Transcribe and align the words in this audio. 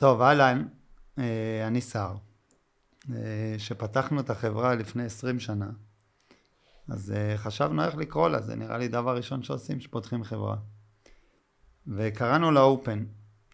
טוב, 0.00 0.22
אהלן, 0.22 0.66
אה, 1.18 1.66
אני 1.66 1.80
שר. 1.80 2.14
כשפתחנו 3.56 4.20
את 4.20 4.30
החברה 4.30 4.74
לפני 4.74 5.04
20 5.04 5.40
שנה, 5.40 5.70
אז 6.88 7.12
אה, 7.12 7.38
חשבנו 7.38 7.84
איך 7.84 7.96
לקרוא 7.96 8.28
לה, 8.28 8.40
זה 8.40 8.56
נראה 8.56 8.78
לי 8.78 8.88
דבר 8.88 9.16
ראשון 9.16 9.42
שעושים 9.42 9.78
כשפותחים 9.78 10.24
חברה. 10.24 10.56
וקראנו 11.86 12.50
לה 12.50 12.60
אופן, 12.60 13.04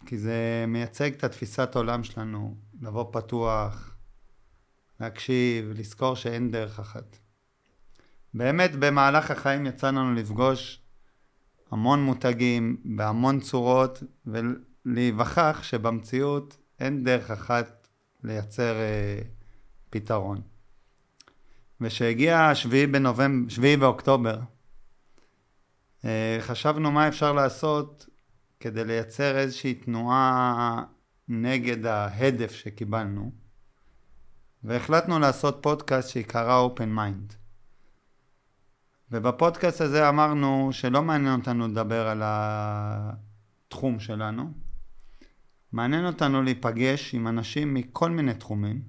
כי 0.06 0.18
זה 0.18 0.64
מייצג 0.68 1.12
את 1.12 1.24
התפיסת 1.24 1.74
עולם 1.74 2.04
שלנו, 2.04 2.56
לבוא 2.80 3.04
פתוח, 3.12 3.96
להקשיב, 5.00 5.72
לזכור 5.74 6.16
שאין 6.16 6.50
דרך 6.50 6.80
אחת. 6.80 7.18
באמת 8.34 8.70
במהלך 8.78 9.30
החיים 9.30 9.66
יצא 9.66 9.90
לנו 9.90 10.14
לפגוש 10.14 10.82
המון 11.70 12.02
מותגים 12.02 12.76
בהמון 12.84 13.40
צורות 13.40 14.02
ולהיווכח 14.86 15.60
שבמציאות 15.62 16.56
אין 16.80 17.04
דרך 17.04 17.30
אחת 17.30 17.88
לייצר 18.24 18.74
אה, 18.74 19.18
פתרון. 19.90 20.40
וכשהגיע 21.80 22.40
השביעי 22.40 22.86
בנובמבר, 22.86 23.48
שביעי 23.48 23.76
באוקטובר, 23.76 24.38
אה, 26.04 26.38
חשבנו 26.40 26.90
מה 26.90 27.08
אפשר 27.08 27.32
לעשות 27.32 28.06
כדי 28.60 28.84
לייצר 28.84 29.38
איזושהי 29.38 29.74
תנועה 29.74 30.82
נגד 31.28 31.86
ההדף 31.86 32.52
שקיבלנו, 32.52 33.32
והחלטנו 34.64 35.18
לעשות 35.18 35.58
פודקאסט 35.62 36.08
שיקרא 36.08 36.68
Open 36.68 36.98
Mind. 36.98 37.34
ובפודקאסט 39.10 39.80
הזה 39.80 40.08
אמרנו 40.08 40.68
שלא 40.72 41.02
מעניין 41.02 41.40
אותנו 41.40 41.68
לדבר 41.68 42.08
על 42.08 42.22
התחום 42.24 44.00
שלנו, 44.00 44.65
מעניין 45.76 46.06
אותנו 46.06 46.42
להיפגש 46.42 47.14
עם 47.14 47.28
אנשים 47.28 47.74
מכל 47.74 48.10
מיני 48.10 48.34
תחומים, 48.34 48.82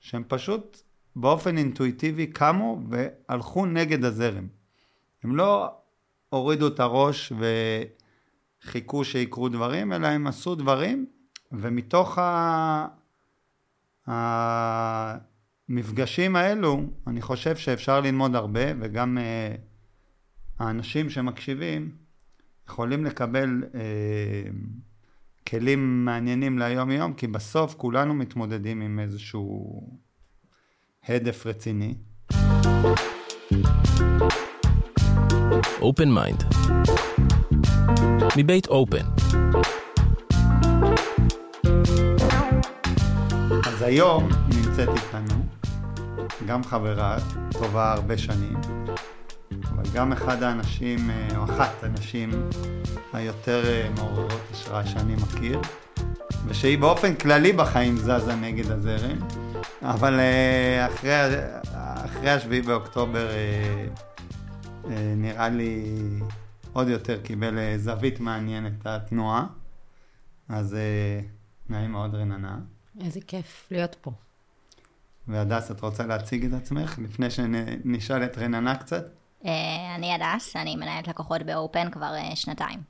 שהם 0.00 0.22
פשוט 0.28 0.82
באופן 1.16 1.58
אינטואיטיבי 1.58 2.26
קמו 2.26 2.80
והלכו 2.88 3.66
נגד 3.66 4.04
הזרם. 4.04 4.46
הם 5.22 5.36
לא 5.36 5.76
הורידו 6.28 6.68
את 6.68 6.80
הראש 6.80 7.32
וחיכו 8.62 9.04
שיקרו 9.04 9.48
דברים, 9.48 9.92
אלא 9.92 10.06
הם 10.06 10.26
עשו 10.26 10.54
דברים, 10.54 11.06
ומתוך 11.52 12.18
ה... 12.18 12.86
המפגשים 15.68 16.36
האלו, 16.36 16.82
אני 17.06 17.22
חושב 17.22 17.56
שאפשר 17.56 18.00
ללמוד 18.00 18.34
הרבה, 18.34 18.64
וגם 18.80 19.18
אה, 19.18 19.20
האנשים 20.58 21.10
שמקשיבים 21.10 21.90
יכולים 22.68 23.04
לקבל 23.04 23.62
אה, 23.62 23.76
כלים 25.48 26.04
מעניינים 26.04 26.58
ליום 26.58 26.90
יום, 26.90 27.12
כי 27.12 27.26
בסוף 27.26 27.74
כולנו 27.74 28.14
מתמודדים 28.14 28.80
עם 28.80 28.98
איזשהו 28.98 29.80
הדף 31.08 31.46
רציני. 31.46 31.94
Open 35.80 36.12
Mind 36.12 36.44
מבית 38.36 38.66
Open 38.66 39.04
אז 43.66 43.82
היום 43.82 44.28
נמצאת 44.48 44.88
איתנו 44.88 45.44
גם 46.46 46.64
חברה 46.64 47.16
טובה 47.52 47.92
הרבה 47.92 48.18
שנים, 48.18 48.56
גם 49.94 50.12
אחד 50.12 50.42
האנשים, 50.42 51.10
אה, 51.10 51.36
או 51.36 51.44
אחת 51.44 51.84
הנשים 51.84 52.30
היותר 53.12 53.66
אה, 53.66 53.90
מעוררות 53.96 54.40
השראה 54.50 54.86
שאני 54.86 55.14
מכיר, 55.14 55.60
ושהיא 56.46 56.78
באופן 56.78 57.14
כללי 57.14 57.52
בחיים 57.52 57.96
זזה 57.96 58.34
נגד 58.40 58.70
הזרם, 58.70 59.18
אבל 59.82 60.20
אה, 60.20 60.86
אחרי, 60.86 61.10
אחרי 62.04 62.30
השביעי 62.30 62.62
באוקטובר 62.62 63.28
נראה 65.16 65.48
לי 65.48 65.84
עוד 66.72 66.88
יותר 66.88 67.20
קיבל 67.22 67.58
זווית 67.76 68.20
מעניינת 68.20 68.86
התנועה, 68.86 69.46
אז 70.48 70.76
נעים 71.68 71.92
מאוד 71.92 72.14
רננה. 72.14 72.58
איזה 73.00 73.20
כיף 73.26 73.66
להיות 73.70 73.96
פה. 74.00 74.12
והדס, 75.28 75.70
את 75.70 75.80
רוצה 75.80 76.06
להציג 76.06 76.44
את 76.44 76.52
עצמך 76.52 76.98
לפני 77.02 77.30
שנשאל 77.30 78.24
את 78.24 78.38
רננה 78.38 78.76
קצת? 78.76 79.23
אה, 79.46 79.94
אני 79.94 80.14
הדס, 80.14 80.56
אני 80.56 80.76
מנהלת 80.76 81.08
לקוחות 81.08 81.42
באופן 81.42 81.90
כבר 81.90 82.14
אה, 82.14 82.36
שנתיים. 82.36 82.80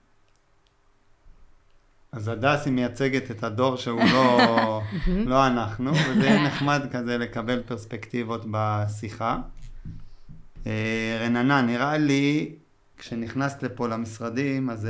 אז 2.13 2.29
הדס 2.29 2.67
היא 2.67 2.73
מייצגת 2.73 3.31
את 3.31 3.45
הדור 3.45 3.77
שהוא 3.77 4.01
לא, 4.13 4.81
לא 5.31 5.47
אנחנו, 5.47 5.93
וזה 5.95 6.27
יהיה 6.27 6.47
נחמד 6.47 6.83
כזה 6.93 7.19
לקבל 7.19 7.63
פרספקטיבות 7.63 8.45
בשיחה. 8.51 9.39
אה, 10.67 11.19
רננה, 11.21 11.63
נראה 11.63 11.99
לי, 11.99 12.55
כשנכנסת 12.99 13.63
לפה 13.63 13.89
למשרדים, 13.89 14.71
אז 14.71 14.89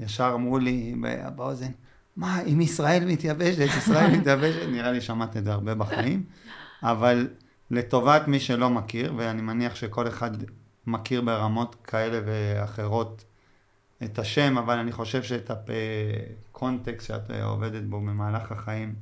ישר 0.00 0.30
אמרו 0.34 0.58
לי 0.58 0.94
באוזן, 1.36 1.70
מה, 2.16 2.42
אם 2.42 2.60
ישראל 2.60 3.04
מתייבשת, 3.04 3.68
ישראל 3.78 4.10
מתייבשת, 4.18 4.68
נראה 4.68 4.92
לי 4.92 5.00
שמעת 5.00 5.36
את 5.36 5.44
זה 5.44 5.52
הרבה 5.52 5.74
בחיים, 5.74 6.22
אבל 6.82 7.28
לטובת 7.70 8.28
מי 8.28 8.40
שלא 8.40 8.70
מכיר, 8.70 9.14
ואני 9.16 9.42
מניח 9.42 9.74
שכל 9.74 10.08
אחד 10.08 10.30
מכיר 10.86 11.20
ברמות 11.22 11.76
כאלה 11.84 12.20
ואחרות 12.26 13.24
את 14.04 14.18
השם, 14.18 14.58
אבל 14.58 14.78
אני 14.78 14.92
חושב 14.92 15.22
שאת 15.22 15.50
הקונטקסט 15.50 17.06
שאת 17.06 17.30
עובדת 17.30 17.82
בו 17.82 18.00
במהלך 18.00 18.52
החיים 18.52 18.94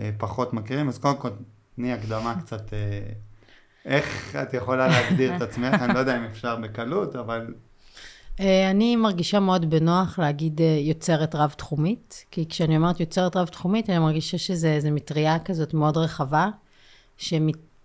אה, 0.00 0.10
פחות 0.18 0.52
מכירים, 0.52 0.88
אז 0.88 0.98
קודם 0.98 1.16
כל 1.16 1.30
תני 1.76 1.92
הקדמה 1.92 2.34
קצת, 2.40 2.72
אה, 2.72 3.00
איך 3.84 4.36
את 4.42 4.54
יכולה 4.54 4.88
להגדיר 4.88 5.36
את 5.36 5.42
עצמך, 5.42 5.74
אני 5.82 5.94
לא 5.94 5.98
יודע 5.98 6.18
אם 6.18 6.24
אפשר 6.24 6.56
בקלות, 6.56 7.16
אבל 7.16 7.54
אה, 8.40 8.70
אני 8.70 8.96
מרגישה 8.96 9.40
מאוד 9.40 9.70
בנוח 9.70 10.18
להגיד 10.18 10.60
אה, 10.60 10.76
יוצרת 10.80 11.34
רב-תחומית, 11.34 12.24
כי 12.30 12.48
כשאני 12.48 12.76
אומרת 12.76 13.00
יוצרת 13.00 13.36
רב-תחומית, 13.36 13.90
אני 13.90 13.98
מרגישה 13.98 14.38
שזה 14.38 14.72
איזו 14.72 14.90
מטריה 14.90 15.38
כזאת 15.38 15.74
מאוד 15.74 15.96
רחבה, 15.96 16.48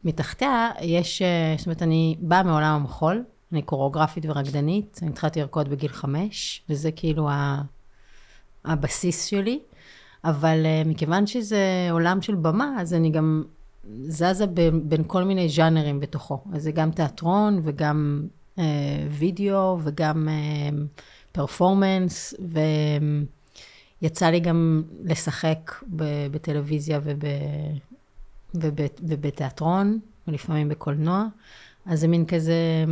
שמתחתיה 0.04 0.70
יש, 0.82 1.22
אה, 1.22 1.56
זאת 1.58 1.68
אומרת, 1.68 1.82
אני 1.82 2.16
באה 2.20 2.44
מעולם 2.44 2.76
המחול, 2.76 3.24
אני 3.52 3.62
קוריאוגרפית 3.62 4.26
ורקדנית, 4.28 5.00
אני 5.02 5.10
התחלתי 5.12 5.40
לרקוד 5.40 5.70
בגיל 5.70 5.92
חמש, 5.92 6.62
וזה 6.70 6.92
כאילו 6.92 7.30
הבסיס 8.66 9.26
שלי, 9.26 9.60
אבל 10.24 10.66
מכיוון 10.86 11.28
שזה 11.28 11.88
עולם 11.92 12.22
של 12.22 12.36
במה, 12.36 12.76
אז 12.80 12.94
אני 12.94 13.10
גם 13.10 13.44
זזה 14.04 14.48
בין, 14.48 14.90
בין 14.90 15.04
כל 15.08 15.24
מיני 15.24 15.50
ז'אנרים 15.50 16.00
בתוכו. 16.00 16.40
אז 16.54 16.64
זה 16.64 16.72
גם 16.72 16.92
תיאטרון 16.92 17.60
וגם 17.64 18.28
אה, 18.60 18.64
וידאו 19.10 19.78
וגם 19.84 20.28
פרפורמנס, 21.32 22.34
אה, 22.34 22.98
ויצא 24.02 24.26
לי 24.30 24.40
גם 24.40 24.84
לשחק 25.04 25.72
בטלוויזיה 26.32 27.00
וב, 27.04 27.24
וב, 28.56 28.80
ובתיאטרון, 29.00 30.00
ולפעמים 30.28 30.70
בקולנוע. 30.70 31.26
אז 31.86 32.00
זה 32.00 32.08
מין 32.08 32.26
כזה, 32.26 32.86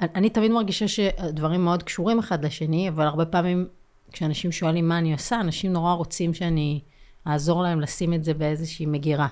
אני 0.00 0.30
תמיד 0.30 0.50
מרגישה 0.50 0.88
שהדברים 0.88 1.64
מאוד 1.64 1.82
קשורים 1.82 2.18
אחד 2.18 2.44
לשני, 2.44 2.88
אבל 2.88 3.06
הרבה 3.06 3.24
פעמים 3.26 3.68
כשאנשים 4.12 4.52
שואלים 4.52 4.88
מה 4.88 4.98
אני 4.98 5.12
עושה, 5.12 5.40
אנשים 5.40 5.72
נורא 5.72 5.92
רוצים 5.92 6.34
שאני 6.34 6.80
אעזור 7.26 7.62
להם 7.62 7.80
לשים 7.80 8.14
את 8.14 8.24
זה 8.24 8.34
באיזושהי 8.34 8.86
מגירה. 8.86 9.28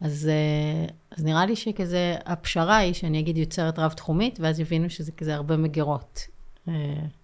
אז, 0.00 0.30
אה, 0.32 0.94
אז 1.10 1.24
נראה 1.24 1.46
לי 1.46 1.56
שכזה, 1.56 2.16
הפשרה 2.26 2.76
היא 2.76 2.92
שאני 2.92 3.20
אגיד 3.20 3.36
יוצרת 3.36 3.78
רב-תחומית, 3.78 4.40
ואז 4.40 4.60
יבינו 4.60 4.90
שזה 4.90 5.12
כזה 5.12 5.34
הרבה 5.34 5.56
מגירות. 5.56 6.26
אה, 6.68 6.74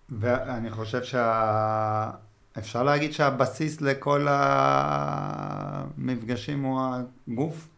ואני 0.08 0.70
חושב 0.70 1.02
שה... 1.04 2.10
אפשר 2.60 2.82
להגיד 2.82 3.12
שהבסיס 3.12 3.80
לכל 3.80 4.26
המפגשים 5.98 6.62
הוא 6.62 6.80
הגוף? 7.28 7.68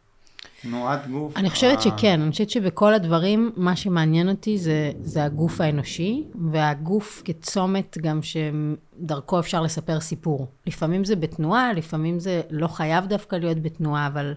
תנועת 0.63 1.07
גוף? 1.11 1.37
אני 1.37 1.51
חושבת 1.51 1.79
ה... 1.79 1.83
שכן, 1.83 2.21
אני 2.21 2.31
חושבת 2.31 2.51
שבכל 2.51 2.95
הדברים, 2.95 3.53
מה 3.57 3.77
שמעניין 3.77 4.29
אותי 4.29 4.59
זה, 4.59 4.93
זה 5.01 5.25
הגוף 5.25 5.61
האנושי, 5.61 6.25
והגוף 6.51 7.23
כצומת 7.25 7.99
גם 8.01 8.21
שדרכו 8.23 9.41
אפשר 9.41 9.61
לספר 9.61 10.01
סיפור. 10.01 10.47
לפעמים 10.67 11.05
זה 11.05 11.17
בתנועה, 11.17 11.73
לפעמים 11.73 12.19
זה 12.19 12.41
לא 12.51 12.67
חייב 12.67 13.07
דווקא 13.07 13.37
להיות 13.37 13.63
בתנועה, 13.63 14.07
אבל... 14.07 14.35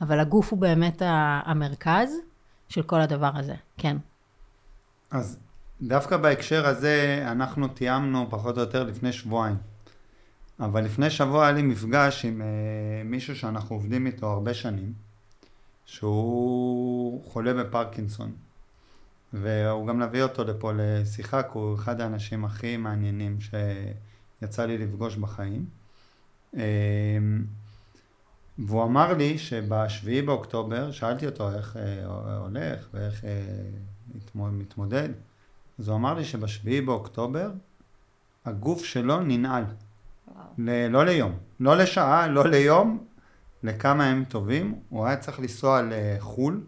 אבל 0.00 0.20
הגוף 0.20 0.50
הוא 0.50 0.58
באמת 0.58 1.02
המרכז 1.44 2.10
של 2.68 2.82
כל 2.82 3.00
הדבר 3.00 3.30
הזה, 3.34 3.54
כן. 3.78 3.96
אז 5.10 5.38
דווקא 5.82 6.16
בהקשר 6.16 6.66
הזה, 6.66 7.24
אנחנו 7.26 7.68
תיאמנו 7.68 8.26
פחות 8.30 8.56
או 8.56 8.60
יותר 8.60 8.84
לפני 8.84 9.12
שבועיים. 9.12 9.56
אבל 10.60 10.84
לפני 10.84 11.10
שבוע 11.10 11.42
היה 11.44 11.52
לי 11.52 11.62
מפגש 11.62 12.24
עם 12.24 12.40
uh, 12.40 12.44
מישהו 13.04 13.36
שאנחנו 13.36 13.76
עובדים 13.76 14.06
איתו 14.06 14.26
הרבה 14.32 14.54
שנים, 14.54 14.92
שהוא 15.86 17.24
חולה 17.24 17.54
בפרקינסון. 17.54 18.32
והוא 19.32 19.86
גם 19.86 20.02
נביא 20.02 20.22
אותו 20.22 20.44
לפה 20.44 20.72
לשיחה, 20.76 21.42
כי 21.42 21.48
הוא 21.52 21.74
אחד 21.74 22.00
האנשים 22.00 22.44
הכי 22.44 22.76
מעניינים 22.76 23.38
שיצא 23.40 24.66
לי 24.66 24.78
לפגוש 24.78 25.16
בחיים. 25.16 25.64
אמ, 26.54 26.60
והוא 28.58 28.84
אמר 28.84 29.12
לי 29.12 29.38
שבשביעי 29.38 30.22
באוקטובר, 30.22 30.90
שאלתי 30.90 31.26
אותו 31.26 31.52
איך 31.52 31.76
אה, 31.76 32.06
הולך 32.36 32.88
ואיך 32.94 33.24
אה, 33.24 33.30
מתמו- 34.14 34.50
מתמודד, 34.52 35.08
אז 35.78 35.88
הוא 35.88 35.96
אמר 35.96 36.14
לי 36.14 36.24
שבשביעי 36.24 36.80
באוקטובר 36.80 37.50
הגוף 38.44 38.84
שלו 38.84 39.20
ננעל. 39.20 39.64
ל- 40.58 40.86
לא 40.86 41.04
ליום, 41.04 41.32
לא 41.60 41.76
לשעה, 41.76 42.26
לא 42.26 42.46
ליום, 42.46 43.04
לכמה 43.62 44.06
ימים 44.06 44.24
טובים. 44.24 44.80
הוא 44.88 45.06
היה 45.06 45.16
צריך 45.16 45.40
לנסוע 45.40 45.80
לחו"ל 45.90 46.64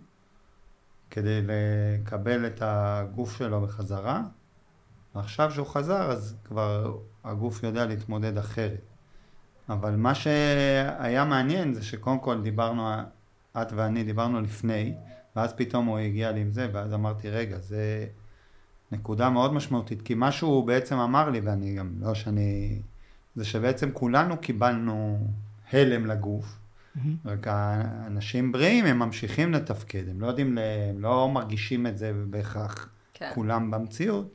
כדי 1.11 1.41
לקבל 1.43 2.47
את 2.47 2.59
הגוף 2.65 3.37
שלו 3.37 3.61
בחזרה, 3.61 4.23
ועכשיו 5.15 5.51
שהוא 5.51 5.67
חזר 5.67 6.11
אז 6.11 6.37
כבר 6.45 6.99
הגוף 7.25 7.63
יודע 7.63 7.87
להתמודד 7.87 8.39
אחרת. 8.39 8.81
אבל 9.69 9.97
מה 9.97 10.15
שהיה 10.15 11.25
מעניין 11.25 11.75
זה 11.75 11.85
שקודם 11.85 12.19
כל 12.19 12.43
דיברנו, 12.43 12.91
את 13.63 13.73
ואני 13.73 14.05
דיברנו 14.05 14.41
לפני, 14.41 14.95
ואז 15.37 15.53
פתאום 15.53 15.87
הוא 15.87 15.99
הגיע 15.99 16.33
לי 16.33 16.41
עם 16.41 16.53
זה, 16.53 16.69
ואז 16.73 16.95
אמרתי, 16.95 17.31
רגע, 17.31 17.59
זה 17.59 18.07
נקודה 18.93 19.31
מאוד 19.31 19.53
משמעותית, 19.55 20.03
כי 20.03 20.15
מה 20.15 20.33
שהוא 20.33 20.67
בעצם 20.67 20.97
אמר 20.97 21.31
לי, 21.31 21.41
ואני 21.41 21.75
גם, 21.75 21.93
לא 22.01 22.15
שאני... 22.15 22.81
זה 23.37 23.45
שבעצם 23.45 23.91
כולנו 23.93 24.37
קיבלנו 24.37 25.27
הלם 25.73 26.07
לגוף, 26.07 26.59
רק 27.25 27.47
האנשים 27.47 28.53
בריאים 28.53 28.85
הם 28.85 28.99
ממשיכים 28.99 29.53
לתפקד, 29.53 30.09
הם 30.09 30.21
לא 30.21 30.27
יודעים, 30.27 30.59
הם 30.91 31.01
לא 31.01 31.29
מרגישים 31.29 31.87
את 31.87 31.99
זה 31.99 32.13
בהכרח 32.31 32.89
כן. 33.15 33.31
כולם 33.35 33.71
במציאות. 33.71 34.29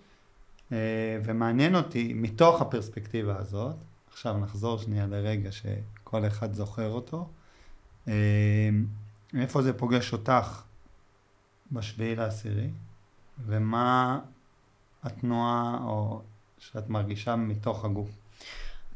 אה, 0.71 1.19
ומעניין 1.23 1.75
אותי, 1.75 2.13
מתוך 2.13 2.61
הפרספקטיבה 2.61 3.37
הזאת, 3.37 3.75
עכשיו 4.11 4.37
נחזור 4.37 4.77
שנייה 4.77 5.07
לרגע 5.07 5.51
שכל 5.51 6.27
אחד 6.27 6.53
זוכר 6.53 6.89
אותו, 6.89 7.29
אה, 8.07 8.69
איפה 9.39 9.61
זה 9.61 9.73
פוגש 9.73 10.13
אותך 10.13 10.63
בשביעי 11.71 12.15
לעשירי, 12.15 12.69
ומה 13.45 14.19
התנועה 15.03 15.79
או 15.83 16.21
שאת 16.59 16.89
מרגישה 16.89 17.35
מתוך 17.35 17.85
הגוף. 17.85 18.09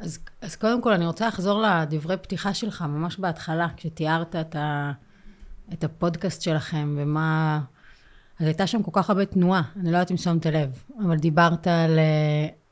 אז, 0.01 0.19
אז 0.41 0.55
קודם 0.55 0.81
כל 0.81 0.93
אני 0.93 1.05
רוצה 1.05 1.27
לחזור 1.27 1.61
לדברי 1.61 2.17
פתיחה 2.17 2.53
שלך, 2.53 2.81
ממש 2.81 3.19
בהתחלה, 3.19 3.67
כשתיארת 3.77 4.35
את, 4.35 4.55
ה, 4.55 4.91
את 5.73 5.83
הפודקאסט 5.83 6.41
שלכם 6.41 6.95
ומה... 6.97 7.61
אז 8.39 8.45
הייתה 8.45 8.67
שם 8.67 8.83
כל 8.83 8.91
כך 8.93 9.09
הרבה 9.09 9.25
תנועה, 9.25 9.61
אני 9.75 9.91
לא 9.91 9.97
יודעת 9.97 10.11
אם 10.11 10.17
שמת 10.17 10.45
לב, 10.45 10.83
אבל 10.99 11.17
דיברת 11.17 11.67
על, 11.67 11.99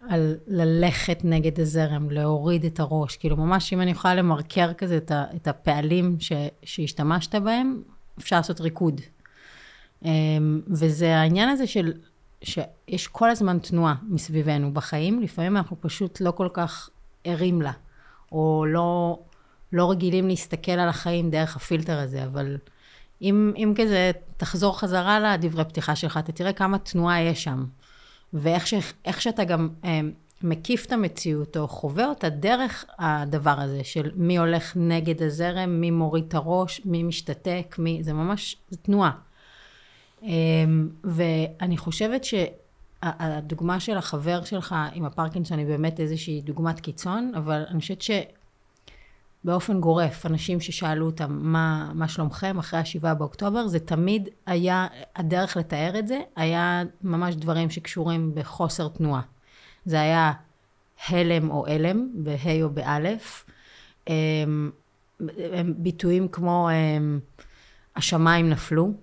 על 0.10 0.36
ללכת 0.48 1.20
נגד 1.24 1.60
הזרם, 1.60 2.10
להוריד 2.10 2.66
את 2.66 2.80
הראש, 2.80 3.18
כאילו 3.18 3.38
ממש 3.38 3.74
אם 3.74 3.82
אני 3.82 3.92
יכולה 3.92 4.16
למרקר 4.16 4.74
כזה 4.74 4.98
את, 4.98 5.12
ה, 5.12 5.26
את 5.36 5.48
הפעלים 5.48 6.16
ש, 6.20 6.32
שהשתמשת 6.64 7.36
בהם, 7.36 7.82
אפשר 8.20 8.36
לעשות 8.36 8.62
ריקוד. 8.62 9.02
אמ, 10.06 10.62
וזה 10.68 11.18
העניין 11.18 11.50
הזה 11.50 11.68
של, 11.68 11.94
שיש 12.42 13.08
כל 13.08 13.30
הזמן 13.30 13.60
תנועה 13.60 13.96
מסביבנו 14.04 14.74
בחיים, 14.74 15.22
לפעמים 15.22 15.58
אנחנו 15.58 15.78
פשוט 15.82 16.22
לא 16.22 16.32
כל 16.32 16.48
כך 16.54 16.90
ערים 17.24 17.62
לה, 17.62 17.72
או 18.32 18.66
לא, 18.68 19.20
לא 19.74 19.92
רגילים 19.92 20.28
להסתכל 20.28 20.72
על 20.72 20.90
החיים 20.90 21.30
דרך 21.30 21.56
הפילטר 21.56 22.00
הזה, 22.00 22.24
אבל 22.24 22.58
אם, 23.22 23.54
אם 23.58 23.74
כזה 23.78 24.12
תחזור 24.38 24.80
חזרה 24.80 25.20
לדברי 25.20 25.66
פתיחה 25.66 25.96
שלך, 25.96 26.18
אתה 26.18 26.32
תראה 26.32 26.54
כמה 26.54 26.78
תנועה 26.78 27.22
יש 27.22 27.44
שם, 27.44 27.66
ואיך 28.34 28.68
ש, 28.68 28.74
שאתה 29.20 29.44
גם 29.44 29.70
אה, 29.86 30.00
מקיף 30.44 30.86
את 30.86 30.92
המציאות, 30.92 31.58
או 31.58 31.68
חווה 31.68 32.06
אותה 32.06 32.30
דרך 32.30 32.86
הדבר 33.00 33.56
הזה, 33.60 33.84
של 33.84 34.12
מי 34.16 34.38
הולך 34.38 34.74
נגד 34.76 35.24
הזרם, 35.24 35.82
מי 35.82 35.92
מוריד 35.92 36.26
את 36.28 36.34
הראש, 36.36 36.82
מי 36.86 37.04
משתתק, 37.04 37.76
מי, 37.80 38.04
זה 38.04 38.14
ממש, 38.14 38.58
זה 38.70 38.78
תנועה. 38.78 39.12
אמ, 40.24 40.90
ואני 41.04 41.78
חושבת 41.78 42.24
שהדוגמה 43.06 43.80
של 43.80 43.98
החבר 43.98 44.44
שלך 44.44 44.76
עם 44.94 45.06
הפרקינסון 45.06 45.60
היא 45.60 45.68
באמת 45.68 46.00
איזושהי 46.00 46.42
דוגמת 46.42 46.80
קיצון, 46.80 47.32
אבל 47.36 47.64
אני 47.70 47.80
חושבת 47.80 48.02
שבאופן 49.44 49.80
גורף, 49.80 50.26
אנשים 50.26 50.62
ששאלו 50.62 51.06
אותם 51.06 51.40
מה, 51.42 51.92
מה 51.94 52.08
שלומכם 52.08 52.58
אחרי 52.60 52.80
השבעה 52.80 53.14
באוקטובר, 53.14 53.68
זה 53.68 53.80
תמיד 53.80 54.30
היה, 54.46 54.88
הדרך 55.16 55.58
לתאר 55.58 56.00
את 56.00 56.08
זה, 56.08 56.20
היה 56.36 56.84
ממש 57.02 57.36
דברים 57.36 57.70
שקשורים 57.70 58.36
בחוסר 58.36 58.88
תנועה. 58.88 59.22
זה 59.86 60.02
היה 60.02 60.32
הלם 61.08 61.52
או 61.52 61.68
הלם, 61.68 62.10
בה' 62.14 62.64
או 62.64 62.70
באלף. 62.70 63.46
אמ, 64.08 64.72
ביטויים 65.76 66.28
כמו 66.28 66.70
אמ, 66.70 67.20
השמיים 67.96 68.50
נפלו, 68.50 68.94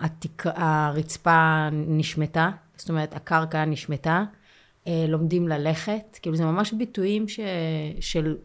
התק... 0.00 0.42
הרצפה 0.46 1.68
נשמטה, 1.72 2.50
זאת 2.76 2.88
אומרת 2.88 3.14
הקרקע 3.14 3.64
נשמטה, 3.64 4.24
אה, 4.86 5.04
לומדים 5.08 5.48
ללכת, 5.48 6.18
כאילו 6.22 6.36
זה 6.36 6.44
ממש 6.44 6.72
ביטויים 6.72 7.28
ש... 7.28 7.40
של... 8.00 8.36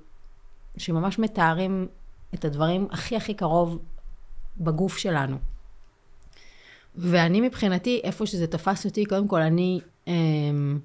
שממש 0.77 1.19
מתארים 1.19 1.87
את 2.33 2.45
הדברים 2.45 2.87
הכי 2.91 3.15
הכי 3.15 3.33
קרוב 3.33 3.79
בגוף 4.57 4.97
שלנו. 4.97 5.37
ואני 6.95 7.41
מבחינתי, 7.41 8.01
איפה 8.03 8.25
שזה 8.25 8.47
תפס 8.47 8.85
אותי, 8.85 9.05
קודם 9.05 9.27
כל 9.27 9.41
אני, 9.41 9.79
אמ, 10.07 10.79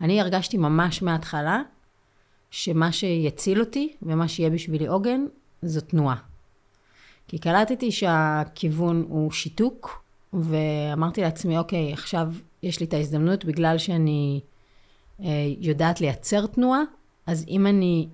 אני 0.00 0.20
הרגשתי 0.20 0.56
ממש 0.56 1.02
מההתחלה, 1.02 1.62
שמה 2.50 2.92
שיציל 2.92 3.60
אותי 3.60 3.96
ומה 4.02 4.28
שיהיה 4.28 4.50
בשבילי 4.50 4.86
עוגן, 4.86 5.26
זו 5.62 5.80
תנועה. 5.80 6.16
כי 7.28 7.38
קלטתי 7.38 7.92
שהכיוון 7.92 9.04
הוא 9.08 9.30
שיתוק, 9.30 10.04
ואמרתי 10.32 11.20
לעצמי, 11.20 11.58
אוקיי, 11.58 11.92
עכשיו 11.92 12.28
יש 12.62 12.80
לי 12.80 12.86
את 12.86 12.94
ההזדמנות 12.94 13.44
בגלל 13.44 13.78
שאני 13.78 14.40
אה, 15.20 15.26
יודעת 15.58 16.00
לייצר 16.00 16.46
תנועה, 16.46 16.82
אז 17.26 17.44
אם 17.48 17.66
אני 17.66 18.08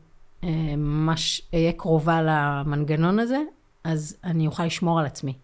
אה, 0.45 0.77
ממש 0.77 1.43
אהיה 1.55 1.73
קרובה 1.73 2.21
למנגנון 2.23 3.19
הזה, 3.19 3.39
אז 3.85 4.17
אני 4.25 4.47
אוכל 4.47 4.65
לשמור 4.65 5.01
על 5.01 5.07
עצמי. 5.07 5.35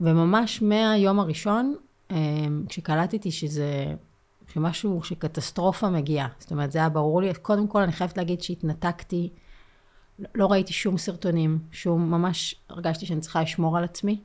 וממש 0.00 0.62
מהיום 0.62 1.20
הראשון, 1.20 1.74
אה, 2.10 2.16
כשקלטתי 2.68 3.30
שזה, 3.30 3.94
שמשהו, 4.52 5.02
שקטסטרופה 5.02 5.90
מגיעה, 5.90 6.28
זאת 6.38 6.50
אומרת, 6.50 6.72
זה 6.72 6.78
היה 6.78 6.88
ברור 6.88 7.22
לי, 7.22 7.34
קודם 7.42 7.68
כל 7.68 7.82
אני 7.82 7.92
חייבת 7.92 8.16
להגיד 8.16 8.42
שהתנתקתי, 8.42 9.28
לא 10.34 10.46
ראיתי 10.46 10.72
שום 10.72 10.98
סרטונים, 10.98 11.58
שום, 11.72 12.10
ממש 12.10 12.54
הרגשתי 12.68 13.06
שאני 13.06 13.20
צריכה 13.20 13.42
לשמור 13.42 13.78
על 13.78 13.84
עצמי. 13.84 14.20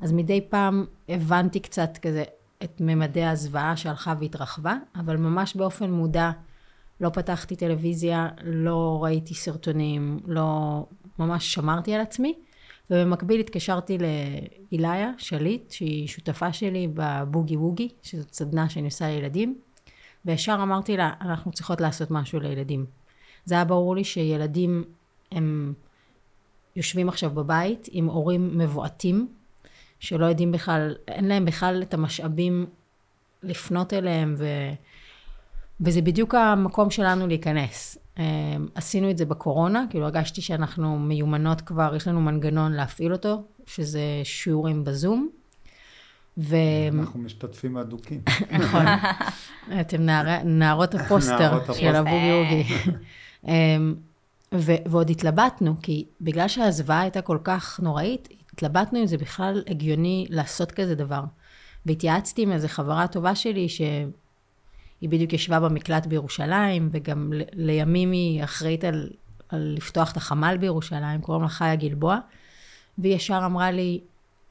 אז 0.00 0.12
מדי 0.12 0.40
פעם 0.40 0.86
הבנתי 1.08 1.60
קצת 1.60 1.98
כזה 2.02 2.24
את 2.64 2.80
ממדי 2.80 3.24
הזוועה 3.24 3.76
שהלכה 3.76 4.14
והתרחבה, 4.20 4.76
אבל 4.96 5.16
ממש 5.16 5.56
באופן 5.56 5.90
מודע 5.90 6.30
לא 7.00 7.08
פתחתי 7.08 7.56
טלוויזיה, 7.56 8.28
לא 8.42 8.98
ראיתי 9.02 9.34
סרטונים, 9.34 10.20
לא... 10.26 10.84
ממש 11.20 11.54
שמרתי 11.54 11.94
על 11.94 12.00
עצמי. 12.00 12.34
ובמקביל 12.90 13.40
התקשרתי 13.40 13.98
לאיליה 14.72 15.12
שליט, 15.18 15.70
שהיא 15.70 16.08
שותפה 16.08 16.52
שלי 16.52 16.88
בבוגי 16.94 17.56
ווגי, 17.56 17.88
שזאת 18.02 18.34
סדנה 18.34 18.68
שאני 18.68 18.84
עושה 18.84 19.06
לילדים, 19.06 19.58
וישר 20.24 20.58
אמרתי 20.62 20.96
לה, 20.96 21.12
אנחנו 21.20 21.52
צריכות 21.52 21.80
לעשות 21.80 22.10
משהו 22.10 22.40
לילדים. 22.40 22.86
זה 23.44 23.54
היה 23.54 23.64
ברור 23.64 23.96
לי 23.96 24.04
שילדים 24.04 24.84
הם 25.32 25.74
יושבים 26.76 27.08
עכשיו 27.08 27.30
בבית 27.30 27.88
עם 27.92 28.06
הורים 28.06 28.58
מבועתים, 28.58 29.28
שלא 30.00 30.26
יודעים 30.26 30.52
בכלל, 30.52 30.94
אין 31.08 31.28
להם 31.28 31.44
בכלל 31.44 31.82
את 31.82 31.94
המשאבים 31.94 32.66
לפנות 33.42 33.92
אליהם, 33.92 34.34
ו... 34.38 34.46
וזה 35.80 36.02
בדיוק 36.02 36.34
המקום 36.34 36.90
שלנו 36.90 37.26
להיכנס. 37.26 37.98
אה, 38.18 38.24
עשינו 38.74 39.10
את 39.10 39.18
זה 39.18 39.24
בקורונה, 39.24 39.84
כאילו 39.90 40.04
הרגשתי 40.04 40.42
שאנחנו 40.42 40.98
מיומנות 40.98 41.60
כבר, 41.60 41.92
יש 41.96 42.08
לנו 42.08 42.20
מנגנון 42.20 42.72
להפעיל 42.72 43.12
אותו, 43.12 43.42
שזה 43.66 44.00
שיעורים 44.24 44.84
בזום. 44.84 45.28
ו... 46.38 46.56
אנחנו 46.92 47.20
משתתפים 47.20 47.76
אדוקים. 47.76 48.20
נכון. 48.60 48.84
אתם 49.80 50.02
נערי, 50.02 50.44
נערות 50.44 50.94
הפוסטר 50.94 51.72
של. 51.72 51.96
הבוגי 51.96 52.32
אוגי. 52.32 52.64
אמ, 53.48 53.94
ו- 54.54 54.82
ועוד 54.86 55.10
התלבטנו, 55.10 55.74
כי 55.82 56.04
בגלל 56.20 56.48
שהזוועה 56.48 57.00
הייתה 57.00 57.22
כל 57.22 57.38
כך 57.44 57.80
נוראית, 57.80 58.28
התלבטנו 58.62 59.00
אם 59.00 59.06
זה 59.06 59.18
בכלל 59.18 59.62
הגיוני 59.66 60.26
לעשות 60.30 60.72
כזה 60.72 60.94
דבר. 60.94 61.20
והתייעצתי 61.86 62.42
עם 62.42 62.52
איזו 62.52 62.68
חברה 62.68 63.06
טובה 63.06 63.34
שלי, 63.34 63.68
שהיא 63.68 64.08
בדיוק 65.02 65.32
ישבה 65.32 65.60
במקלט 65.60 66.06
בירושלים, 66.06 66.88
וגם 66.92 67.32
ל- 67.32 67.42
לימים 67.52 68.12
היא 68.12 68.44
אחראית 68.44 68.84
על, 68.84 69.10
על 69.48 69.74
לפתוח 69.76 70.12
את 70.12 70.16
החמ"ל 70.16 70.56
בירושלים, 70.56 71.20
קוראים 71.20 71.42
לה 71.42 71.48
חיה 71.48 71.76
גלבוע, 71.76 72.18
והיא 72.98 73.14
ישר 73.14 73.42
אמרה 73.46 73.70
לי, 73.70 74.00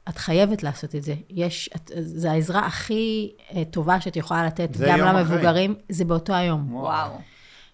את 0.08 0.18
חייבת 0.18 0.62
לעשות 0.62 0.94
את 0.94 1.02
זה. 1.02 1.14
יש, 1.30 1.70
את, 1.76 1.90
זה 1.96 2.30
העזרה 2.30 2.66
הכי 2.66 3.32
אה, 3.54 3.64
טובה 3.64 4.00
שאת 4.00 4.16
יכולה 4.16 4.46
לתת 4.46 4.76
גם 4.76 4.98
יום 4.98 5.08
אחרי. 5.08 5.20
למבוגרים, 5.20 5.74
זה 5.88 6.04
באותו 6.04 6.34
היום. 6.34 6.74
וואו. 6.74 7.10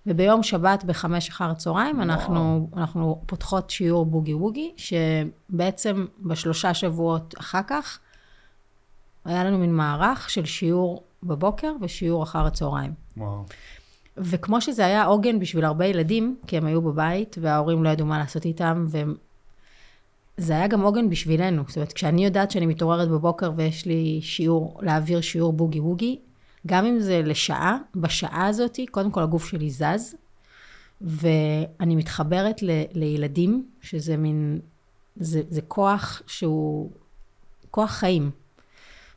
וביום 0.06 0.42
שבת 0.42 0.84
בחמש 0.84 1.28
אחר 1.28 1.50
הצהריים 1.50 2.02
אנחנו, 2.02 2.70
אנחנו 2.76 3.22
פותחות 3.26 3.70
שיעור 3.70 4.06
בוגי 4.06 4.34
ווגי, 4.34 4.72
שבעצם 4.76 6.06
בשלושה 6.20 6.75
שבועות 6.75 7.34
אחר 7.40 7.60
כך, 7.66 7.98
היה 9.25 9.44
לנו 9.44 9.58
מין 9.58 9.75
מערך 9.75 10.30
של 10.30 10.44
שיעור 10.44 11.02
בבוקר 11.22 11.72
ושיעור 11.80 12.22
אחר 12.22 12.46
הצהריים. 12.46 12.92
וואו. 13.16 13.44
וכמו 14.16 14.60
שזה 14.60 14.86
היה 14.86 15.04
עוגן 15.04 15.38
בשביל 15.38 15.64
הרבה 15.64 15.86
ילדים, 15.86 16.36
כי 16.46 16.56
הם 16.56 16.66
היו 16.66 16.82
בבית, 16.82 17.36
וההורים 17.40 17.84
לא 17.84 17.88
ידעו 17.88 18.06
מה 18.06 18.18
לעשות 18.18 18.44
איתם, 18.44 18.86
וזה 20.38 20.52
היה 20.52 20.66
גם 20.66 20.82
עוגן 20.82 21.10
בשבילנו. 21.10 21.62
זאת 21.66 21.76
אומרת, 21.76 21.92
כשאני 21.92 22.25
יודעת 22.25 22.50
שאני 22.50 22.66
מתעוררת 22.66 23.08
בבוקר 23.08 23.52
ויש 23.56 23.86
לי 23.86 24.20
שיעור, 24.22 24.80
להעביר 24.82 25.20
שיעור 25.20 25.52
בוגי 25.52 25.80
ווגי, 25.80 26.18
גם 26.66 26.87
אם 26.87 27.00
זה 27.00 27.23
לשעה, 27.25 27.78
בשעה 27.94 28.46
הזאת, 28.46 28.78
קודם 28.90 29.11
כל 29.11 29.23
הגוף 29.23 29.49
שלי 29.49 29.70
זז, 29.70 30.14
ואני 31.00 31.96
מתחברת 31.96 32.62
ל, 32.62 32.70
לילדים, 32.92 33.66
שזה 33.80 34.16
מין, 34.16 34.61
זה, 35.16 35.42
זה 35.49 35.61
כוח 35.62 36.23
שהוא 36.26 36.90
כוח 37.70 37.90
חיים. 37.90 38.30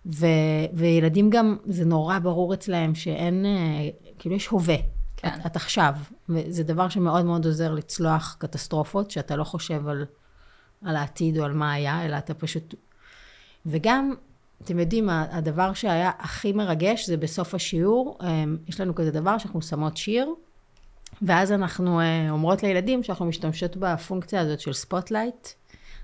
ו, 0.06 0.26
וילדים 0.74 1.30
גם, 1.30 1.58
זה 1.66 1.86
נורא 1.86 2.20
ברור 2.20 2.54
אצלהם 2.54 2.96
שאין, 2.96 3.46
אה, 3.46 3.90
כאילו 4.20 4.36
יש 4.36 4.48
הווה. 4.48 4.76
כן. 5.18 5.28
את, 5.28 5.46
את 5.46 5.56
עכשיו. 5.56 5.94
וזה 6.30 6.64
דבר 6.64 6.90
שמאוד 6.90 7.26
מאוד 7.26 7.46
עוזר 7.46 7.74
לצלוח 7.74 8.36
קטסטרופות, 8.40 9.12
שאתה 9.12 9.36
לא 9.36 9.44
חושב 9.44 9.88
על, 9.88 10.06
על 10.86 10.96
העתיד 10.96 11.38
או 11.38 11.46
על 11.46 11.54
מה 11.54 11.74
היה, 11.74 12.06
אלא 12.06 12.18
אתה 12.18 12.34
פשוט... 12.34 12.76
וגם, 13.66 14.14
אתם 14.64 14.80
יודעים, 14.80 15.10
הדבר 15.10 15.74
שהיה 15.74 16.12
הכי 16.20 16.52
מרגש 16.52 17.08
זה 17.08 17.18
בסוף 17.18 17.56
השיעור, 17.56 18.18
אמ, 18.24 18.58
יש 18.68 18.82
לנו 18.82 18.96
כזה 18.96 19.12
דבר 19.12 19.38
שאנחנו 19.38 19.62
שמות 19.62 19.98
שיר, 19.98 20.34
ואז 21.22 21.52
אנחנו 21.52 22.00
אה, 22.00 22.30
אומרות 22.30 22.64
לילדים 22.64 23.04
שאנחנו 23.04 23.26
משתמשות 23.26 23.78
בפונקציה 23.78 24.42
הזאת 24.42 24.60
של 24.60 24.74
spotlight. 24.74 25.48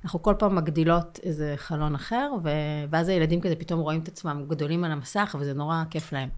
אנחנו 0.03 0.21
כל 0.21 0.33
פעם 0.39 0.55
מגדילות 0.55 1.19
איזה 1.23 1.53
חלון 1.57 1.95
אחר, 1.95 2.31
ו... 2.43 2.49
ואז 2.89 3.09
הילדים 3.09 3.41
כזה 3.41 3.55
פתאום 3.55 3.79
רואים 3.79 4.01
את 4.01 4.07
עצמם 4.07 4.45
גדולים 4.47 4.83
על 4.83 4.91
המסך, 4.91 5.35
וזה 5.39 5.53
נורא 5.53 5.83
כיף 5.89 6.13
להם. 6.13 6.29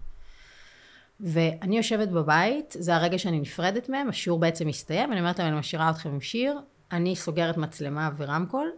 ואני 1.20 1.76
יושבת 1.76 2.08
בבית, 2.08 2.76
זה 2.78 2.96
הרגע 2.96 3.18
שאני 3.18 3.40
נפרדת 3.40 3.88
מהם, 3.88 4.08
השיעור 4.08 4.38
בעצם 4.38 4.68
מסתיים, 4.68 5.12
אני 5.12 5.20
אומרת 5.20 5.38
להם, 5.38 5.48
אני 5.48 5.58
משאירה 5.58 5.90
אתכם 5.90 6.10
עם 6.10 6.20
שיר, 6.20 6.58
אני 6.92 7.16
סוגרת 7.16 7.56
מצלמה 7.56 8.10
ורמקול, 8.16 8.70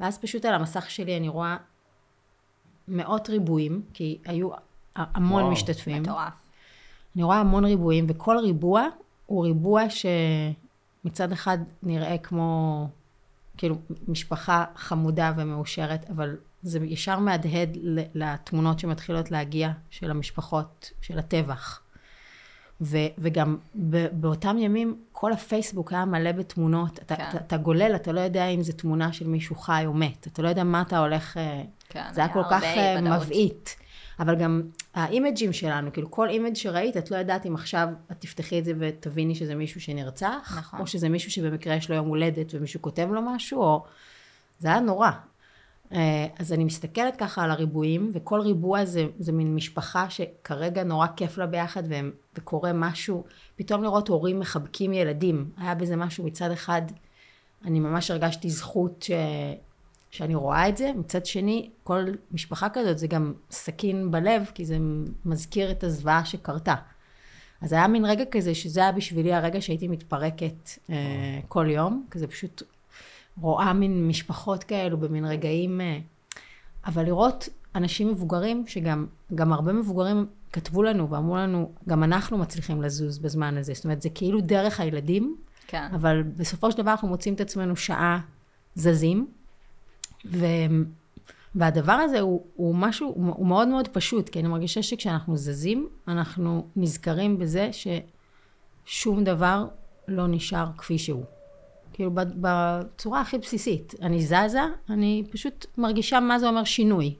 ואז 0.00 0.18
פשוט 0.18 0.44
על 0.44 0.54
המסך 0.54 0.90
שלי 0.90 1.16
אני 1.16 1.28
רואה 1.28 1.56
מאות 2.88 3.28
ריבועים, 3.28 3.82
כי 3.94 4.18
היו 4.24 4.50
המון 4.96 5.42
וואו, 5.42 5.52
משתתפים. 5.52 6.02
מטורף. 6.02 6.32
אני 7.16 7.22
רואה 7.22 7.36
המון 7.40 7.64
ריבועים, 7.64 8.06
וכל 8.08 8.36
ריבוע 8.38 8.86
הוא 9.26 9.44
ריבוע 9.44 9.82
שמצד 9.90 11.32
אחד 11.32 11.58
נראה 11.82 12.18
כמו, 12.18 12.88
כאילו, 13.56 13.76
משפחה 14.08 14.64
חמודה 14.76 15.32
ומאושרת, 15.36 16.10
אבל 16.10 16.36
זה 16.62 16.78
ישר 16.84 17.18
מהדהד 17.18 17.78
לתמונות 18.14 18.78
שמתחילות 18.78 19.30
להגיע 19.30 19.72
של 19.90 20.10
המשפחות, 20.10 20.90
של 21.00 21.18
הטבח. 21.18 21.80
ו- 22.80 22.96
וגם 23.18 23.56
ב- 23.74 24.06
באותם 24.12 24.56
ימים, 24.58 24.96
כל 25.12 25.32
הפייסבוק 25.32 25.92
היה 25.92 26.04
מלא 26.04 26.32
בתמונות. 26.32 26.98
אתה, 26.98 27.16
כן. 27.16 27.24
אתה, 27.28 27.38
אתה 27.38 27.56
גולל, 27.56 27.92
אתה 27.94 28.12
לא 28.12 28.20
יודע 28.20 28.46
אם 28.46 28.62
זו 28.62 28.72
תמונה 28.72 29.12
של 29.12 29.26
מישהו 29.26 29.56
חי 29.56 29.82
או 29.86 29.94
מת. 29.94 30.26
אתה 30.26 30.42
לא 30.42 30.48
יודע 30.48 30.64
מה 30.64 30.82
אתה 30.82 30.98
הולך... 30.98 31.36
אה, 31.36 31.62
כן, 31.88 32.04
זה 32.12 32.20
היה 32.20 32.26
היה 32.34 32.34
כל 32.34 32.50
כך 32.50 32.62
אה. 32.62 33.00
מבעית. 33.00 33.76
אבל 34.20 34.36
גם 34.36 34.62
האימג'ים 34.94 35.52
שלנו, 35.52 35.92
כאילו 35.92 36.10
כל 36.10 36.28
image 36.28 36.54
שראית, 36.54 36.96
את 36.96 37.10
לא 37.10 37.16
יודעת 37.16 37.46
אם 37.46 37.54
עכשיו 37.54 37.88
את 38.12 38.20
תפתחי 38.20 38.58
את 38.58 38.64
זה 38.64 38.72
ותביני 38.78 39.34
שזה 39.34 39.54
מישהו 39.54 39.80
שנרצח, 39.80 40.54
נכון. 40.58 40.80
או 40.80 40.86
שזה 40.86 41.08
מישהו 41.08 41.30
שבמקרה 41.30 41.74
יש 41.74 41.90
לו 41.90 41.96
יום 41.96 42.06
הולדת 42.06 42.54
ומישהו 42.54 42.82
כותב 42.82 43.08
לו 43.12 43.22
משהו, 43.22 43.62
או... 43.62 43.84
זה 44.58 44.68
היה 44.68 44.80
נורא. 44.80 45.10
אה, 45.92 46.26
אז 46.38 46.52
אני 46.52 46.64
מסתכלת 46.64 47.16
ככה 47.16 47.44
על 47.44 47.50
הריבועים, 47.50 48.10
וכל 48.14 48.40
ריבוע 48.40 48.84
זה, 48.84 49.06
זה 49.18 49.32
מין 49.32 49.54
משפחה 49.54 50.10
שכרגע 50.10 50.84
נורא 50.84 51.06
כיף 51.16 51.38
לה 51.38 51.46
ביחד, 51.46 51.82
והם, 51.88 52.10
וקורה 52.34 52.72
משהו, 52.72 53.24
פתאום 53.56 53.82
לראות 53.82 54.08
הורים 54.08 54.40
מחבקים 54.40 54.92
ילדים. 54.92 55.50
היה 55.56 55.74
בזה 55.74 55.96
משהו 55.96 56.24
מצד 56.24 56.50
אחד, 56.50 56.82
אני 57.64 57.80
ממש 57.80 58.10
הרגשתי 58.10 58.50
זכות 58.50 59.02
ש... 59.02 59.10
שאני 60.10 60.34
רואה 60.34 60.68
את 60.68 60.76
זה, 60.76 60.92
מצד 60.96 61.26
שני, 61.26 61.70
כל 61.84 62.04
משפחה 62.32 62.68
כזאת 62.68 62.98
זה 62.98 63.06
גם 63.06 63.34
סכין 63.50 64.10
בלב, 64.10 64.50
כי 64.54 64.64
זה 64.64 64.76
מזכיר 65.24 65.70
את 65.70 65.84
הזוועה 65.84 66.24
שקרתה. 66.24 66.74
אז 67.60 67.72
היה 67.72 67.88
מין 67.88 68.04
רגע 68.04 68.24
כזה, 68.30 68.54
שזה 68.54 68.80
היה 68.80 68.92
בשבילי 68.92 69.32
הרגע 69.32 69.60
שהייתי 69.60 69.88
מתפרקת 69.88 70.70
אה, 70.90 71.40
כל 71.48 71.66
יום, 71.70 72.06
כזה 72.10 72.26
פשוט 72.26 72.62
רואה 73.40 73.72
מין 73.72 74.08
משפחות 74.08 74.64
כאלו 74.64 74.98
במין 74.98 75.24
רגעים, 75.24 75.80
אה, 75.80 75.98
אבל 76.86 77.04
לראות 77.04 77.48
אנשים 77.74 78.08
מבוגרים, 78.08 78.64
שגם 78.66 79.06
גם 79.34 79.52
הרבה 79.52 79.72
מבוגרים 79.72 80.26
כתבו 80.52 80.82
לנו 80.82 81.10
ואמרו 81.10 81.36
לנו, 81.36 81.72
גם 81.88 82.04
אנחנו 82.04 82.38
מצליחים 82.38 82.82
לזוז 82.82 83.18
בזמן 83.18 83.56
הזה. 83.56 83.74
זאת 83.74 83.84
אומרת, 83.84 84.02
זה 84.02 84.08
כאילו 84.10 84.40
דרך 84.40 84.80
הילדים, 84.80 85.36
כן. 85.66 85.88
אבל 85.94 86.22
בסופו 86.22 86.72
של 86.72 86.78
דבר 86.78 86.90
אנחנו 86.90 87.08
מוצאים 87.08 87.34
את 87.34 87.40
עצמנו 87.40 87.76
שעה 87.76 88.20
זזים, 88.74 89.26
ו... 90.26 90.46
והדבר 91.54 91.92
הזה 91.92 92.20
הוא, 92.20 92.44
הוא 92.54 92.74
משהו, 92.74 93.08
הוא, 93.08 93.34
הוא 93.36 93.46
מאוד 93.46 93.68
מאוד 93.68 93.88
פשוט, 93.88 94.28
כי 94.28 94.40
אני 94.40 94.48
מרגישה 94.48 94.82
שכשאנחנו 94.82 95.36
זזים, 95.36 95.88
אנחנו 96.08 96.66
נזכרים 96.76 97.38
בזה 97.38 97.70
ששום 98.86 99.24
דבר 99.24 99.66
לא 100.08 100.26
נשאר 100.26 100.66
כפי 100.76 100.98
שהוא. 100.98 101.24
כאילו 101.98 102.10
בצורה 102.14 103.20
הכי 103.20 103.38
בסיסית. 103.38 103.94
אני 104.02 104.22
זזה, 104.22 104.60
אני 104.90 105.22
פשוט 105.30 105.66
מרגישה 105.78 106.20
מה 106.20 106.38
זה 106.38 106.48
אומר 106.48 106.64
שינוי. 106.64 107.14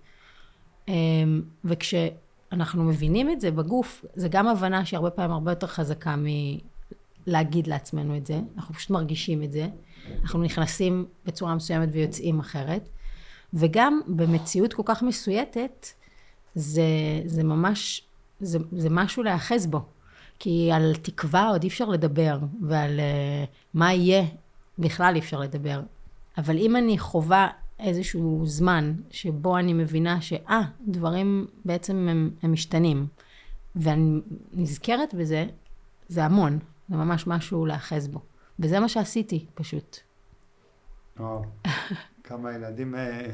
אמ, 0.89 1.43
וכשאנחנו 1.65 2.85
מבינים 2.85 3.31
את 3.31 3.41
זה 3.41 3.51
בגוף, 3.51 4.05
זה 4.15 4.29
גם 4.29 4.49
הבנה 4.49 4.85
שהיא 4.85 4.99
הרבה 4.99 5.11
פעמים 5.11 5.31
הרבה 5.31 5.53
יותר 5.53 5.67
חזקה 5.67 6.15
מלהגיד 7.27 7.67
לעצמנו 7.67 8.17
את 8.17 8.27
זה. 8.27 8.41
אנחנו 8.57 8.75
פשוט 8.75 8.91
מרגישים 8.91 9.43
את 9.43 9.53
זה. 9.53 9.69
אנחנו 10.23 10.43
נכנסים 10.43 11.07
בצורה 11.27 11.55
מסוימת 11.55 11.89
ויוצאים 11.93 12.41
אחרת. 12.41 12.89
וגם 13.55 14.01
במציאות 14.07 14.73
כל 14.75 14.83
כך 14.85 15.03
מסויטת, 15.03 15.87
זה, 16.55 16.83
זה 17.27 17.45
ממש, 17.45 18.03
זה, 18.41 18.59
זה 18.73 18.91
משהו 18.91 19.23
להיאחז 19.23 19.67
בו. 19.67 19.81
כי 20.39 20.71
על 20.73 20.95
תקווה 21.03 21.49
עוד 21.49 21.63
אי 21.63 21.69
אפשר 21.69 21.89
לדבר, 21.89 22.39
ועל 22.63 23.01
uh, 23.01 23.49
מה 23.75 23.93
יהיה 23.93 24.25
בכלל 24.79 25.15
אי 25.15 25.21
אפשר 25.21 25.41
לדבר. 25.41 25.81
אבל 26.39 26.57
אם 26.57 26.77
אני 26.77 26.99
חווה 26.99 27.49
איזשהו 27.79 28.43
זמן 28.47 28.95
שבו 29.11 29.59
אני 29.59 29.73
מבינה 29.73 30.21
שאה, 30.21 30.61
דברים 30.87 31.47
בעצם 31.65 32.09
הם, 32.11 32.31
הם 32.43 32.53
משתנים, 32.53 33.07
ואני 33.77 34.21
נזכרת 34.53 35.15
בזה, 35.15 35.47
זה 36.09 36.25
המון. 36.25 36.59
זה 36.89 36.97
ממש 36.97 37.27
משהו 37.27 37.67
להיאחז 37.67 38.09
בו. 38.09 38.21
וזה 38.59 38.81
מה 38.81 38.89
שעשיתי, 38.89 39.47
פשוט. 39.55 39.97
וואו. 41.17 41.45
כמה 42.25 42.53
ילדים, 42.53 42.95
אה, 42.95 43.31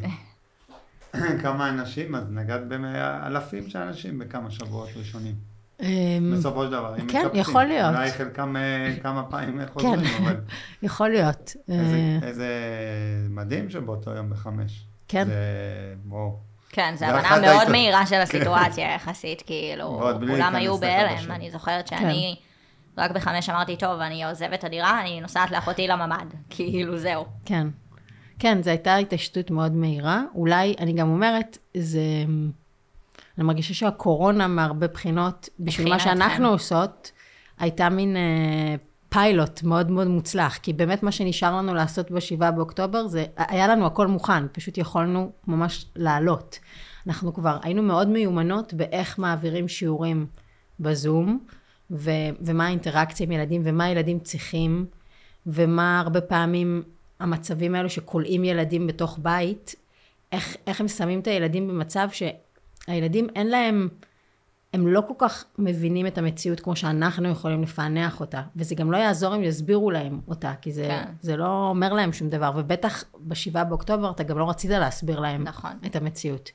כמה 1.42 1.68
אנשים, 1.68 2.14
אז 2.14 2.30
נגעת 2.30 2.68
באלפים 2.68 3.68
של 3.68 3.78
אנשים 3.78 4.18
בכמה 4.18 4.50
שבועות 4.50 4.88
ראשונים. 4.96 5.34
אמ, 5.84 6.32
בסופו 6.38 6.64
של 6.64 6.70
דבר, 6.70 6.94
אם 7.00 7.06
כן, 7.08 7.18
מקפצים. 7.22 7.40
יכול 7.40 7.64
להיות. 7.64 7.94
אולי 7.94 8.10
חלקם 8.12 8.56
אה, 8.56 8.94
כמה 9.02 9.22
פעמים 9.22 9.60
חוזרים, 9.72 9.94
אבל 10.24 10.36
יכול 10.82 11.08
להיות. 11.08 11.56
איזה- 11.68 12.18
אה, 12.22 12.28
איזה 12.28 12.48
מדהים 13.30 13.70
שבאותו 13.70 14.10
יום 14.10 14.30
בחמש. 14.30 14.84
כן. 15.08 15.24
זה, 15.24 15.34
וואו. 16.08 16.36
כן, 16.70 16.94
זו 16.98 17.04
הבנה 17.06 17.40
מאוד 17.40 17.70
מהירה 17.70 18.06
של 18.06 18.20
הסיטואציה 18.20 18.94
יחסית, 18.94 19.42
כאילו, 19.46 20.00
כולם 20.28 20.54
היו 20.54 20.78
בהלם. 20.78 21.32
אני 21.32 21.50
זוכרת 21.50 21.86
שאני 21.86 22.36
רק 22.98 23.10
בחמש 23.10 23.48
אמרתי, 23.50 23.76
טוב, 23.76 24.00
אני 24.00 24.24
עוזבת 24.24 24.54
את 24.58 24.64
הדירה, 24.64 25.00
אני 25.00 25.20
נוסעת 25.20 25.50
לאחותי 25.50 25.88
לממ"ד. 25.88 26.26
כאילו, 26.50 26.98
זהו. 26.98 27.24
כן. 27.44 27.66
כן, 28.38 28.62
זו 28.62 28.70
הייתה 28.70 28.96
התעשתות 28.96 29.50
מאוד 29.50 29.72
מהירה. 29.72 30.22
אולי, 30.34 30.74
אני 30.78 30.92
גם 30.92 31.08
אומרת, 31.10 31.58
זה... 31.76 32.00
אני 33.38 33.46
מרגישה 33.46 33.74
שהקורונה 33.74 34.48
מהרבה 34.48 34.86
בחינות, 34.86 35.48
בשביל 35.60 35.88
מה 35.88 35.94
מבחינת, 35.94 36.18
שאנחנו 36.18 36.46
כן. 36.46 36.52
עושות, 36.52 37.12
הייתה 37.58 37.88
מין 37.88 38.16
אה, 38.16 38.74
פיילוט 39.08 39.62
מאוד 39.62 39.90
מאוד 39.90 40.06
מוצלח. 40.06 40.56
כי 40.56 40.72
באמת 40.72 41.02
מה 41.02 41.12
שנשאר 41.12 41.56
לנו 41.56 41.74
לעשות 41.74 42.10
ב-7 42.10 42.50
באוקטובר, 42.50 43.06
זה, 43.06 43.24
היה 43.36 43.68
לנו 43.68 43.86
הכל 43.86 44.06
מוכן, 44.06 44.48
פשוט 44.52 44.78
יכולנו 44.78 45.32
ממש 45.46 45.86
לעלות. 45.96 46.58
אנחנו 47.06 47.34
כבר 47.34 47.58
היינו 47.62 47.82
מאוד 47.82 48.08
מיומנות 48.08 48.74
באיך 48.74 49.18
מעבירים 49.18 49.68
שיעורים 49.68 50.26
בזום, 50.80 51.38
ו- 51.90 52.10
ומה 52.40 52.66
האינטראקציה 52.66 53.26
עם 53.26 53.32
ילדים, 53.32 53.62
ומה 53.64 53.88
ילדים 53.88 54.18
צריכים, 54.18 54.86
ומה 55.46 56.00
הרבה 56.00 56.20
פעמים 56.20 56.82
המצבים 57.20 57.74
האלו 57.74 57.90
שכולאים 57.90 58.44
ילדים 58.44 58.86
בתוך 58.86 59.18
בית, 59.22 59.74
איך, 60.32 60.56
איך 60.66 60.80
הם 60.80 60.88
שמים 60.88 61.20
את 61.20 61.26
הילדים 61.26 61.68
במצב 61.68 62.08
שהילדים 62.86 63.26
אין 63.34 63.46
להם 63.46 63.88
הם 64.74 64.86
לא 64.86 65.00
כל 65.08 65.14
כך 65.18 65.44
מבינים 65.58 66.06
את 66.06 66.18
המציאות 66.18 66.60
כמו 66.60 66.76
שאנחנו 66.76 67.28
יכולים 67.28 67.62
לפענח 67.62 68.20
אותה, 68.20 68.42
וזה 68.56 68.74
גם 68.74 68.92
לא 68.92 68.96
יעזור 68.96 69.36
אם 69.36 69.42
יסבירו 69.42 69.90
להם 69.90 70.20
אותה, 70.28 70.54
כי 70.60 70.72
זה, 70.72 70.84
כן. 70.88 71.12
זה 71.20 71.36
לא 71.36 71.68
אומר 71.68 71.92
להם 71.92 72.12
שום 72.12 72.28
דבר, 72.28 72.52
ובטח 72.56 73.04
בשבעה 73.20 73.64
באוקטובר 73.64 74.10
אתה 74.10 74.22
גם 74.22 74.38
לא 74.38 74.50
רצית 74.50 74.70
להסביר 74.70 75.20
להם 75.20 75.44
נכון. 75.44 75.70
את 75.86 75.96
המציאות. 75.96 76.50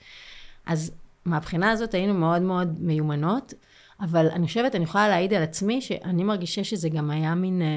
אז 0.66 0.92
מהבחינה 1.26 1.72
הזאת 1.72 1.94
היינו 1.94 2.14
מאוד 2.14 2.42
מאוד 2.42 2.76
מיומנות, 2.80 3.54
אבל 4.02 4.28
אני 4.30 4.48
חושבת, 4.48 4.76
אני 4.76 4.84
יכולה 4.84 5.08
להעיד 5.08 5.34
על 5.34 5.44
עצמי, 5.44 5.82
שאני 5.82 6.24
מרגישה 6.24 6.64
שזה 6.64 6.90
גם 6.90 7.12
היה 7.12 7.36
מין, 7.36 7.62
אה, 7.62 7.68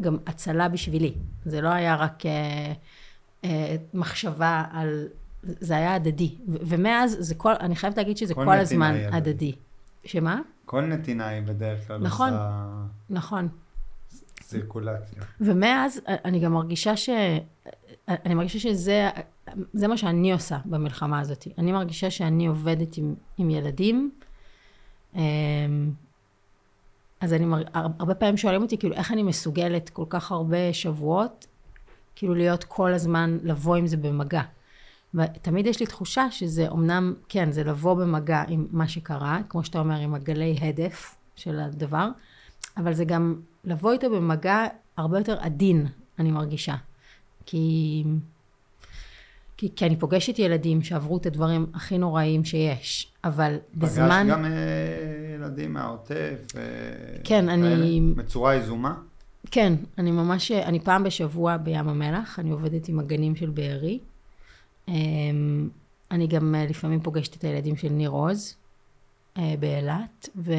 גם 0.00 0.16
הצלה 0.26 0.68
בשבילי. 0.68 1.14
זה 1.44 1.60
לא 1.60 1.68
היה 1.68 1.96
רק 1.96 2.26
אה, 2.26 2.72
אה, 3.44 3.76
מחשבה 3.94 4.64
על, 4.72 5.08
זה 5.42 5.76
היה 5.76 5.94
הדדי. 5.94 6.34
ומאז, 6.46 7.16
זה 7.20 7.34
כל, 7.34 7.52
אני 7.60 7.76
חייבת 7.76 7.96
להגיד 7.96 8.16
שזה 8.16 8.34
כל 8.34 8.44
כל, 8.44 8.58
הזמן. 8.58 8.94
הדדי. 9.12 9.52
שמה? 10.04 10.40
כל 10.64 10.84
נתינה 10.84 11.26
היא 11.26 11.42
בדרך 11.42 11.86
כלל 11.86 11.98
נכון. 11.98 12.28
עושה 12.32 12.86
נכון. 13.10 13.48
סירקולציה. 14.42 15.22
ומאז 15.40 16.00
אני 16.08 16.40
גם 16.40 16.52
מרגישה 16.52 16.96
ש... 16.96 17.08
אני 18.08 18.34
מרגישה 18.34 18.58
שזה 18.58 19.10
זה 19.72 19.88
מה 19.88 19.96
שאני 19.96 20.32
עושה 20.32 20.58
במלחמה 20.64 21.20
הזאת. 21.20 21.46
אני 21.58 21.72
מרגישה 21.72 22.10
שאני 22.10 22.46
עובדת 22.46 22.96
עם, 22.96 23.14
עם 23.38 23.50
ילדים. 23.50 24.10
אמ, 25.14 25.20
אז 27.20 27.32
אני 27.32 27.44
מר... 27.44 27.62
הרבה 27.74 28.14
פעמים 28.14 28.36
שואלים 28.36 28.62
אותי, 28.62 28.78
כאילו, 28.78 28.94
איך 28.94 29.12
אני 29.12 29.22
מסוגלת 29.22 29.90
כל 29.90 30.04
כך 30.08 30.32
הרבה 30.32 30.72
שבועות, 30.72 31.46
כאילו 32.14 32.34
להיות 32.34 32.64
כל 32.64 32.92
הזמן, 32.92 33.38
לבוא 33.42 33.76
עם 33.76 33.86
זה 33.86 33.96
במגע. 33.96 34.42
ותמיד 35.14 35.66
יש 35.66 35.80
לי 35.80 35.86
תחושה 35.86 36.30
שזה 36.30 36.68
אמנם, 36.72 37.14
כן, 37.28 37.50
זה 37.52 37.64
לבוא 37.64 37.94
במגע 37.94 38.42
עם 38.48 38.66
מה 38.70 38.88
שקרה, 38.88 39.40
כמו 39.48 39.64
שאתה 39.64 39.78
אומר, 39.78 39.96
עם 39.96 40.14
הגלי 40.14 40.58
הדף 40.60 41.14
של 41.36 41.60
הדבר, 41.60 42.08
אבל 42.76 42.92
זה 42.94 43.04
גם 43.04 43.34
לבוא 43.64 43.92
איתו 43.92 44.10
במגע 44.10 44.64
הרבה 44.96 45.18
יותר 45.18 45.36
עדין, 45.40 45.86
אני 46.18 46.30
מרגישה. 46.30 46.74
כי, 47.46 48.04
כי, 49.56 49.68
כי 49.76 49.86
אני 49.86 49.96
פוגשת 49.96 50.38
ילדים 50.38 50.82
שעברו 50.82 51.16
את 51.16 51.26
הדברים 51.26 51.66
הכי 51.74 51.98
נוראיים 51.98 52.44
שיש, 52.44 53.12
אבל 53.24 53.56
בזמן... 53.74 54.24
פגשת 54.26 54.38
גם 54.38 54.44
אה, 54.44 54.50
ילדים 55.34 55.72
מהעוטף? 55.72 56.38
אה, 56.56 56.60
כן? 57.24 57.48
אני- 57.48 58.12
בצורה 58.16 58.54
יזומה? 58.54 58.94
כן, 59.50 59.72
אני 59.98 60.10
ממש, 60.10 60.50
אני 60.52 60.80
פעם 60.80 61.04
בשבוע 61.04 61.56
בים 61.56 61.88
המלח, 61.88 62.38
אני 62.38 62.50
עובדת 62.50 62.88
עם 62.88 62.98
הגנים 62.98 63.36
של 63.36 63.50
בארי. 63.50 63.98
אמ, 64.88 65.68
אני 66.10 66.26
גם 66.26 66.54
אה, 66.54 66.66
לפעמים 66.66 67.00
פוגשת 67.00 67.36
את 67.36 67.44
הילדים 67.44 67.76
של 67.76 67.88
ניר 67.88 68.10
עוז 68.10 68.56
אה, 69.38 69.54
באילת, 69.60 70.28
ו... 70.36 70.52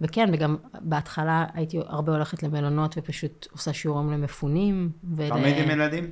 וכן, 0.00 0.30
וגם 0.32 0.56
בהתחלה 0.80 1.46
הייתי 1.54 1.78
הרבה 1.86 2.12
הולכת 2.12 2.42
למלונות 2.42 2.94
ופשוט 2.98 3.46
עושה 3.52 3.72
שיעורים 3.72 4.10
למפונים. 4.10 4.90
ול... 5.14 5.28
תמיד 5.28 5.58
עם 5.58 5.70
ילדים? 5.70 6.10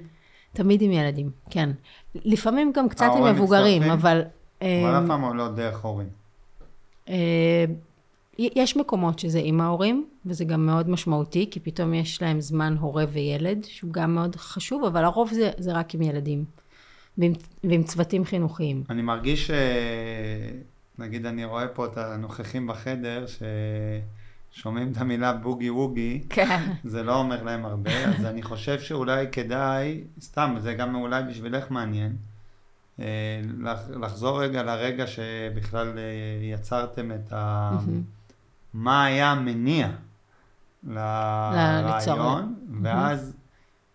תמיד 0.53 0.83
עם 0.83 0.93
ילדים, 0.93 1.31
כן. 1.50 1.71
לפעמים 2.14 2.73
גם 2.75 2.88
קצת 2.88 3.11
עם 3.17 3.25
מבוגרים, 3.25 3.83
מצטרפים? 3.83 4.00
אבל... 4.00 4.23
אבל 4.62 4.95
אמ, 4.97 5.05
אף 5.05 5.09
פעם 5.09 5.37
לא 5.37 5.49
דרך 5.49 5.81
הורים. 5.81 6.09
אה, 7.09 7.64
יש 8.38 8.76
מקומות 8.76 9.19
שזה 9.19 9.41
עם 9.43 9.61
ההורים, 9.61 10.07
וזה 10.26 10.45
גם 10.45 10.67
מאוד 10.67 10.91
משמעותי, 10.91 11.49
כי 11.50 11.61
פתאום 11.61 11.95
יש 11.95 12.23
להם 12.23 12.41
זמן 12.41 12.76
הורה 12.81 13.05
וילד, 13.12 13.64
שהוא 13.64 13.93
גם 13.93 14.14
מאוד 14.14 14.37
חשוב, 14.37 14.85
אבל 14.85 15.05
הרוב 15.05 15.33
זה, 15.33 15.50
זה 15.59 15.73
רק 15.73 15.95
עם 15.95 16.03
ילדים, 16.03 16.45
ועם, 17.18 17.33
ועם 17.64 17.83
צוותים 17.83 18.25
חינוכיים. 18.25 18.85
אני 18.90 19.02
מרגיש. 19.02 19.50
נגיד 20.99 21.26
אני 21.26 21.44
רואה 21.44 21.68
פה 21.68 21.87
את 21.87 21.97
הנוכחים 21.97 22.66
בחדר, 22.66 23.25
ששומעים 24.52 24.92
את 24.92 24.97
המילה 24.97 25.33
בוגי 25.33 25.71
ווגי, 25.71 26.23
כן. 26.30 26.61
זה 26.85 27.02
לא 27.02 27.16
אומר 27.16 27.42
להם 27.42 27.64
הרבה, 27.64 27.90
אז 28.04 28.25
אני 28.25 28.42
חושב 28.42 28.80
שאולי 28.80 29.26
כדאי, 29.33 30.00
סתם, 30.21 30.54
זה 30.59 30.75
גם 30.75 30.94
אולי 30.94 31.23
בשבילך 31.23 31.71
מעניין, 31.71 32.16
אה, 33.00 33.04
לח- 33.58 33.91
לחזור 34.00 34.43
רגע 34.43 34.62
לרגע 34.62 35.06
שבכלל 35.06 35.99
אה, 35.99 36.02
יצרתם 36.43 37.12
את 37.12 37.32
ה... 37.32 37.71
מה 38.75 39.04
היה 39.04 39.30
המניע. 39.30 39.89
לרעיון, 40.89 42.54
ואז 42.82 43.34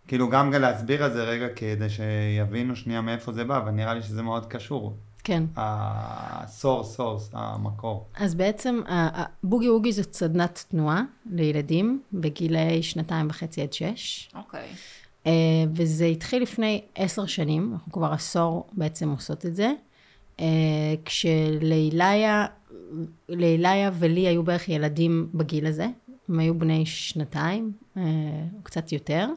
כאילו 0.09 0.29
גם 0.29 0.53
להסביר 0.53 1.05
את 1.05 1.13
זה 1.13 1.23
רגע 1.23 1.47
כדי 1.55 1.87
שיבינו 1.89 2.75
שנייה 2.75 3.01
מאיפה 3.01 3.33
זה 3.33 3.43
בא, 3.43 3.57
אבל 3.57 3.71
נראה 3.71 3.93
לי 3.93 4.01
שזה 4.01 4.21
מאוד 4.21 4.45
קשור. 4.45 4.97
כן. 5.23 5.43
ה 5.55 5.73
source, 5.73 6.95
source, 6.95 7.29
המקור. 7.33 8.07
אז 8.15 8.35
בעצם 8.35 8.81
בוגי 9.43 9.69
ווגי 9.69 9.91
זאת 9.91 10.13
סדנת 10.13 10.65
תנועה 10.69 11.01
לילדים 11.31 12.01
בגילאי 12.13 12.83
שנתיים 12.83 13.27
וחצי 13.29 13.61
עד 13.61 13.73
שש. 13.73 14.29
אוקיי. 14.35 14.67
אה, 15.25 15.31
וזה 15.73 16.05
התחיל 16.05 16.43
לפני 16.43 16.81
עשר 16.95 17.25
שנים, 17.25 17.73
אנחנו 17.73 17.91
כבר 17.91 18.13
עשור 18.13 18.67
בעצם 18.73 19.09
עושות 19.09 19.45
את 19.45 19.55
זה. 19.55 19.71
אה, 20.39 20.45
כשלאיליה, 21.05 22.45
לאיליה 23.29 23.91
ולי 23.93 24.27
היו 24.27 24.43
בערך 24.43 24.69
ילדים 24.69 25.29
בגיל 25.33 25.65
הזה, 25.65 25.87
הם 26.29 26.39
היו 26.39 26.59
בני 26.59 26.85
שנתיים, 26.85 27.71
אה, 27.97 28.03
או 28.57 28.63
קצת 28.63 28.91
יותר, 28.91 29.27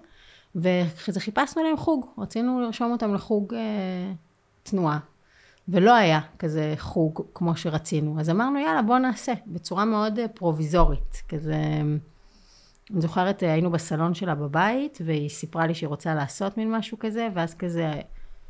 ואחרי 0.54 1.14
זה 1.14 1.20
חיפשנו 1.20 1.62
להם 1.62 1.76
חוג, 1.76 2.06
רצינו 2.18 2.60
לרשום 2.60 2.92
אותם 2.92 3.14
לחוג 3.14 3.54
אה, 3.54 4.12
תנועה. 4.62 4.98
ולא 5.68 5.94
היה 5.94 6.20
כזה 6.38 6.74
חוג 6.78 7.20
כמו 7.34 7.56
שרצינו, 7.56 8.20
אז 8.20 8.30
אמרנו 8.30 8.58
יאללה 8.58 8.82
בוא 8.82 8.98
נעשה, 8.98 9.32
בצורה 9.46 9.84
מאוד 9.84 10.18
אה, 10.18 10.28
פרוביזורית, 10.28 11.22
כזה, 11.28 11.56
אני 12.90 13.00
זוכרת 13.00 13.42
אה, 13.42 13.52
היינו 13.52 13.70
בסלון 13.70 14.14
שלה 14.14 14.34
בבית, 14.34 14.98
והיא 15.04 15.28
סיפרה 15.28 15.66
לי 15.66 15.74
שהיא 15.74 15.88
רוצה 15.88 16.14
לעשות 16.14 16.58
מין 16.58 16.72
משהו 16.72 16.98
כזה, 16.98 17.28
ואז 17.34 17.54
כזה 17.54 17.90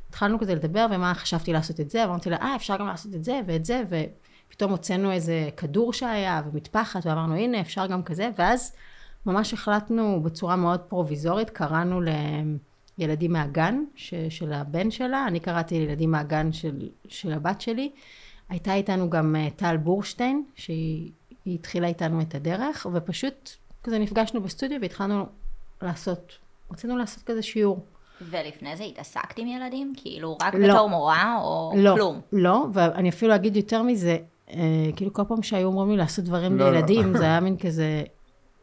התחלנו 0.08 0.38
כזה 0.38 0.54
לדבר, 0.54 0.86
ומה 0.90 1.14
חשבתי 1.14 1.52
לעשות 1.52 1.80
את 1.80 1.90
זה, 1.90 2.04
ואמרתי 2.06 2.30
לה, 2.30 2.36
אה 2.36 2.56
אפשר 2.56 2.76
גם 2.76 2.86
לעשות 2.86 3.14
את 3.14 3.24
זה 3.24 3.40
ואת 3.46 3.64
זה, 3.64 3.82
ופתאום 4.48 4.70
הוצאנו 4.70 5.12
איזה 5.12 5.48
כדור 5.56 5.92
שהיה, 5.92 6.42
ומטפחת, 6.46 7.06
ואמרנו 7.06 7.34
הנה 7.34 7.60
אפשר 7.60 7.86
גם 7.86 8.02
כזה, 8.02 8.30
ואז 8.36 8.72
ממש 9.26 9.52
החלטנו 9.52 10.22
בצורה 10.22 10.56
מאוד 10.56 10.80
פרוביזורית, 10.80 11.50
קראנו 11.50 12.00
לילדים 12.98 13.32
מהגן 13.32 13.84
ש, 13.94 14.14
של 14.28 14.52
הבן 14.52 14.90
שלה, 14.90 15.26
אני 15.26 15.40
קראתי 15.40 15.78
לילדים 15.78 16.10
מהגן 16.10 16.52
של, 16.52 16.88
של 17.08 17.32
הבת 17.32 17.60
שלי. 17.60 17.90
הייתה 18.48 18.74
איתנו 18.74 19.10
גם 19.10 19.36
אה, 19.36 19.48
טל 19.56 19.76
בורשטיין, 19.76 20.44
שהיא 20.54 21.10
היא 21.44 21.54
התחילה 21.54 21.86
איתנו 21.86 22.20
את 22.20 22.34
הדרך, 22.34 22.86
ופשוט 22.92 23.50
כזה 23.82 23.98
נפגשנו 23.98 24.42
בסטודיו 24.42 24.80
והתחלנו 24.80 25.26
לעשות, 25.82 26.32
רצינו 26.72 26.96
לעשות 26.96 27.24
כזה 27.24 27.42
שיעור. 27.42 27.84
ולפני 28.30 28.76
זה 28.76 28.84
התעסקת 28.84 29.38
עם 29.38 29.46
ילדים? 29.46 29.92
כאילו, 29.96 30.38
רק 30.42 30.54
לא. 30.54 30.74
בתור 30.74 30.88
מורה, 30.88 31.38
או 31.42 31.72
לא, 31.76 31.94
כלום? 31.94 32.20
לא, 32.32 32.66
ואני 32.72 33.08
אפילו 33.08 33.34
אגיד 33.34 33.56
יותר 33.56 33.82
מזה, 33.82 34.16
אה, 34.50 34.90
כאילו 34.96 35.12
כל 35.12 35.22
פעם 35.28 35.42
שהיו 35.42 35.66
אומרים 35.66 35.90
לי 35.90 35.96
לעשות 35.96 36.24
דברים 36.24 36.58
לא, 36.58 36.64
לא. 36.64 36.72
לילדים, 36.72 37.16
זה 37.16 37.24
היה 37.30 37.40
מין 37.40 37.56
כזה, 37.56 38.02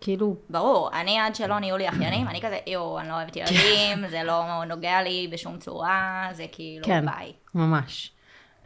כאילו, 0.01 0.35
ברור, 0.49 0.89
אני 0.93 1.19
עד 1.19 1.35
שלא 1.35 1.59
נהיו 1.59 1.77
לי 1.77 1.89
אחיינים, 1.89 2.27
אני 2.27 2.41
כזה, 2.41 2.57
יואו, 2.67 2.99
אני 2.99 3.09
לא 3.09 3.13
אוהבת 3.13 3.35
ילדים, 3.35 4.07
זה 4.09 4.23
לא 4.23 4.65
נוגע 4.65 5.01
לי 5.01 5.29
בשום 5.31 5.57
צורה, 5.57 6.29
זה 6.31 6.45
כאילו, 6.51 6.85
כן. 6.85 7.05
ביי. 7.05 7.33
ממש. 7.55 8.11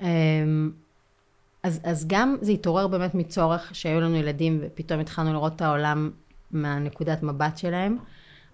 אמ, 0.01 0.71
אז, 1.63 1.81
אז 1.83 2.07
גם 2.07 2.37
זה 2.41 2.51
התעורר 2.51 2.87
באמת 2.87 3.15
מצורך 3.15 3.75
שהיו 3.75 4.01
לנו 4.01 4.15
ילדים 4.15 4.59
ופתאום 4.61 4.99
התחלנו 4.99 5.33
לראות 5.33 5.55
את 5.55 5.61
העולם 5.61 6.11
מהנקודת 6.51 7.23
מבט 7.23 7.57
שלהם. 7.57 7.97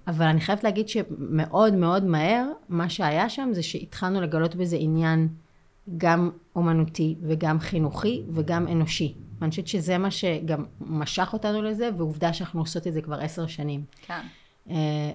אבל 0.07 0.25
אני 0.25 0.41
חייבת 0.41 0.63
להגיד 0.63 0.89
שמאוד 0.89 1.73
מאוד 1.73 2.03
מהר, 2.03 2.45
מה 2.69 2.89
שהיה 2.89 3.29
שם 3.29 3.49
זה 3.51 3.63
שהתחלנו 3.63 4.21
לגלות 4.21 4.55
בזה 4.55 4.77
עניין 4.79 5.27
גם 5.97 6.29
אומנותי 6.55 7.15
וגם 7.21 7.59
חינוכי 7.59 8.23
וגם 8.33 8.67
אנושי. 8.67 9.13
ואני 9.41 9.49
חושבת 9.49 9.67
שזה 9.67 9.97
מה 9.97 10.11
שגם 10.11 10.65
משך 10.79 11.29
אותנו 11.33 11.61
לזה, 11.61 11.89
ועובדה 11.97 12.33
שאנחנו 12.33 12.59
עושות 12.59 12.87
את 12.87 12.93
זה 12.93 13.01
כבר 13.01 13.19
עשר 13.19 13.47
שנים. 13.47 13.83
כן. 14.01 14.21
אה, 14.69 15.11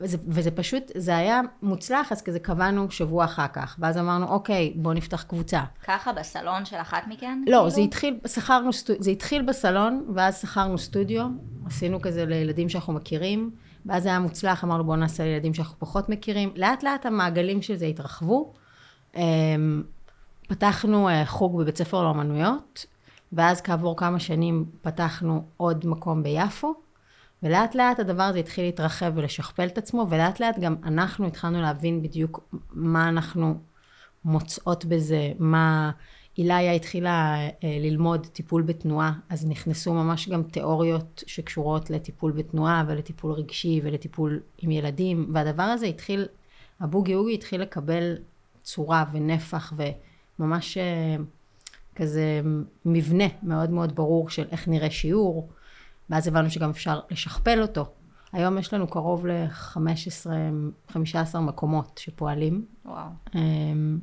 וזה, 0.00 0.18
וזה 0.28 0.50
פשוט, 0.50 0.82
זה 0.94 1.16
היה 1.16 1.40
מוצלח, 1.62 2.12
אז 2.12 2.22
כזה 2.22 2.38
קבענו 2.38 2.90
שבוע 2.90 3.24
אחר 3.24 3.46
כך, 3.52 3.76
ואז 3.78 3.98
אמרנו, 3.98 4.28
אוקיי, 4.28 4.72
בואו 4.76 4.94
נפתח 4.94 5.22
קבוצה. 5.22 5.62
ככה 5.84 6.12
בסלון 6.12 6.64
של 6.64 6.76
אחת 6.76 7.02
מכן? 7.08 7.38
לא, 7.38 7.56
כאילו? 7.56 7.70
זה 7.70 7.80
התחיל, 7.80 8.18
שכרנו, 8.26 8.70
זה 8.98 9.10
התחיל 9.10 9.42
בסלון, 9.42 10.04
ואז 10.14 10.40
שכרנו 10.40 10.78
סטודיו, 10.78 11.26
עשינו 11.66 12.02
כזה 12.02 12.24
לילדים 12.24 12.68
שאנחנו 12.68 12.92
מכירים, 12.92 13.50
ואז 13.86 14.02
זה 14.02 14.08
היה 14.08 14.18
מוצלח, 14.18 14.64
אמרנו 14.64 14.84
בואו 14.84 14.96
נעשה 14.96 15.24
לילדים 15.24 15.54
שאנחנו 15.54 15.78
פחות 15.78 16.08
מכירים. 16.08 16.52
לאט 16.56 16.82
לאט 16.82 17.06
המעגלים 17.06 17.62
של 17.62 17.76
זה 17.76 17.86
התרחבו. 17.86 18.52
אמ, 19.16 19.82
פתחנו 20.48 21.08
אה, 21.08 21.26
חוג 21.26 21.58
בבית 21.62 21.76
ספר 21.76 22.02
לאומנויות, 22.02 22.86
ואז 23.32 23.60
כעבור 23.60 23.96
כמה 23.96 24.20
שנים 24.20 24.64
פתחנו 24.82 25.44
עוד 25.56 25.86
מקום 25.86 26.22
ביפו, 26.22 26.74
ולאט 27.42 27.74
לאט 27.74 28.00
הדבר 28.00 28.22
הזה 28.22 28.38
התחיל 28.38 28.64
להתרחב 28.64 29.12
ולשכפל 29.14 29.66
את 29.66 29.78
עצמו, 29.78 30.06
ולאט 30.10 30.40
לאט 30.40 30.58
גם 30.58 30.76
אנחנו 30.84 31.26
התחלנו 31.26 31.60
להבין 31.60 32.02
בדיוק 32.02 32.54
מה 32.70 33.08
אנחנו 33.08 33.54
מוצאות 34.24 34.84
בזה, 34.84 35.32
מה, 35.38 35.90
כשאיליה 36.34 36.72
התחילה 36.72 37.36
אה, 37.40 37.48
ללמוד 37.62 38.26
טיפול 38.26 38.62
בתנועה, 38.62 39.12
אז 39.28 39.46
נכנסו 39.46 39.94
ממש 39.94 40.28
גם 40.28 40.42
תיאוריות 40.42 41.24
שקשורות 41.26 41.90
לטיפול 41.90 42.32
בתנועה 42.32 42.84
ולטיפול 42.88 43.32
רגשי 43.32 43.80
ולטיפול 43.84 44.40
עם 44.58 44.70
ילדים, 44.70 45.30
והדבר 45.32 45.62
הזה 45.62 45.86
התחיל, 45.86 46.26
הבוגי 46.80 47.14
אוגי 47.14 47.34
התחיל 47.34 47.60
לקבל 47.60 48.16
צורה 48.62 49.04
ונפח 49.12 49.72
וממש 50.38 50.78
אה, 50.78 51.16
כזה 51.96 52.40
מבנה 52.84 53.24
מאוד 53.42 53.70
מאוד 53.70 53.94
ברור 53.94 54.30
של 54.30 54.44
איך 54.50 54.68
נראה 54.68 54.90
שיעור, 54.90 55.48
ואז 56.10 56.28
הבנו 56.28 56.50
שגם 56.50 56.70
אפשר 56.70 57.00
לשכפל 57.10 57.62
אותו. 57.62 57.86
היום 58.32 58.58
יש 58.58 58.74
לנו 58.74 58.86
קרוב 58.86 59.26
ל-15 59.26 61.38
מקומות 61.40 62.00
שפועלים. 62.02 62.64
וואו. 62.84 63.08
אמ, 63.34 63.98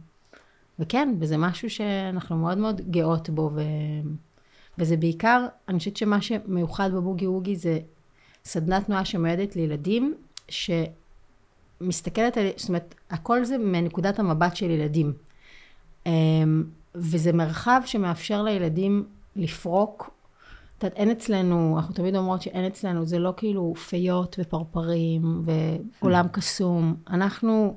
וכן, 0.80 1.15
וזה 1.19 1.38
משהו 1.38 1.69
שאנחנו 1.69 2.38
מאוד 2.38 2.58
מאוד 2.58 2.82
גאות 2.91 3.30
בו, 3.30 3.52
ו... 3.56 3.62
וזה 4.78 4.97
בעיקר, 4.97 5.45
אני 5.67 5.80
חושבת 5.80 5.97
שמה 5.97 6.21
שמיוחד 6.21 6.89
בבוגי 6.93 7.28
ווגי 7.28 7.56
זה 7.56 7.80
סדנת 8.45 8.86
תנועה 8.86 9.06
שמיועדת 9.06 9.56
לילדים, 9.56 10.15
שמסתכלת 10.49 12.38
על, 12.38 12.47
זאת 12.56 12.69
אומרת, 12.69 12.95
הכל 13.10 13.45
זה 13.45 13.58
מנקודת 13.58 14.19
המבט 14.19 14.56
של 14.56 14.69
ילדים. 14.69 15.13
וזה 17.00 17.34
מרחב 17.34 17.82
שמאפשר 17.86 18.44
לילדים 18.44 19.06
לפרוק. 19.36 20.10
את 20.78 20.84
יודעת, 20.84 20.98
אין 20.98 21.12
אצלנו, 21.12 21.76
אנחנו 21.78 21.94
תמיד 21.94 22.16
אומרות 22.16 22.42
שאין 22.42 22.66
אצלנו, 22.66 23.06
זה 23.06 23.20
לא 23.20 23.34
כאילו 23.38 23.74
פיות 23.76 24.36
ופרפרים 24.40 25.42
ועולם 26.02 26.28
קסום. 26.32 26.96
אנחנו, 27.10 27.76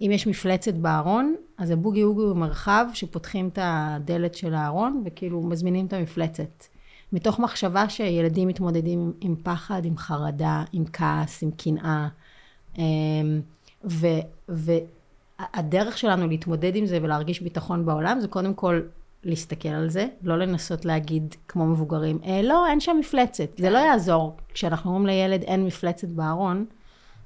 אם 0.00 0.10
יש 0.12 0.26
מפלצת 0.26 0.74
בארון, 0.74 1.34
אז 1.58 1.70
הבוגי 1.70 2.02
אוגי 2.02 2.20
הוא 2.20 2.36
מרחב 2.36 2.86
שפותחים 2.94 3.48
את 3.48 3.58
הדלת 3.62 4.34
של 4.34 4.54
הארון 4.54 5.02
וכאילו 5.06 5.42
מזמינים 5.42 5.86
את 5.86 5.92
המפלצת. 5.92 6.64
מתוך 7.12 7.38
מחשבה 7.38 7.88
שילדים 7.88 8.48
מתמודדים 8.48 9.12
עם 9.20 9.36
פחד, 9.42 9.84
עם 9.84 9.96
חרדה, 9.96 10.64
עם 10.72 10.84
כעס, 10.92 11.42
עם 11.42 11.50
קנאה. 11.50 12.08
אמ, 12.78 13.40
ו, 13.84 14.06
והדרך 15.40 15.98
שלנו 15.98 16.28
להתמודד 16.28 16.76
עם 16.76 16.86
זה 16.86 16.98
ולהרגיש 17.02 17.40
ביטחון 17.40 17.86
בעולם 17.86 18.20
זה 18.20 18.28
קודם 18.28 18.54
כל 18.54 18.80
להסתכל 19.24 19.68
על 19.68 19.88
זה, 19.88 20.06
לא 20.22 20.38
לנסות 20.38 20.84
להגיד 20.84 21.34
כמו 21.48 21.66
מבוגרים, 21.66 22.18
אה, 22.24 22.42
לא, 22.42 22.66
אין 22.66 22.80
שם 22.80 22.96
מפלצת. 23.00 23.58
זה 23.58 23.70
לא 23.70 23.78
יעזור 23.78 24.36
כשאנחנו 24.54 24.90
אומרים 24.90 25.06
לילד 25.06 25.42
אין 25.42 25.64
מפלצת 25.64 26.08
בארון, 26.08 26.66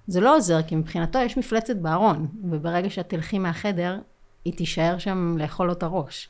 זה 0.07 0.21
לא 0.21 0.37
עוזר, 0.37 0.63
כי 0.63 0.77
מבחינתו 0.77 1.19
יש 1.19 1.39
מפלצת 1.39 1.77
בארון, 1.77 2.27
וברגע 2.45 2.91
שאת 2.91 3.09
תלכי 3.09 3.39
מהחדר, 3.39 3.99
היא 4.45 4.53
תישאר 4.53 4.99
שם 4.99 5.37
לאכול 5.39 5.67
לו 5.67 5.73
את 5.73 5.83
הראש. 5.83 6.29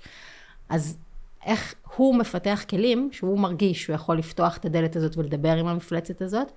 אז 0.68 0.96
איך 1.44 1.74
הוא 1.96 2.16
מפתח 2.16 2.64
כלים 2.70 3.08
שהוא 3.12 3.38
מרגיש 3.38 3.82
שהוא 3.82 3.94
יכול 3.94 4.18
לפתוח 4.18 4.56
את 4.56 4.64
הדלת 4.64 4.96
הזאת 4.96 5.16
ולדבר 5.16 5.56
עם 5.56 5.66
המפלצת 5.66 6.22
הזאת, 6.22 6.52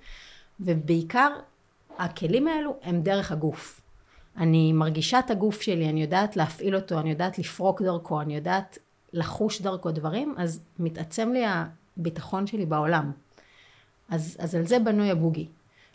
ובעיקר 0.59 1.29
הכלים 1.97 2.47
האלו 2.47 2.75
הם 2.83 3.01
דרך 3.01 3.31
הגוף. 3.31 3.81
אני 4.37 4.73
מרגישה 4.73 5.19
את 5.19 5.31
הגוף 5.31 5.61
שלי, 5.61 5.89
אני 5.89 6.01
יודעת 6.01 6.35
להפעיל 6.35 6.75
אותו, 6.75 6.99
אני 6.99 7.09
יודעת 7.09 7.39
לפרוק 7.39 7.81
דרכו, 7.81 8.21
אני 8.21 8.35
יודעת 8.35 8.77
לחוש 9.13 9.61
דרכו 9.61 9.91
דברים, 9.91 10.35
אז 10.37 10.61
מתעצם 10.79 11.33
לי 11.33 11.43
הביטחון 11.97 12.47
שלי 12.47 12.65
בעולם. 12.65 13.11
אז, 14.09 14.37
אז 14.39 14.55
על 14.55 14.65
זה 14.65 14.79
בנוי 14.79 15.11
הבוגי. 15.11 15.47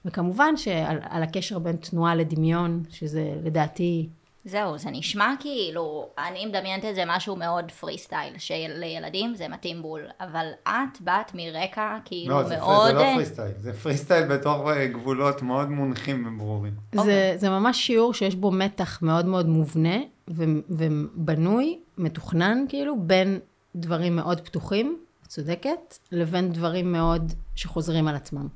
וכמובן 0.04 0.56
שעל 0.56 0.98
על 1.02 1.22
הקשר 1.22 1.58
בין 1.58 1.76
תנועה 1.76 2.14
לדמיון, 2.14 2.82
שזה 2.90 3.34
לדעתי... 3.44 4.08
זהו, 4.44 4.78
זה 4.78 4.90
נשמע 4.90 5.34
כאילו, 5.40 6.08
אני 6.18 6.46
מדמיינת 6.46 6.84
את 6.84 6.94
זה 6.94 7.02
משהו 7.06 7.36
מאוד 7.36 7.70
פרי 7.70 7.98
סטייל, 7.98 8.38
שלילדים 8.38 9.34
זה 9.34 9.48
מתאים 9.48 9.82
בול, 9.82 10.00
אבל 10.20 10.46
את 10.68 11.00
באת 11.00 11.34
מרקע 11.34 11.98
כאילו 12.04 12.34
לא, 12.34 12.48
זה, 12.48 12.56
מאוד... 12.56 12.86
זה 12.86 12.92
לא 12.92 13.14
free 13.14 13.26
style, 13.26 13.52
זה 13.58 13.72
פרי 13.72 13.96
סטייל 13.96 14.26
בתוך 14.26 14.68
אה, 14.68 14.86
גבולות 14.86 15.42
מאוד 15.42 15.68
מונחים 15.68 16.26
וברורים. 16.26 16.72
זה, 16.92 17.00
אוקיי. 17.00 17.38
זה 17.38 17.50
ממש 17.50 17.86
שיעור 17.86 18.14
שיש 18.14 18.34
בו 18.34 18.50
מתח 18.50 19.02
מאוד 19.02 19.26
מאוד 19.26 19.48
מובנה 19.48 19.96
ו, 20.30 20.44
ובנוי, 20.70 21.78
מתוכנן 21.98 22.64
כאילו, 22.68 22.94
בין 23.00 23.38
דברים 23.76 24.16
מאוד 24.16 24.40
פתוחים, 24.40 24.98
את 25.22 25.28
צודקת, 25.28 25.98
לבין 26.12 26.52
דברים 26.52 26.92
מאוד 26.92 27.32
שחוזרים 27.54 28.08
על 28.08 28.14
עצמם. 28.14 28.48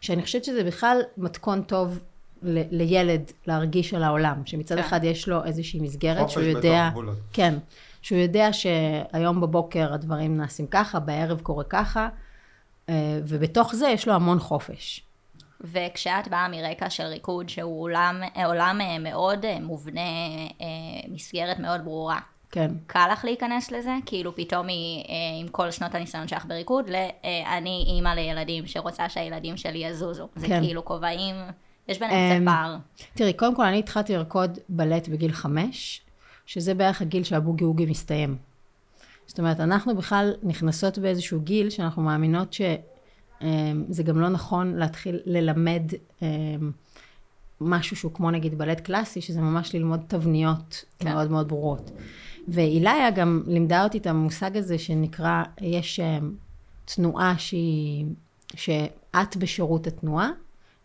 שאני 0.00 0.22
חושבת 0.22 0.44
שזה 0.44 0.64
בכלל 0.64 1.00
מתכון 1.16 1.62
טוב 1.62 2.04
ל- 2.46 2.62
לילד 2.70 3.32
להרגיש 3.46 3.94
על 3.94 4.02
העולם, 4.02 4.42
שמצד 4.46 4.74
כן. 4.74 4.80
אחד 4.80 5.04
יש 5.04 5.28
לו 5.28 5.44
איזושהי 5.44 5.80
מסגרת 5.80 6.18
חופש 6.18 6.32
שהוא 6.32 6.44
בתוך 6.44 6.64
יודע, 6.64 6.88
גבולות. 6.90 7.16
כן, 7.32 7.54
שהוא 8.02 8.18
יודע 8.18 8.52
שהיום 8.52 9.40
בבוקר 9.40 9.92
הדברים 9.94 10.36
נעשים 10.36 10.66
ככה, 10.66 11.00
בערב 11.00 11.40
קורה 11.40 11.64
ככה, 11.64 12.08
אה, 12.88 13.20
ובתוך 13.26 13.74
זה 13.74 13.88
יש 13.88 14.08
לו 14.08 14.14
המון 14.14 14.38
חופש. 14.38 15.02
וכשאת 15.60 16.28
באה 16.30 16.48
מרקע 16.48 16.90
של 16.90 17.04
ריקוד 17.04 17.48
שהוא 17.48 17.82
עולם, 17.82 18.22
עולם 18.46 18.78
אה, 18.80 18.98
מאוד 18.98 19.44
אה, 19.44 19.58
מובנה, 19.60 20.00
מסגרת 21.08 21.58
מאוד 21.58 21.84
ברורה, 21.84 22.18
כן. 22.50 22.70
קל 22.86 23.08
לך 23.12 23.24
להיכנס 23.24 23.70
לזה? 23.70 23.92
כאילו 24.06 24.36
פתאום 24.36 24.66
היא, 24.66 25.04
עם 25.40 25.48
כל 25.48 25.70
שנות 25.70 25.94
הניסיון 25.94 26.28
שלך 26.28 26.44
בריקוד, 26.46 26.90
ל, 26.90 26.94
אה, 26.94 27.58
אני 27.58 27.84
אימא 27.86 28.08
לילדים 28.08 28.66
שרוצה 28.66 29.08
שהילדים 29.08 29.56
שלי 29.56 29.78
יזוזו. 29.78 30.28
זה 30.36 30.46
כן. 30.46 30.60
כאילו 30.62 30.84
כובעים, 30.84 31.34
יש 31.88 31.98
ביניהם 31.98 32.32
אמ, 32.32 32.48
קצת 32.48 32.54
פער. 32.54 32.76
תראי, 33.14 33.32
קודם 33.32 33.54
כל 33.54 33.64
אני 33.64 33.78
התחלתי 33.78 34.12
לרקוד 34.12 34.58
בלט 34.68 35.08
בגיל 35.08 35.32
חמש, 35.32 36.00
שזה 36.46 36.74
בערך 36.74 37.02
הגיל 37.02 37.24
שהבוגי 37.24 37.64
אוגי 37.64 37.86
מסתיים. 37.86 38.36
זאת 39.26 39.38
אומרת, 39.38 39.60
אנחנו 39.60 39.96
בכלל 39.96 40.34
נכנסות 40.42 40.98
באיזשהו 40.98 41.40
גיל 41.40 41.70
שאנחנו 41.70 42.02
מאמינות 42.02 42.52
שזה 42.52 44.02
גם 44.02 44.20
לא 44.20 44.28
נכון 44.28 44.74
להתחיל 44.76 45.18
ללמד 45.24 45.82
אמ, 46.22 46.26
משהו 47.60 47.96
שהוא 47.96 48.12
כמו 48.12 48.30
נגיד 48.30 48.58
בלט 48.58 48.80
קלאסי, 48.80 49.20
שזה 49.20 49.40
ממש 49.40 49.74
ללמוד 49.74 50.00
תבניות 50.06 50.84
כן. 50.98 51.12
מאוד 51.12 51.30
מאוד 51.30 51.48
ברורות. 51.48 51.90
ואיליה 52.48 53.10
גם 53.10 53.42
לימדה 53.46 53.84
אותי 53.84 53.98
את 53.98 54.06
המושג 54.06 54.56
הזה 54.56 54.78
שנקרא, 54.78 55.42
יש 55.60 56.00
אמ, 56.00 56.34
תנועה 56.84 57.38
שהיא, 57.38 58.06
שאת 58.54 59.36
בשירות 59.36 59.86
התנועה, 59.86 60.30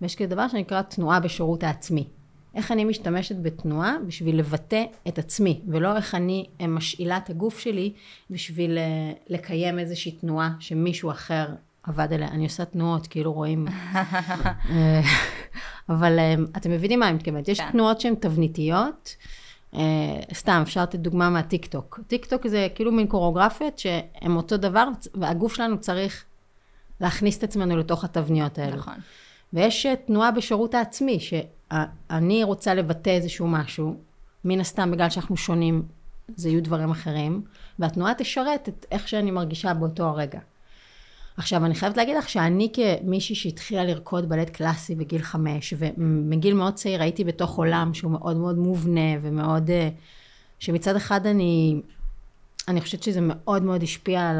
ויש 0.01 0.15
כזה 0.15 0.27
דבר 0.27 0.47
שנקרא 0.47 0.81
תנועה 0.81 1.19
בשירות 1.19 1.63
העצמי. 1.63 2.07
איך 2.55 2.71
אני 2.71 2.85
משתמשת 2.85 3.35
בתנועה 3.41 3.95
בשביל 4.07 4.39
לבטא 4.39 4.83
את 5.07 5.19
עצמי, 5.19 5.61
ולא 5.67 5.95
איך 5.95 6.15
אני 6.15 6.45
אה, 6.61 6.67
משאילה 6.67 7.17
את 7.17 7.29
הגוף 7.29 7.59
שלי 7.59 7.93
בשביל 8.29 8.77
אה, 8.77 9.11
לקיים 9.27 9.79
איזושהי 9.79 10.11
תנועה 10.11 10.51
שמישהו 10.59 11.11
אחר 11.11 11.47
עבד 11.83 12.13
עליה. 12.13 12.27
אני 12.27 12.43
עושה 12.43 12.65
תנועות, 12.65 13.07
כאילו 13.07 13.33
רואים... 13.33 13.67
אה, 14.69 15.01
אבל 15.89 16.19
אתם 16.57 16.71
מבינים 16.71 16.99
מה 16.99 17.07
אני 17.07 17.15
מתכוונת. 17.15 17.47
יש 17.47 17.59
כן. 17.59 17.71
תנועות 17.71 18.01
שהן 18.01 18.15
תבניתיות. 18.15 19.15
אה, 19.75 19.79
סתם, 20.33 20.59
אפשר 20.61 20.83
לתת 20.83 20.99
דוגמה 20.99 21.29
מהטיק 21.29 21.65
טוק. 21.65 21.99
טיק 22.07 22.25
טוק 22.25 22.47
זה 22.47 22.67
כאילו 22.75 22.91
מין 22.91 23.07
קוריאוגרפיות 23.07 23.79
שהן 23.79 24.35
אותו 24.35 24.57
דבר, 24.57 24.87
והגוף 25.15 25.53
שלנו 25.53 25.79
צריך 25.79 26.25
להכניס 27.01 27.37
את 27.37 27.43
עצמנו 27.43 27.77
לתוך 27.77 28.03
התבניות 28.03 28.59
האלו. 28.59 28.77
נכון. 28.77 28.95
ויש 29.53 29.85
אה, 29.85 29.95
תנועה 29.95 30.31
בשירות 30.31 30.73
העצמי, 30.73 31.19
שאני 31.19 32.43
רוצה 32.43 32.73
לבטא 32.73 33.09
איזשהו 33.09 33.47
משהו, 33.47 33.95
מן 34.45 34.59
הסתם 34.59 34.91
בגלל 34.91 35.09
שאנחנו 35.09 35.37
שונים, 35.37 35.83
זה 36.35 36.49
יהיו 36.49 36.63
דברים 36.63 36.91
אחרים, 36.91 37.41
והתנועה 37.79 38.13
תשרת 38.13 38.69
את 38.69 38.85
איך 38.91 39.07
שאני 39.07 39.31
מרגישה 39.31 39.73
באותו 39.73 40.03
הרגע. 40.03 40.39
עכשיו, 41.37 41.65
אני 41.65 41.75
חייבת 41.75 41.97
להגיד 41.97 42.17
לך 42.17 42.29
שאני 42.29 42.71
כמישהי 42.73 43.35
שהתחילה 43.35 43.83
לרקוד 43.83 44.29
בלט 44.29 44.49
קלאסי 44.49 44.95
בגיל 44.95 45.21
חמש, 45.21 45.73
ומגיל 45.77 46.53
מאוד 46.53 46.73
צעיר 46.73 47.01
הייתי 47.01 47.23
בתוך 47.23 47.57
עולם 47.57 47.93
שהוא 47.93 48.11
מאוד 48.11 48.37
מאוד 48.37 48.57
מובנה 48.57 49.11
ומאוד... 49.21 49.69
אה, 49.69 49.89
שמצד 50.61 50.95
אחד 50.95 51.25
אני, 51.25 51.81
אני 52.67 52.81
חושבת 52.81 53.03
שזה 53.03 53.19
מאוד 53.21 53.63
מאוד 53.63 53.83
השפיע 53.83 54.29
על 54.29 54.39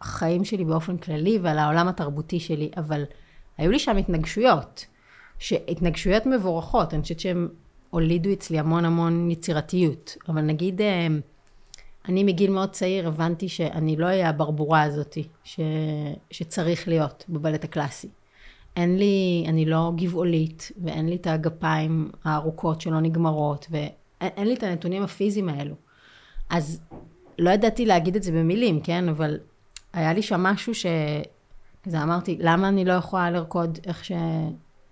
החיים 0.00 0.44
שלי 0.44 0.64
באופן 0.64 0.96
כללי 0.96 1.38
ועל 1.42 1.58
העולם 1.58 1.88
התרבותי 1.88 2.40
שלי, 2.40 2.70
אבל 2.76 3.04
היו 3.58 3.70
לי 3.70 3.78
שם 3.78 3.96
התנגשויות, 3.96 4.86
שהתנגשויות 5.38 6.26
מבורכות, 6.26 6.94
אני 6.94 7.02
חושבת 7.02 7.20
שהם 7.20 7.48
הולידו 7.90 8.32
אצלי 8.32 8.58
המון 8.58 8.84
המון 8.84 9.30
יצירתיות, 9.30 10.16
אבל 10.28 10.42
נגיד, 10.42 10.80
אה, 10.80 11.06
אני 12.08 12.24
מגיל 12.24 12.50
מאוד 12.50 12.70
צעיר 12.70 13.08
הבנתי 13.08 13.48
שאני 13.48 13.96
לא 13.96 14.06
אהיה 14.06 14.28
הברבורה 14.28 14.82
הזאתי 14.82 15.28
ש... 15.44 15.60
שצריך 16.30 16.88
להיות 16.88 17.24
בבלט 17.28 17.64
הקלאסי. 17.64 18.08
אין 18.76 18.98
לי, 18.98 19.44
אני 19.48 19.64
לא 19.64 19.92
גבעולית, 19.96 20.72
ואין 20.84 21.08
לי 21.08 21.16
את 21.16 21.26
הגפיים 21.26 22.10
הארוכות 22.24 22.80
שלא 22.80 23.00
נגמרות, 23.00 23.66
ואין 23.70 23.90
אין 24.20 24.48
לי 24.48 24.54
את 24.54 24.62
הנתונים 24.62 25.02
הפיזיים 25.02 25.48
האלו. 25.48 25.74
אז 26.50 26.80
לא 27.38 27.50
ידעתי 27.50 27.86
להגיד 27.86 28.16
את 28.16 28.22
זה 28.22 28.32
במילים, 28.32 28.80
כן? 28.80 29.08
אבל 29.08 29.38
היה 29.92 30.12
לי 30.12 30.22
שם 30.22 30.40
משהו 30.40 30.74
ש... 30.74 30.86
זה 31.86 32.02
אמרתי, 32.02 32.38
למה 32.40 32.68
אני 32.68 32.84
לא 32.84 32.92
יכולה 32.92 33.30
לרקוד 33.30 33.78
איך, 33.86 34.04
ש... 34.04 34.12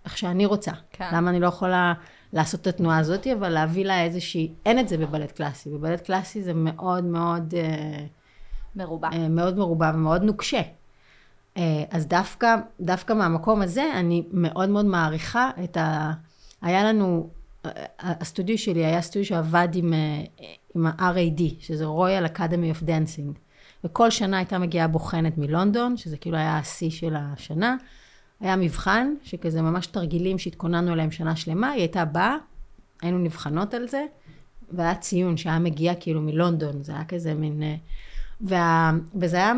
איך 0.05 0.19
שאני 0.19 0.47
רוצה? 0.47 0.73
כן. 0.91 1.09
למה 1.13 1.31
אני 1.31 1.41
לא 1.41 1.47
יכולה 1.47 1.93
לעשות 2.33 2.61
את 2.61 2.67
התנועה 2.67 2.99
הזאת, 2.99 3.27
אבל 3.27 3.49
להביא 3.49 3.85
לה 3.85 4.05
איזושהי, 4.05 4.53
אין 4.67 4.79
את 4.79 4.89
זה 4.89 4.99
בבלט 4.99 5.33
קלאסי. 5.33 5.71
בבלט 5.71 6.01
קלאסי 6.01 6.43
זה 6.43 6.53
מאוד 6.55 7.05
מאוד, 7.05 7.55
אה, 7.57 8.05
מרובע. 8.77 9.09
אה, 9.13 9.29
מאוד 9.29 9.59
מרובע 9.59 9.93
ומאוד 9.95 10.23
נוקשה. 10.23 10.63
אה, 11.57 11.85
אז 11.91 12.07
דווקא, 12.07 12.57
דווקא 12.81 13.13
מהמקום 13.13 13.63
הזה, 13.63 13.85
אני 13.95 14.25
מאוד 14.33 14.69
מאוד 14.69 14.85
מעריכה 14.85 15.51
את 15.65 15.77
ה... 15.77 16.13
היה 16.63 16.85
לנו, 16.85 17.31
הסטודיו 18.01 18.59
שלי 18.59 18.85
היה 18.85 19.03
סטודיו 19.03 19.27
שעבד 19.27 19.69
עם, 19.75 19.93
עם 20.75 20.87
ה-RAD, 20.87 21.43
שזה 21.59 21.85
Royal 21.85 22.37
Academy 22.37 22.79
of 22.79 22.83
Dancing. 22.83 23.44
וכל 23.85 24.11
שנה 24.11 24.37
הייתה 24.37 24.59
מגיעה 24.59 24.89
בוחנת 24.89 25.39
מלונדון, 25.39 25.97
שזה 25.97 26.17
כאילו 26.17 26.37
היה 26.37 26.59
השיא 26.59 26.91
של 26.91 27.15
השנה. 27.17 27.77
היה 28.41 28.57
מבחן, 28.57 29.15
שכזה 29.23 29.63
ממש 29.63 29.87
תרגילים 29.87 30.39
שהתכוננו 30.39 30.93
אליהם 30.93 31.11
שנה 31.11 31.37
שלמה, 31.37 31.71
היא 31.71 31.81
הייתה 31.81 32.05
באה, 32.05 32.37
היינו 33.03 33.19
נבחנות 33.19 33.75
על 33.75 33.89
זה, 33.89 34.07
והיה 34.73 34.95
ציון 34.95 35.37
שהיה 35.37 35.59
מגיע 35.59 35.95
כאילו 35.95 36.21
מלונדון, 36.21 36.83
זה 36.83 36.93
היה 36.93 37.05
כזה 37.05 37.35
מין... 37.35 37.63
אה, 37.63 37.75
וה, 38.41 38.93
וזה 39.21 39.37
היה, 39.37 39.53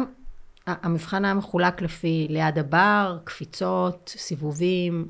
המבחן 0.67 1.25
היה 1.25 1.35
מחולק 1.35 1.83
לפי 1.83 2.27
ליד 2.31 2.59
הבר, 2.59 3.19
קפיצות, 3.25 4.15
סיבובים, 4.17 5.09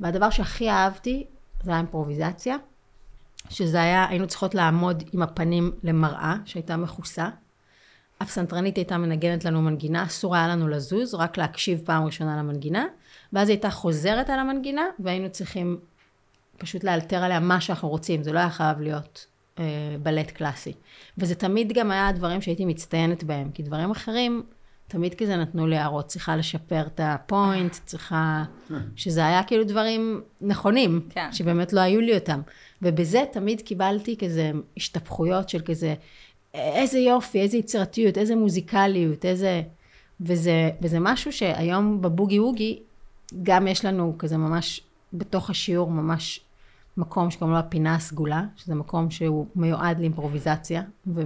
והדבר 0.00 0.30
שהכי 0.30 0.70
אהבתי 0.70 1.24
זה 1.62 1.70
היה 1.70 1.80
אימפרוביזציה, 1.80 2.56
שזה 3.48 3.82
היה, 3.82 4.06
היינו 4.08 4.26
צריכות 4.26 4.54
לעמוד 4.54 5.02
עם 5.12 5.22
הפנים 5.22 5.72
למראה 5.82 6.36
שהייתה 6.44 6.76
מכוסה. 6.76 7.28
הפסנתרנית 8.20 8.76
הייתה 8.76 8.98
מנגנת 8.98 9.44
לנו 9.44 9.62
מנגינה, 9.62 10.04
אסור 10.04 10.34
היה 10.34 10.48
לנו 10.48 10.68
לזוז, 10.68 11.14
רק 11.14 11.38
להקשיב 11.38 11.82
פעם 11.84 12.04
ראשונה 12.04 12.36
למנגינה, 12.36 12.86
ואז 13.32 13.48
היא 13.48 13.54
הייתה 13.54 13.70
חוזרת 13.70 14.30
על 14.30 14.38
המנגינה, 14.38 14.84
והיינו 14.98 15.30
צריכים 15.30 15.78
פשוט 16.58 16.84
לאלתר 16.84 17.24
עליה 17.24 17.40
מה 17.40 17.60
שאנחנו 17.60 17.88
רוצים, 17.88 18.22
זה 18.22 18.32
לא 18.32 18.38
היה 18.38 18.50
חייב 18.50 18.80
להיות 18.80 19.26
אה, 19.58 19.64
בלט 20.02 20.30
קלאסי. 20.30 20.72
וזה 21.18 21.34
תמיד 21.34 21.72
גם 21.72 21.90
היה 21.90 22.08
הדברים 22.08 22.40
שהייתי 22.40 22.64
מצטיינת 22.64 23.24
בהם, 23.24 23.50
כי 23.50 23.62
דברים 23.62 23.90
אחרים, 23.90 24.42
תמיד 24.88 25.14
כזה 25.14 25.36
נתנו 25.36 25.66
לי 25.66 25.76
הערות, 25.76 26.06
צריכה 26.06 26.36
לשפר 26.36 26.86
את 26.86 27.00
הפוינט, 27.02 27.76
צריכה... 27.84 28.44
שזה 28.96 29.26
היה 29.26 29.42
כאילו 29.42 29.64
דברים 29.64 30.20
נכונים, 30.40 31.08
כן. 31.10 31.32
שבאמת 31.32 31.72
לא 31.72 31.80
היו 31.80 32.00
לי 32.00 32.14
אותם. 32.14 32.40
ובזה 32.82 33.24
תמיד 33.32 33.60
קיבלתי 33.60 34.16
כזה 34.16 34.50
השתפכויות 34.76 35.48
של 35.48 35.60
כזה, 35.60 35.94
איזה 36.54 36.98
יופי, 36.98 37.40
איזה 37.40 37.56
יצירתיות, 37.56 38.18
איזה 38.18 38.36
מוזיקליות, 38.36 39.24
איזה... 39.24 39.62
וזה, 40.20 40.70
וזה 40.82 40.98
משהו 41.00 41.32
שהיום 41.32 42.02
בבוגי 42.02 42.40
ווגי, 42.40 42.82
גם 43.42 43.66
יש 43.66 43.84
לנו 43.84 44.14
כזה 44.18 44.36
ממש, 44.36 44.80
בתוך 45.12 45.50
השיעור 45.50 45.90
ממש 45.90 46.40
מקום 46.96 47.30
שקוראים 47.30 47.54
לו 47.54 47.60
הפינה 47.60 47.94
הסגולה, 47.94 48.44
שזה 48.56 48.74
מקום 48.74 49.10
שהוא 49.10 49.46
מיועד 49.56 50.00
לאימפרוביזציה, 50.00 50.82
ו, 51.06 51.22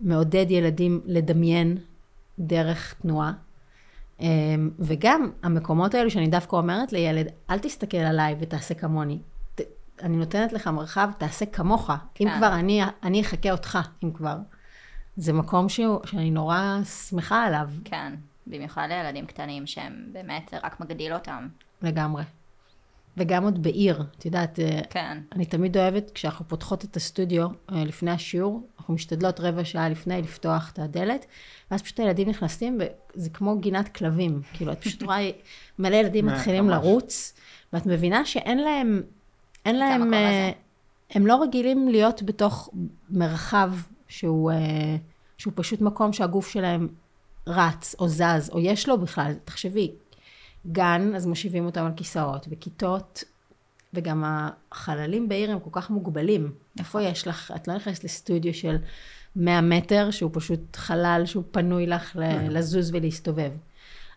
ומעודד 0.00 0.46
ילדים 0.50 1.00
לדמיין 1.04 1.78
דרך 2.38 2.94
תנועה. 3.02 3.32
אמ, 4.20 4.70
וגם 4.78 5.30
המקומות 5.42 5.94
האלו 5.94 6.10
שאני 6.10 6.28
דווקא 6.28 6.56
אומרת 6.56 6.92
לילד, 6.92 7.26
אל 7.50 7.58
תסתכל 7.58 7.96
עליי 7.96 8.36
ותעשה 8.40 8.74
כמוני. 8.74 9.18
אני 10.02 10.16
נותנת 10.16 10.52
לך 10.52 10.66
מרחב, 10.66 11.10
תעשה 11.18 11.46
כמוך. 11.46 11.90
אם 11.90 11.96
כן. 12.14 12.36
כבר, 12.36 12.54
אני, 12.54 12.82
אני 13.02 13.20
אחקה 13.20 13.52
אותך, 13.52 13.78
אם 14.04 14.12
כבר. 14.12 14.36
זה 15.16 15.32
מקום 15.32 15.68
שהוא, 15.68 16.00
שאני 16.06 16.30
נורא 16.30 16.80
שמחה 17.08 17.44
עליו, 17.44 17.68
כן, 17.84 18.14
במיוחד 18.46 18.86
לילדים 18.90 19.26
קטנים 19.26 19.66
שהם 19.66 20.08
באמת, 20.12 20.48
זה 20.50 20.58
רק 20.62 20.80
מגדיל 20.80 21.14
אותם. 21.14 21.48
לגמרי. 21.82 22.22
וגם 23.18 23.44
עוד 23.44 23.62
בעיר, 23.62 24.04
את 24.18 24.24
יודעת, 24.24 24.60
אה, 24.60 24.80
כן, 24.90 25.18
אני 25.32 25.46
תמיד 25.46 25.76
אוהבת, 25.76 26.10
כשאנחנו 26.10 26.48
פותחות 26.48 26.84
את 26.84 26.96
הסטודיו 26.96 27.48
אה, 27.72 27.84
לפני 27.84 28.10
השיעור, 28.10 28.68
אנחנו 28.78 28.94
משתדלות 28.94 29.40
רבע 29.40 29.64
שעה 29.64 29.88
לפני 29.88 30.22
לפתוח 30.22 30.70
את 30.72 30.78
הדלת, 30.78 31.26
ואז 31.70 31.82
פשוט 31.82 32.00
הילדים 32.00 32.28
נכנסים, 32.28 32.78
וזה 33.14 33.30
כמו 33.30 33.58
גינת 33.58 33.88
כלבים. 33.88 34.42
כאילו, 34.52 34.72
את 34.72 34.80
פשוט 34.80 35.02
רואה 35.02 35.30
מלא 35.78 35.96
ילדים. 35.96 36.26
מתחילים 36.30 36.70
לרוץ, 36.70 37.34
ואת 37.72 37.86
מבינה 37.86 38.24
שאין 38.24 38.58
להם, 38.58 39.02
אין 39.66 39.78
להם, 39.78 40.14
אה. 40.14 40.50
הם 41.10 41.26
לא 41.26 41.42
רגילים 41.42 41.88
להיות 41.88 42.22
בתוך 42.22 42.70
מרחב 43.10 43.72
שהוא, 44.08 44.50
אה, 44.50 44.96
שהוא 45.38 45.52
פשוט 45.56 45.80
מקום 45.80 46.12
שהגוף 46.12 46.48
שלהם 46.48 46.88
רץ, 47.46 47.94
או 47.98 48.08
זז, 48.08 48.50
או 48.52 48.60
יש 48.60 48.88
לו 48.88 48.98
בכלל, 49.00 49.32
תחשבי, 49.44 49.92
גן, 50.72 51.12
אז 51.16 51.26
מושיבים 51.26 51.66
אותם 51.66 51.84
על 51.84 51.92
כיסאות, 51.96 52.48
בכיתות, 52.48 53.24
וגם 53.94 54.24
החללים 54.26 55.28
בעיר 55.28 55.50
הם 55.50 55.60
כל 55.60 55.70
כך 55.72 55.90
מוגבלים. 55.90 56.52
איפה 56.78 57.02
יש 57.02 57.26
לך, 57.28 57.52
את 57.56 57.68
לא 57.68 57.74
נכנסת 57.74 58.04
לסטודיו 58.04 58.54
של 58.54 58.76
100 59.36 59.60
מטר, 59.60 60.10
שהוא 60.10 60.30
פשוט 60.34 60.76
חלל 60.76 61.22
שהוא 61.24 61.44
פנוי 61.50 61.86
לך 61.86 62.16
ל- 62.16 62.58
לזוז 62.58 62.90
ולהסתובב. 62.94 63.52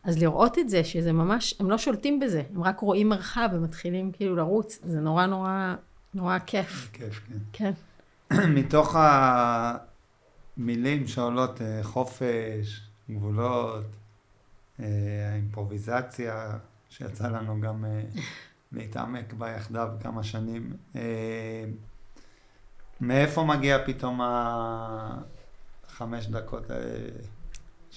אז 0.03 0.17
לראות 0.17 0.59
את 0.59 0.69
זה, 0.69 0.83
שזה 0.83 1.13
ממש, 1.13 1.55
הם 1.59 1.69
לא 1.69 1.77
שולטים 1.77 2.19
בזה, 2.19 2.43
הם 2.55 2.63
רק 2.63 2.79
רואים 2.79 3.09
מרחב 3.09 3.49
ומתחילים 3.53 4.11
כאילו 4.11 4.35
לרוץ, 4.35 4.79
זה 4.83 4.99
נורא 4.99 5.25
נורא, 5.25 5.75
נורא 6.13 6.37
כיף. 6.45 6.89
כיף, 6.93 7.21
כן. 7.27 7.37
כן. 7.53 7.71
מתוך 8.57 8.95
המילים 10.57 11.07
שעולות 11.07 11.61
אה, 11.61 11.79
חופש, 11.83 12.81
גבולות, 13.09 13.85
אה, 14.79 14.85
האימפרוביזציה, 15.31 16.57
שיצא 16.89 17.27
לנו 17.27 17.61
גם 17.61 17.85
אה, 17.85 18.01
להתעמק 18.71 19.33
בה 19.33 19.49
יחדיו 19.49 19.89
כמה 20.03 20.23
שנים, 20.23 20.73
מאיפה 23.01 23.43
מגיע 23.43 23.85
פתאום 23.85 24.19
החמש 25.83 26.27
דקות 26.27 26.63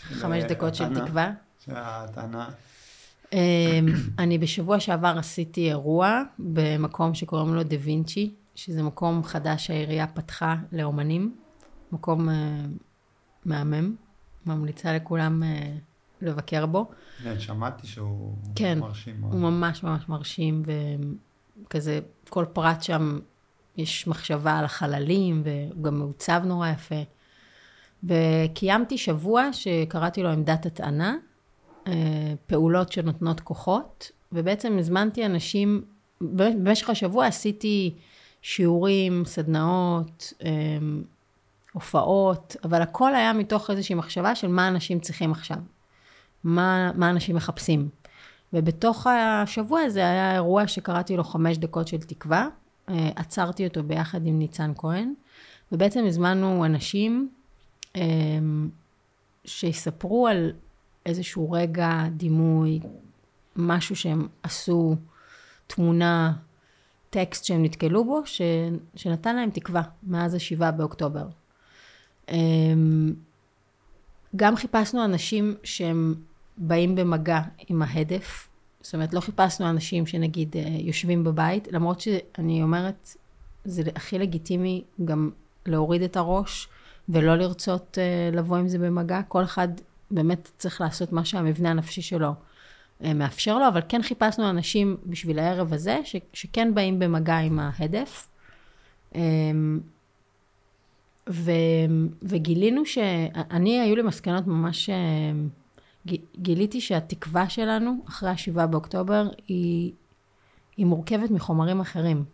חמש 0.04 0.44
דקות 0.44 0.74
של? 0.74 1.04
תקווה. 1.04 1.30
של 1.64 1.76
ההטענה. 1.76 2.48
אמ, 3.32 3.38
אני 4.18 4.38
בשבוע 4.38 4.80
שעבר 4.80 5.14
עשיתי 5.18 5.68
אירוע 5.68 6.22
במקום 6.38 7.14
שקוראים 7.14 7.54
לו 7.54 7.62
דה 7.62 7.76
וינצ'י, 7.80 8.34
שזה 8.54 8.82
מקום 8.82 9.24
חדש 9.24 9.66
שהעירייה 9.66 10.06
פתחה 10.06 10.56
לאומנים, 10.72 11.36
מקום 11.92 12.28
אה, 12.28 12.34
מהמם, 13.44 13.96
ממליצה 14.46 14.96
לכולם 14.96 15.42
אה, 15.42 15.72
לבקר 16.22 16.66
בו. 16.66 16.90
כן, 17.22 17.40
שמעתי 17.40 17.86
שהוא 17.86 18.34
כן, 18.56 18.78
מרשים 18.78 19.20
מאוד. 19.20 19.32
הוא 19.32 19.40
ממש 19.40 19.82
ממש 19.82 20.08
מרשים, 20.08 20.62
וכזה, 21.66 22.00
כל 22.28 22.44
פרט 22.52 22.82
שם 22.82 23.18
יש 23.76 24.06
מחשבה 24.06 24.58
על 24.58 24.64
החללים, 24.64 25.42
והוא 25.44 25.84
גם 25.84 25.98
מעוצב 25.98 26.42
נורא 26.44 26.68
יפה. 26.68 27.02
וקיימתי 28.04 28.98
שבוע 28.98 29.52
שקראתי 29.52 30.22
לו 30.22 30.30
עמדת 30.30 30.66
הטענה, 30.66 31.16
פעולות 32.46 32.92
שנותנות 32.92 33.40
כוחות, 33.40 34.10
ובעצם 34.32 34.76
הזמנתי 34.78 35.26
אנשים, 35.26 35.82
במשך 36.20 36.90
השבוע 36.90 37.26
עשיתי 37.26 37.94
שיעורים, 38.42 39.24
סדנאות, 39.24 40.32
אה, 40.44 40.50
הופעות, 41.72 42.56
אבל 42.64 42.82
הכל 42.82 43.14
היה 43.14 43.32
מתוך 43.32 43.70
איזושהי 43.70 43.94
מחשבה 43.94 44.34
של 44.34 44.48
מה 44.48 44.68
אנשים 44.68 45.00
צריכים 45.00 45.32
עכשיו, 45.32 45.56
מה, 46.44 46.90
מה 46.94 47.10
אנשים 47.10 47.36
מחפשים. 47.36 47.88
ובתוך 48.52 49.06
השבוע 49.06 49.80
הזה 49.80 50.00
היה 50.00 50.34
אירוע 50.34 50.66
שקראתי 50.66 51.16
לו 51.16 51.24
חמש 51.24 51.58
דקות 51.58 51.88
של 51.88 52.00
תקווה, 52.00 52.48
אה, 52.88 53.10
עצרתי 53.16 53.66
אותו 53.66 53.82
ביחד 53.82 54.26
עם 54.26 54.38
ניצן 54.38 54.72
כהן, 54.76 55.14
ובעצם 55.72 56.04
הזמנו 56.06 56.64
אנשים 56.64 57.28
אה, 57.96 58.02
שיספרו 59.44 60.28
על 60.28 60.52
איזשהו 61.06 61.50
רגע, 61.50 62.02
דימוי, 62.16 62.80
משהו 63.56 63.96
שהם 63.96 64.28
עשו, 64.42 64.96
תמונה, 65.66 66.32
טקסט 67.10 67.44
שהם 67.44 67.62
נתקלו 67.62 68.04
בו, 68.04 68.22
ש, 68.26 68.42
שנתן 68.96 69.36
להם 69.36 69.50
תקווה 69.50 69.82
מאז 70.02 70.34
השבעה 70.34 70.70
באוקטובר. 70.70 71.26
אמ, 72.28 73.14
גם 74.36 74.56
חיפשנו 74.56 75.04
אנשים 75.04 75.54
שהם 75.62 76.14
באים 76.58 76.94
במגע 76.94 77.40
עם 77.68 77.82
ההדף, 77.82 78.48
זאת 78.80 78.94
אומרת, 78.94 79.14
לא 79.14 79.20
חיפשנו 79.20 79.70
אנשים 79.70 80.06
שנגיד 80.06 80.56
אה, 80.56 80.62
יושבים 80.78 81.24
בבית, 81.24 81.68
למרות 81.72 82.00
שאני 82.00 82.62
אומרת, 82.62 83.16
זה 83.64 83.82
הכי 83.94 84.18
לגיטימי 84.18 84.84
גם 85.04 85.30
להוריד 85.66 86.02
את 86.02 86.16
הראש 86.16 86.68
ולא 87.08 87.36
לרצות 87.36 87.98
אה, 88.00 88.36
לבוא 88.36 88.56
עם 88.56 88.68
זה 88.68 88.78
במגע. 88.78 89.22
כל 89.28 89.44
אחד 89.44 89.68
באמת 90.10 90.50
צריך 90.58 90.80
לעשות 90.80 91.12
מה 91.12 91.24
שהמבנה 91.24 91.70
הנפשי 91.70 92.02
שלו 92.02 92.34
אה, 93.04 93.14
מאפשר 93.14 93.58
לו, 93.58 93.68
אבל 93.68 93.80
כן 93.88 94.02
חיפשנו 94.02 94.50
אנשים 94.50 94.96
בשביל 95.06 95.38
הערב 95.38 95.72
הזה, 95.72 96.00
ש, 96.04 96.16
שכן 96.32 96.74
באים 96.74 96.98
במגע 96.98 97.36
עם 97.38 97.58
ההדף. 97.58 98.28
אמ, 99.14 99.80
ו, 101.30 101.50
וגילינו 102.22 102.86
ש... 102.86 102.98
אני, 103.50 103.80
היו 103.80 103.96
לי 103.96 104.02
מסקנות 104.02 104.46
ממש... 104.46 104.90
אה, 104.90 104.94
גיליתי 106.36 106.80
שהתקווה 106.80 107.48
שלנו, 107.48 107.96
אחרי 108.08 108.30
השבעה 108.30 108.66
באוקטובר, 108.66 109.28
היא, 109.48 109.92
היא 110.76 110.86
מורכבת 110.86 111.30
מחומרים 111.30 111.80
אחרים. 111.80 112.24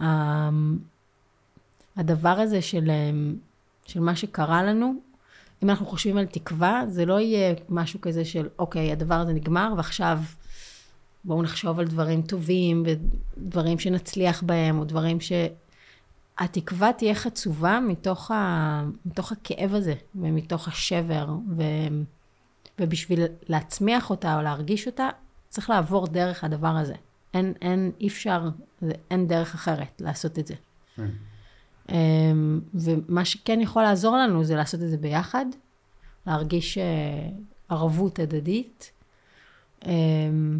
ה- 0.00 0.48
הדבר 1.96 2.28
הזה 2.28 2.62
של, 2.62 2.90
אמ, 2.90 3.36
של 3.86 4.00
מה 4.00 4.16
שקרה 4.16 4.62
לנו, 4.62 4.94
אם 5.62 5.70
אנחנו 5.70 5.86
חושבים 5.86 6.16
על 6.16 6.26
תקווה, 6.26 6.82
זה 6.88 7.06
לא 7.06 7.20
יהיה 7.20 7.54
משהו 7.68 8.00
כזה 8.00 8.24
של, 8.24 8.48
אוקיי, 8.58 8.92
הדבר 8.92 9.14
הזה 9.14 9.32
נגמר, 9.32 9.72
ועכשיו 9.76 10.18
בואו 11.24 11.42
נחשוב 11.42 11.78
על 11.78 11.86
דברים 11.86 12.22
טובים, 12.22 12.82
ודברים 12.86 13.78
שנצליח 13.78 14.42
בהם, 14.42 14.78
או 14.78 14.84
דברים 14.84 15.20
ש... 15.20 15.32
התקווה 16.38 16.92
תהיה 16.92 17.14
חצובה 17.14 17.80
מתוך, 17.88 18.30
ה... 18.30 18.82
מתוך 19.06 19.32
הכאב 19.32 19.74
הזה, 19.74 19.94
ומתוך 20.14 20.68
השבר, 20.68 21.28
ו... 21.56 21.62
ובשביל 22.80 23.20
להצמיח 23.48 24.10
אותה 24.10 24.36
או 24.36 24.42
להרגיש 24.42 24.86
אותה, 24.86 25.08
צריך 25.48 25.70
לעבור 25.70 26.06
דרך 26.06 26.44
הדבר 26.44 26.68
הזה. 26.76 26.94
אין, 27.34 27.52
אין, 27.62 27.92
אי 28.00 28.08
אפשר, 28.08 28.48
אין 29.10 29.28
דרך 29.28 29.54
אחרת 29.54 30.00
לעשות 30.00 30.38
את 30.38 30.46
זה. 30.46 30.54
אמ, 31.88 32.60
ומה 32.74 33.24
שכן 33.24 33.60
יכול 33.60 33.82
לעזור 33.82 34.16
לנו 34.16 34.44
זה 34.44 34.56
לעשות 34.56 34.82
את 34.82 34.88
זה 34.90 34.96
ביחד, 34.96 35.46
להרגיש 36.26 36.78
אה, 36.78 37.28
ערבות 37.68 38.18
הדדית, 38.18 38.90
אמ, 39.86 40.58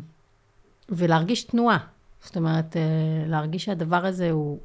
ולהרגיש 0.89 1.45
תנועה. 1.45 1.79
זאת 2.23 2.37
אומרת, 2.37 2.77
אה, 2.77 2.83
להרגיש 3.27 3.65
שהדבר 3.65 4.07
הזה 4.07 4.31
הוא, 4.31 4.59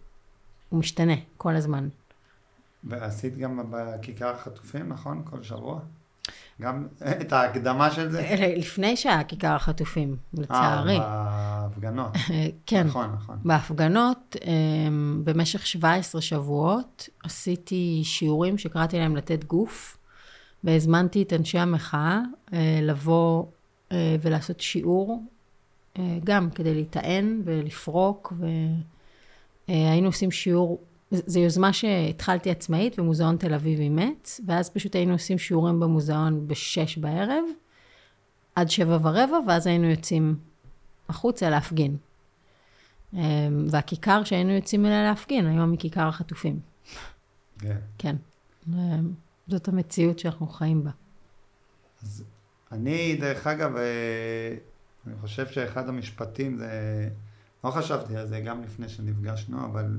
הוא 0.69 0.79
משתנה 0.79 1.13
כל 1.37 1.55
הזמן. 1.55 1.89
ועשית 2.83 3.37
גם 3.37 3.59
בכיכר 3.71 4.27
החטופים, 4.35 4.89
נכון? 4.89 5.21
כל 5.25 5.43
שבוע? 5.43 5.79
גם 6.61 6.87
את 7.21 7.33
ההקדמה 7.33 7.91
של 7.91 8.11
זה? 8.11 8.35
לפני 8.57 8.97
שהיה 8.97 9.23
כיכר 9.23 9.55
החטופים, 9.55 10.17
לצערי. 10.33 10.97
אה, 10.97 11.67
בהפגנות. 11.73 12.11
כן. 12.65 12.87
נכון, 12.87 13.11
נכון. 13.15 13.39
בהפגנות, 13.45 14.35
אמ, 14.45 15.21
במשך 15.23 15.67
17 15.67 16.21
שבועות, 16.21 17.09
עשיתי 17.23 18.01
שיעורים 18.03 18.57
שקראתי 18.57 18.99
להם 18.99 19.15
לתת 19.15 19.43
גוף, 19.43 19.97
והזמנתי 20.63 21.23
את 21.23 21.33
אנשי 21.33 21.59
המחאה 21.59 22.19
אה, 22.53 22.79
לבוא 22.81 23.45
אה, 23.91 24.15
ולעשות 24.21 24.59
שיעור, 24.61 25.23
אה, 25.99 26.17
גם 26.23 26.49
כדי 26.49 26.73
להיטען 26.73 27.41
ולפרוק, 27.45 28.33
והיינו 29.67 30.07
עושים 30.07 30.31
שיעור, 30.31 30.81
זו 31.25 31.39
יוזמה 31.39 31.73
שהתחלתי 31.73 32.51
עצמאית 32.51 32.99
במוזיאון 32.99 33.37
תל 33.37 33.53
אביב 33.53 33.79
אימץ, 33.79 34.41
ואז 34.47 34.69
פשוט 34.69 34.95
היינו 34.95 35.13
עושים 35.13 35.37
שיעורים 35.37 35.79
במוזיאון 35.79 36.47
בשש 36.47 36.97
בערב, 36.97 37.43
עד 38.55 38.69
שבע 38.69 38.97
ורבע, 39.01 39.37
ואז 39.47 39.67
היינו 39.67 39.87
יוצאים 39.87 40.35
החוצה 41.09 41.49
להפגין. 41.49 41.97
אמ, 43.13 43.19
והכיכר 43.69 44.23
שהיינו 44.23 44.51
יוצאים 44.51 44.85
אליה 44.85 45.03
להפגין, 45.03 45.47
היום 45.47 45.71
היא 45.71 45.79
כיכר 45.79 46.07
החטופים. 46.07 46.59
כן. 47.59 47.77
כן. 47.97 48.15
אמ, 48.69 49.11
זאת 49.47 49.67
המציאות 49.67 50.19
שאנחנו 50.19 50.47
חיים 50.47 50.83
בה. 50.83 50.91
אז 52.03 52.23
אני, 52.71 53.17
דרך 53.21 53.47
אגב, 53.47 53.75
אה, 53.75 54.55
אני 55.07 55.15
חושב 55.21 55.47
שאחד 55.47 55.89
המשפטים 55.89 56.57
זה, 56.57 57.09
לא 57.63 57.71
חשבתי 57.71 58.17
על 58.17 58.27
זה 58.27 58.39
גם 58.39 58.63
לפני 58.63 58.89
שנפגשנו, 58.89 59.65
אבל 59.65 59.97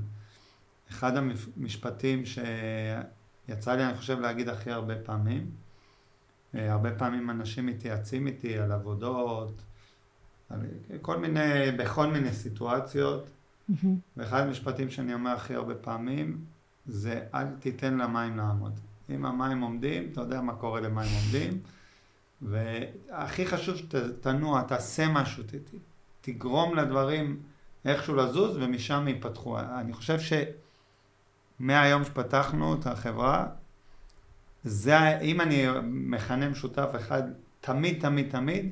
אחד 0.91 1.13
המשפטים 1.17 2.23
שיצא 2.27 3.75
לי, 3.75 3.85
אני 3.85 3.95
חושב, 3.97 4.21
להגיד 4.21 4.49
הכי 4.49 4.71
הרבה 4.71 4.97
פעמים, 4.97 5.51
אה, 6.55 6.73
הרבה 6.73 6.95
פעמים 6.95 7.31
אנשים 7.31 7.67
מתייעצים 7.67 8.27
איתי 8.27 8.59
על 8.59 8.73
עבודות, 8.73 9.63
על 10.51 10.61
כל 11.03 11.17
מיני, 11.17 11.73
בכל 11.79 12.07
מיני 12.07 12.33
סיטואציות, 12.33 13.31
ואחד 14.17 14.41
המשפטים 14.41 14.91
שאני 14.91 15.15
אומר 15.15 15.31
הכי 15.31 15.55
הרבה 15.55 15.75
פעמים, 15.75 16.45
זה 16.87 17.21
אל 17.35 17.47
תיתן 17.61 17.99
למים 17.99 18.37
לעמוד. 18.37 18.81
אם 19.11 19.27
המים 19.27 19.61
עומדים, 19.61 20.09
אתה 20.13 20.21
יודע 20.21 20.41
מה 20.41 20.55
קורה 20.55 20.81
למים 20.81 21.09
עומדים, 21.23 21.61
והכי 22.43 23.47
חשוב 23.47 23.77
שתנוע, 23.77 24.63
תעשה 24.63 25.09
משהו, 25.09 25.43
ת, 25.43 25.55
תגרום 26.21 26.77
לדברים 26.77 27.41
איכשהו 27.85 28.15
לזוז 28.15 28.57
ומשם 28.57 29.09
ייפתחו. 29.09 29.59
אני 29.61 29.93
חושב 29.93 30.19
שמהיום 31.59 32.05
שפתחנו 32.05 32.75
את 32.75 32.87
החברה, 32.87 33.47
זה, 34.65 35.19
אם 35.21 35.41
אני 35.41 35.67
מכנה 35.83 36.49
משותף 36.49 36.89
אחד, 36.97 37.23
תמיד, 37.61 38.01
תמיד, 38.01 38.31
תמיד, 38.31 38.71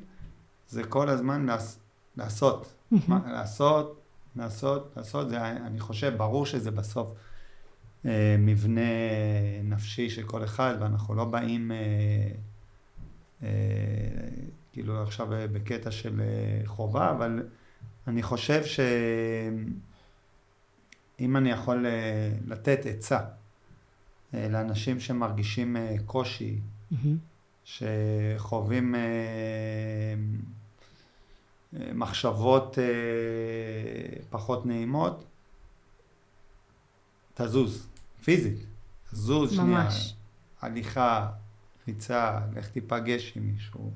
זה 0.69 0.83
כל 0.83 1.09
הזמן 1.09 1.45
לעש, 1.45 1.75
לעשות. 2.17 2.73
מה, 3.07 3.19
לעשות, 3.31 4.01
לעשות, 4.35 4.93
לעשות, 4.97 5.29
זה, 5.29 5.47
אני 5.47 5.79
חושב, 5.79 6.13
ברור 6.17 6.45
שזה 6.45 6.71
בסוף 6.71 7.07
אה, 8.05 8.35
מבנה 8.39 8.81
נפשי 9.63 10.09
של 10.09 10.23
כל 10.23 10.43
אחד, 10.43 10.75
ואנחנו 10.79 11.15
לא 11.15 11.25
באים 11.25 11.71
אה, 11.71 11.77
אה, 13.43 13.49
כאילו 14.71 15.01
עכשיו 15.01 15.27
בקטע 15.29 15.91
של 15.91 16.21
אה, 16.21 16.61
חובה, 16.65 17.11
אבל 17.11 17.43
אני 18.07 18.23
חושב 18.23 18.63
שאם 21.23 21.37
אני 21.37 21.49
יכול 21.49 21.85
אה, 21.85 22.31
לתת 22.45 22.85
עצה 22.85 23.19
אה, 24.33 24.49
לאנשים 24.49 24.99
שמרגישים 24.99 25.77
אה, 25.77 25.95
קושי, 26.05 26.59
שחווים 27.63 28.95
מחשבות 31.73 32.77
פחות 34.29 34.65
נעימות, 34.65 35.25
תזוז, 37.33 37.87
פיזית, 38.23 38.65
תזוז 39.11 39.51
שנייה, 39.51 39.65
ממש. 39.65 40.15
הליכה, 40.61 41.29
ריצה, 41.87 42.39
לך 42.55 42.67
תיפגש 42.67 43.33
עם 43.37 43.43
מישהו, 43.43 43.91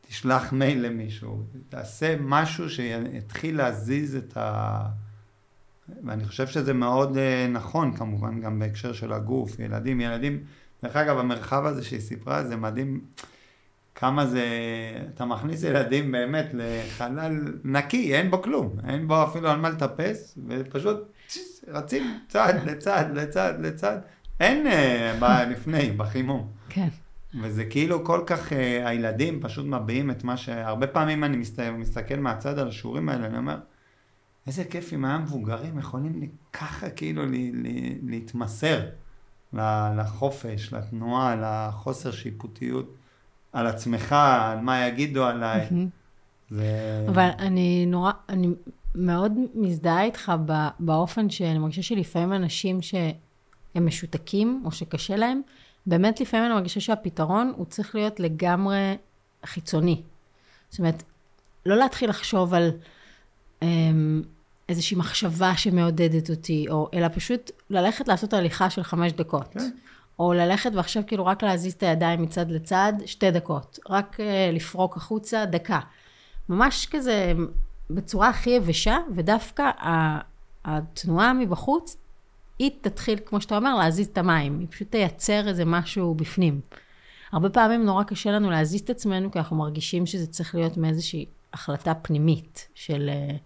תשלח 0.00 0.52
מייל 0.52 0.86
למישהו, 0.86 1.42
תעשה 1.68 2.16
משהו 2.20 2.70
שיתחיל 2.70 3.56
להזיז 3.56 4.16
את 4.16 4.36
ה... 4.36 4.88
ואני 6.04 6.24
חושב 6.24 6.46
שזה 6.46 6.72
מאוד 6.72 7.18
נכון, 7.52 7.96
כמובן, 7.96 8.40
גם 8.40 8.58
בהקשר 8.58 8.92
של 8.92 9.12
הגוף, 9.12 9.58
ילדים, 9.58 10.00
ילדים, 10.00 10.38
דרך 10.82 10.96
אגב, 10.96 11.18
המרחב 11.18 11.66
הזה 11.66 11.84
שהיא 11.84 12.00
סיפרה, 12.00 12.44
זה 12.44 12.56
מדהים 12.56 13.00
כמה 13.94 14.26
זה, 14.26 14.46
אתה 15.14 15.24
מכניס 15.24 15.62
ילדים 15.62 16.12
באמת 16.12 16.46
לחלל 16.52 17.54
נקי, 17.64 18.14
אין 18.14 18.30
בו 18.30 18.42
כלום, 18.42 18.76
אין 18.88 19.08
בו 19.08 19.24
אפילו 19.24 19.50
על 19.50 19.60
מה 19.60 19.70
לטפס, 19.70 20.38
ופשוט 20.48 20.98
רצים 21.68 22.18
צעד 22.28 22.64
לצד, 22.64 23.04
לצד, 23.14 23.54
לצד, 23.60 23.98
אין 24.40 24.66
uh, 24.66 25.24
לפני, 25.50 25.90
בחימום. 25.90 26.48
כן. 26.68 26.88
וזה 27.42 27.64
כאילו 27.64 28.04
כל 28.04 28.22
כך, 28.26 28.52
uh, 28.52 28.54
הילדים 28.84 29.40
פשוט 29.40 29.66
מביעים 29.66 30.10
את 30.10 30.24
מה 30.24 30.36
ש... 30.36 30.48
הרבה 30.48 30.86
פעמים 30.86 31.24
אני 31.24 31.36
מסת... 31.36 31.60
מסתכל 31.60 32.16
מהצד 32.16 32.58
על 32.58 32.68
השיעורים 32.68 33.08
האלה, 33.08 33.26
אני 33.26 33.38
אומר, 33.38 33.56
איזה 34.46 34.64
כיף 34.64 34.92
אם 34.92 35.04
היה 35.04 35.18
מבוגרים 35.18 35.78
יכולים 35.78 36.20
לי 36.20 36.28
ככה 36.52 36.90
כאילו 36.90 37.26
לי, 37.26 37.52
לי, 37.52 37.98
להתמסר 38.06 38.80
לחופש, 39.96 40.72
לתנועה, 40.72 41.36
לחוסר 41.36 42.10
שיפוטיות, 42.10 42.94
על 43.52 43.66
עצמך, 43.66 44.12
על 44.12 44.60
מה 44.60 44.86
יגידו 44.86 45.24
עליי. 45.24 45.68
זה... 46.50 47.06
אבל 47.08 47.28
אני 47.38 47.86
נורא, 47.86 48.12
אני 48.28 48.48
מאוד 48.94 49.32
מזדהה 49.54 50.04
איתך 50.04 50.32
באופן 50.80 51.30
שאני 51.30 51.58
מרגישה 51.58 51.82
שלפעמים 51.82 52.32
אנשים 52.32 52.82
שהם 52.82 53.86
משותקים, 53.86 54.62
או 54.64 54.72
שקשה 54.72 55.16
להם, 55.16 55.40
באמת 55.86 56.20
לפעמים 56.20 56.46
אני 56.46 56.54
מרגישה 56.54 56.80
שהפתרון 56.80 57.52
הוא 57.56 57.66
צריך 57.66 57.94
להיות 57.94 58.20
לגמרי 58.20 58.96
חיצוני. 59.46 60.02
זאת 60.68 60.78
אומרת, 60.78 61.02
לא 61.66 61.76
להתחיל 61.76 62.10
לחשוב 62.10 62.54
על 62.54 62.70
אמ, 63.62 64.22
איזושהי 64.68 64.96
מחשבה 64.96 65.56
שמעודדת 65.56 66.30
אותי, 66.30 66.66
או, 66.70 66.88
אלא 66.94 67.08
פשוט 67.08 67.50
ללכת 67.70 68.08
לעשות 68.08 68.32
הליכה 68.32 68.70
של 68.70 68.82
חמש 68.82 69.12
דקות. 69.12 69.48
כן. 69.52 69.70
או 70.18 70.32
ללכת 70.32 70.70
ועכשיו 70.74 71.02
כאילו 71.06 71.26
רק 71.26 71.42
להזיז 71.42 71.72
את 71.72 71.82
הידיים 71.82 72.22
מצד 72.22 72.50
לצד, 72.50 72.92
שתי 73.06 73.30
דקות. 73.30 73.78
רק 73.90 74.20
uh, 74.20 74.22
לפרוק 74.52 74.96
החוצה, 74.96 75.44
דקה. 75.44 75.80
ממש 76.48 76.86
כזה 76.90 77.32
בצורה 77.90 78.28
הכי 78.28 78.50
יבשה, 78.50 78.98
ודווקא 79.14 79.70
התנועה 80.64 81.32
מבחוץ, 81.32 81.96
היא 82.58 82.70
תתחיל, 82.80 83.18
כמו 83.26 83.40
שאתה 83.40 83.56
אומר, 83.56 83.74
להזיז 83.74 84.06
את 84.06 84.18
המים. 84.18 84.58
היא 84.58 84.68
פשוט 84.70 84.90
תייצר 84.90 85.48
איזה 85.48 85.64
משהו 85.64 86.14
בפנים. 86.14 86.60
הרבה 87.32 87.50
פעמים 87.50 87.84
נורא 87.84 88.04
קשה 88.04 88.30
לנו 88.30 88.50
להזיז 88.50 88.80
את 88.80 88.90
עצמנו, 88.90 89.32
כי 89.32 89.38
אנחנו 89.38 89.56
מרגישים 89.56 90.06
שזה 90.06 90.26
צריך 90.26 90.54
להיות 90.54 90.76
מאיזושהי 90.76 91.26
החלטה 91.52 91.94
פנימית 91.94 92.68
של... 92.74 93.10
Uh, 93.10 93.38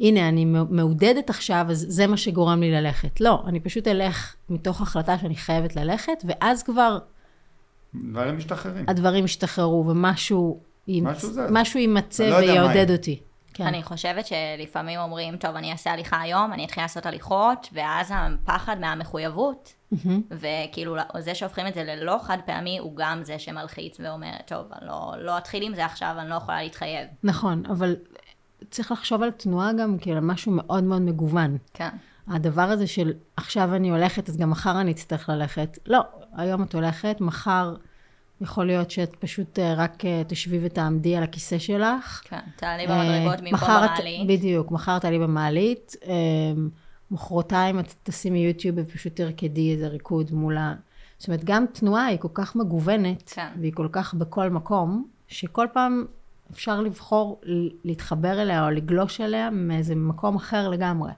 הנה, 0.00 0.28
אני 0.28 0.44
מעודדת 0.70 1.30
עכשיו, 1.30 1.66
אז 1.70 1.86
זה 1.88 2.06
מה 2.06 2.16
שגורם 2.16 2.60
לי 2.60 2.70
ללכת. 2.70 3.20
לא, 3.20 3.42
אני 3.46 3.60
פשוט 3.60 3.88
אלך 3.88 4.34
מתוך 4.48 4.80
החלטה 4.80 5.18
שאני 5.18 5.36
חייבת 5.36 5.76
ללכת, 5.76 6.24
ואז 6.24 6.62
כבר... 6.62 6.98
דברים 7.94 8.36
משתחררים. 8.36 8.84
הדברים 8.88 9.24
ישתחררו, 9.24 9.86
ומשהו... 9.86 10.60
משהו 10.88 11.30
זה. 11.30 11.46
משהו 11.50 11.80
יימצא 11.80 12.28
לא 12.28 12.36
ויעודד 12.36 12.90
אותי. 12.90 13.20
כן. 13.54 13.66
אני 13.66 13.82
חושבת 13.82 14.26
שלפעמים 14.26 15.00
אומרים, 15.00 15.36
טוב, 15.36 15.56
אני 15.56 15.72
אעשה 15.72 15.92
הליכה 15.92 16.20
היום, 16.20 16.52
אני 16.52 16.64
אתחיל 16.64 16.82
לעשות 16.82 17.06
הליכות, 17.06 17.68
ואז 17.72 18.12
הפחד 18.14 18.80
מהמחויבות, 18.80 19.74
מהמם. 19.92 20.22
וכאילו 20.40 20.96
זה 21.18 21.34
שהופכים 21.34 21.66
את 21.66 21.74
זה 21.74 21.84
ללא 21.84 22.18
חד 22.22 22.38
פעמי, 22.46 22.78
הוא 22.78 22.96
גם 22.96 23.22
זה 23.22 23.38
שמלחיץ 23.38 24.00
ואומר, 24.00 24.32
טוב, 24.46 24.66
אני 24.72 24.86
לא, 24.86 25.12
לא 25.18 25.38
אתחיל 25.38 25.62
עם 25.62 25.74
זה 25.74 25.84
עכשיו, 25.84 26.14
אני 26.18 26.30
לא 26.30 26.34
יכולה 26.34 26.62
להתחייב. 26.62 27.08
נכון, 27.22 27.62
אבל 27.66 27.96
צריך 28.70 28.92
לחשוב 28.92 29.22
על 29.22 29.30
תנועה 29.30 29.72
גם 29.72 29.96
כעל 30.00 30.20
משהו 30.20 30.52
מאוד 30.52 30.84
מאוד 30.84 31.02
מגוון. 31.02 31.56
כן. 31.74 31.88
הדבר 32.28 32.62
הזה 32.62 32.86
של 32.86 33.12
עכשיו 33.36 33.74
אני 33.74 33.90
הולכת, 33.90 34.28
אז 34.28 34.36
גם 34.36 34.50
מחר 34.50 34.80
אני 34.80 34.90
אצטרך 34.92 35.28
ללכת. 35.28 35.78
לא, 35.86 36.00
היום 36.36 36.62
את 36.62 36.74
הולכת, 36.74 37.16
מחר 37.20 37.74
יכול 38.40 38.66
להיות 38.66 38.90
שאת 38.90 39.16
פשוט 39.16 39.58
אה, 39.58 39.74
רק 39.74 40.04
אה, 40.04 40.22
תשבי 40.26 40.58
ותעמדי 40.62 41.16
על 41.16 41.22
הכיסא 41.22 41.58
שלך. 41.58 42.20
כן, 42.24 42.38
תעלי 42.56 42.86
במדרגות 42.86 43.32
אה, 43.32 43.36
במקום 43.36 43.54
מחר 43.54 43.84
את- 43.84 43.90
במעלית. 43.98 44.26
בדיוק, 44.28 44.70
מחר 44.70 44.98
תעלי 44.98 45.18
במעלית. 45.18 45.96
מחרתיים 47.10 47.78
את 47.80 47.94
תשימי 48.02 48.38
יוטיוב 48.38 48.76
ופשוט 48.78 49.16
תרקדי 49.16 49.72
איזה 49.72 49.88
ריקוד 49.88 50.32
מול 50.32 50.56
ה... 50.56 50.74
זאת 51.18 51.28
אומרת, 51.28 51.44
גם 51.44 51.64
תנועה 51.72 52.04
היא 52.06 52.18
כל 52.18 52.28
כך 52.34 52.56
מגוונת, 52.56 53.22
כן. 53.34 53.48
והיא 53.60 53.72
כל 53.74 53.88
כך 53.92 54.14
בכל 54.14 54.50
מקום, 54.50 55.06
שכל 55.28 55.66
פעם 55.72 56.04
אפשר 56.54 56.80
לבחור 56.80 57.40
להתחבר 57.84 58.42
אליה 58.42 58.64
או 58.64 58.70
לגלוש 58.70 59.20
אליה 59.20 59.50
מאיזה 59.50 59.94
מקום 59.94 60.36
אחר 60.36 60.68
לגמרי. 60.68 61.12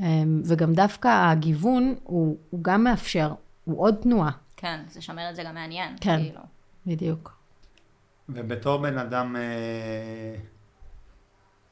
אה, 0.00 0.22
וגם 0.44 0.72
דווקא 0.72 1.30
הגיוון 1.30 1.94
הוא, 2.02 2.36
הוא 2.50 2.60
גם 2.62 2.84
מאפשר, 2.84 3.34
הוא 3.64 3.80
עוד 3.80 3.94
תנועה, 4.02 4.30
כן, 4.56 4.80
זה 4.88 5.02
שומר 5.02 5.30
את 5.30 5.36
זה 5.36 5.42
גם 5.42 5.54
מעניין. 5.54 5.96
כן. 6.00 6.16
כאילו. 6.16 6.40
בדיוק. 6.86 7.36
ובתור 8.28 8.76
בן 8.82 8.98
אדם 8.98 9.36
אה, 9.36 10.36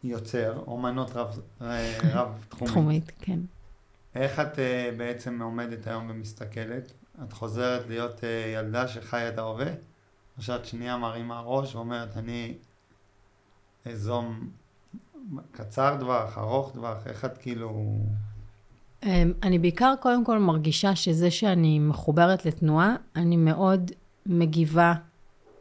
יוצר, 0.04 0.62
אומנות 0.66 1.10
רב, 1.14 1.40
אה, 1.62 1.98
רב 2.12 2.28
תחומית, 2.48 2.70
תחומית, 2.70 3.12
כן. 3.18 3.38
איך 4.14 4.40
את 4.40 4.58
אה, 4.58 4.90
בעצם 4.96 5.42
עומדת 5.42 5.86
היום 5.86 6.06
ומסתכלת? 6.10 6.92
את 7.24 7.32
חוזרת 7.32 7.86
להיות 7.88 8.24
אה, 8.24 8.52
ילדה 8.56 8.88
שחיה 8.88 9.28
את 9.28 9.38
ההווה? 9.38 9.70
שאת 10.40 10.66
שנייה 10.66 10.96
מרימה 10.96 11.40
ראש 11.40 11.74
ואומרת, 11.74 12.16
אני 12.16 12.54
אזום 13.84 14.50
קצר 15.52 15.96
טווח, 16.00 16.38
ארוך 16.38 16.72
טווח, 16.72 17.06
איך 17.06 17.24
את 17.24 17.38
כאילו... 17.38 17.98
אמ, 19.02 19.32
אני 19.42 19.58
בעיקר 19.58 19.94
קודם 20.00 20.24
כל 20.24 20.38
מרגישה 20.38 20.96
שזה 20.96 21.30
שאני 21.30 21.78
מחוברת 21.78 22.46
לתנועה, 22.46 22.96
אני 23.16 23.36
מאוד 23.36 23.90
מגיבה 24.26 24.94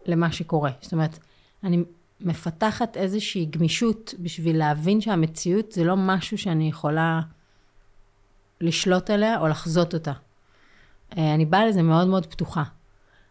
למה 0.05 0.31
שקורה. 0.31 0.71
זאת 0.81 0.93
אומרת, 0.93 1.19
אני 1.63 1.83
מפתחת 2.21 2.97
איזושהי 2.97 3.45
גמישות 3.45 4.13
בשביל 4.19 4.57
להבין 4.57 5.01
שהמציאות 5.01 5.71
זה 5.71 5.83
לא 5.83 5.95
משהו 5.97 6.37
שאני 6.37 6.69
יכולה 6.69 7.21
לשלוט 8.61 9.09
עליה 9.09 9.39
או 9.39 9.47
לחזות 9.47 9.93
אותה. 9.93 10.13
אה, 11.17 11.33
אני 11.33 11.45
באה 11.45 11.65
לזה 11.65 11.81
מאוד 11.81 12.07
מאוד 12.07 12.25
פתוחה. 12.25 12.63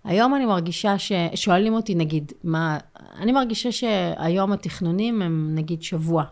היום 0.07 0.35
אני 0.35 0.47
מרגישה 0.47 0.99
ש... 0.99 1.13
שואלים 1.35 1.75
אותי, 1.75 1.95
נגיד, 1.95 2.33
מה... 2.45 2.79
אני 3.19 3.33
מרגישה 3.33 3.73
שהיום 3.73 4.53
התכנונים 4.53 5.23
הם 5.23 5.55
נגיד 5.55 5.83
שבוע 5.83 6.25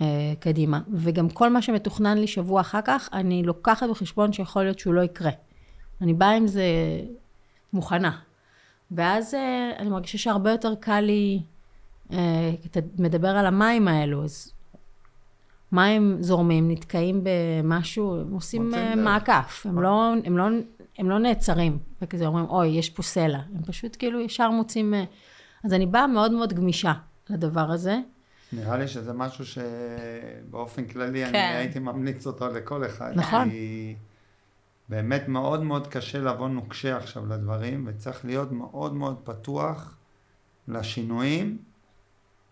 אה, 0.00 0.32
קדימה. 0.40 0.80
וגם 0.92 1.28
כל 1.28 1.50
מה 1.50 1.62
שמתוכנן 1.62 2.18
לי 2.18 2.26
שבוע 2.26 2.60
אחר 2.60 2.80
כך, 2.84 3.08
אני 3.12 3.42
לוקחת 3.42 3.90
בחשבון 3.90 4.32
שיכול 4.32 4.62
להיות 4.62 4.78
שהוא 4.78 4.94
לא 4.94 5.00
יקרה. 5.00 5.30
אני 6.00 6.14
באה 6.14 6.36
עם 6.36 6.46
זה 6.46 6.64
מוכנה. 7.72 8.18
ואז 8.90 9.34
אה, 9.34 9.70
אני 9.78 9.88
מרגישה 9.88 10.18
שהרבה 10.18 10.50
יותר 10.50 10.74
קל 10.74 11.00
לי, 11.00 11.42
אה, 12.12 12.50
אתה 12.66 12.80
מדבר 12.98 13.28
על 13.28 13.46
המים 13.46 13.88
האלו, 13.88 14.24
אז 14.24 14.52
מים 15.72 16.16
זורמים, 16.20 16.70
נתקעים 16.70 17.24
במשהו, 17.24 18.20
הם 18.20 18.32
עושים 18.32 18.74
אה. 18.74 18.94
מעקף, 18.94 19.66
הם 19.68 19.80
לא, 19.82 20.12
הם, 20.24 20.38
לא, 20.38 20.44
הם 20.98 21.10
לא 21.10 21.18
נעצרים, 21.18 21.78
וכזה 22.02 22.26
אומרים, 22.26 22.44
אוי, 22.44 22.68
יש 22.68 22.90
פה 22.90 23.02
סלע. 23.02 23.38
הם 23.54 23.62
פשוט 23.66 23.96
כאילו 23.98 24.20
ישר 24.20 24.50
מוצאים... 24.50 24.94
אה, 24.94 25.04
אז 25.64 25.72
אני 25.72 25.86
באה 25.86 26.06
מאוד 26.06 26.32
מאוד 26.32 26.52
גמישה 26.52 26.92
לדבר 27.30 27.70
הזה. 27.70 27.98
נראה 28.52 28.76
לי 28.76 28.88
שזה 28.88 29.12
משהו 29.12 29.44
שבאופן 29.46 30.84
כללי 30.84 31.24
אני 31.24 31.32
כן. 31.32 31.54
הייתי 31.56 31.78
ממליץ 31.78 32.26
אותו 32.26 32.48
לכל 32.48 32.86
אחד. 32.86 33.12
נכון. 33.14 33.50
כי 33.50 33.94
באמת 34.88 35.28
מאוד 35.28 35.62
מאוד 35.62 35.86
קשה 35.86 36.18
לבוא 36.18 36.48
נוקשה 36.48 36.96
עכשיו 36.96 37.26
לדברים, 37.26 37.84
וצריך 37.88 38.24
להיות 38.24 38.52
מאוד 38.52 38.94
מאוד 38.94 39.16
פתוח 39.24 39.96
לשינויים, 40.68 41.58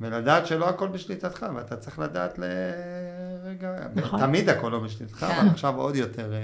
ולדעת 0.00 0.46
שלא 0.46 0.68
הכל 0.68 0.88
בשליטתך, 0.88 1.46
ואתה 1.54 1.76
צריך 1.76 1.98
לדעת 1.98 2.38
לרגע, 2.38 3.76
נכון. 3.94 4.20
תמיד 4.20 4.48
הכל 4.48 4.68
לא 4.68 4.78
בשליטתך, 4.78 5.18
כן. 5.18 5.26
אבל 5.26 5.48
עכשיו 5.48 5.76
עוד 5.76 5.96
יותר 5.96 6.32
אה, 6.32 6.38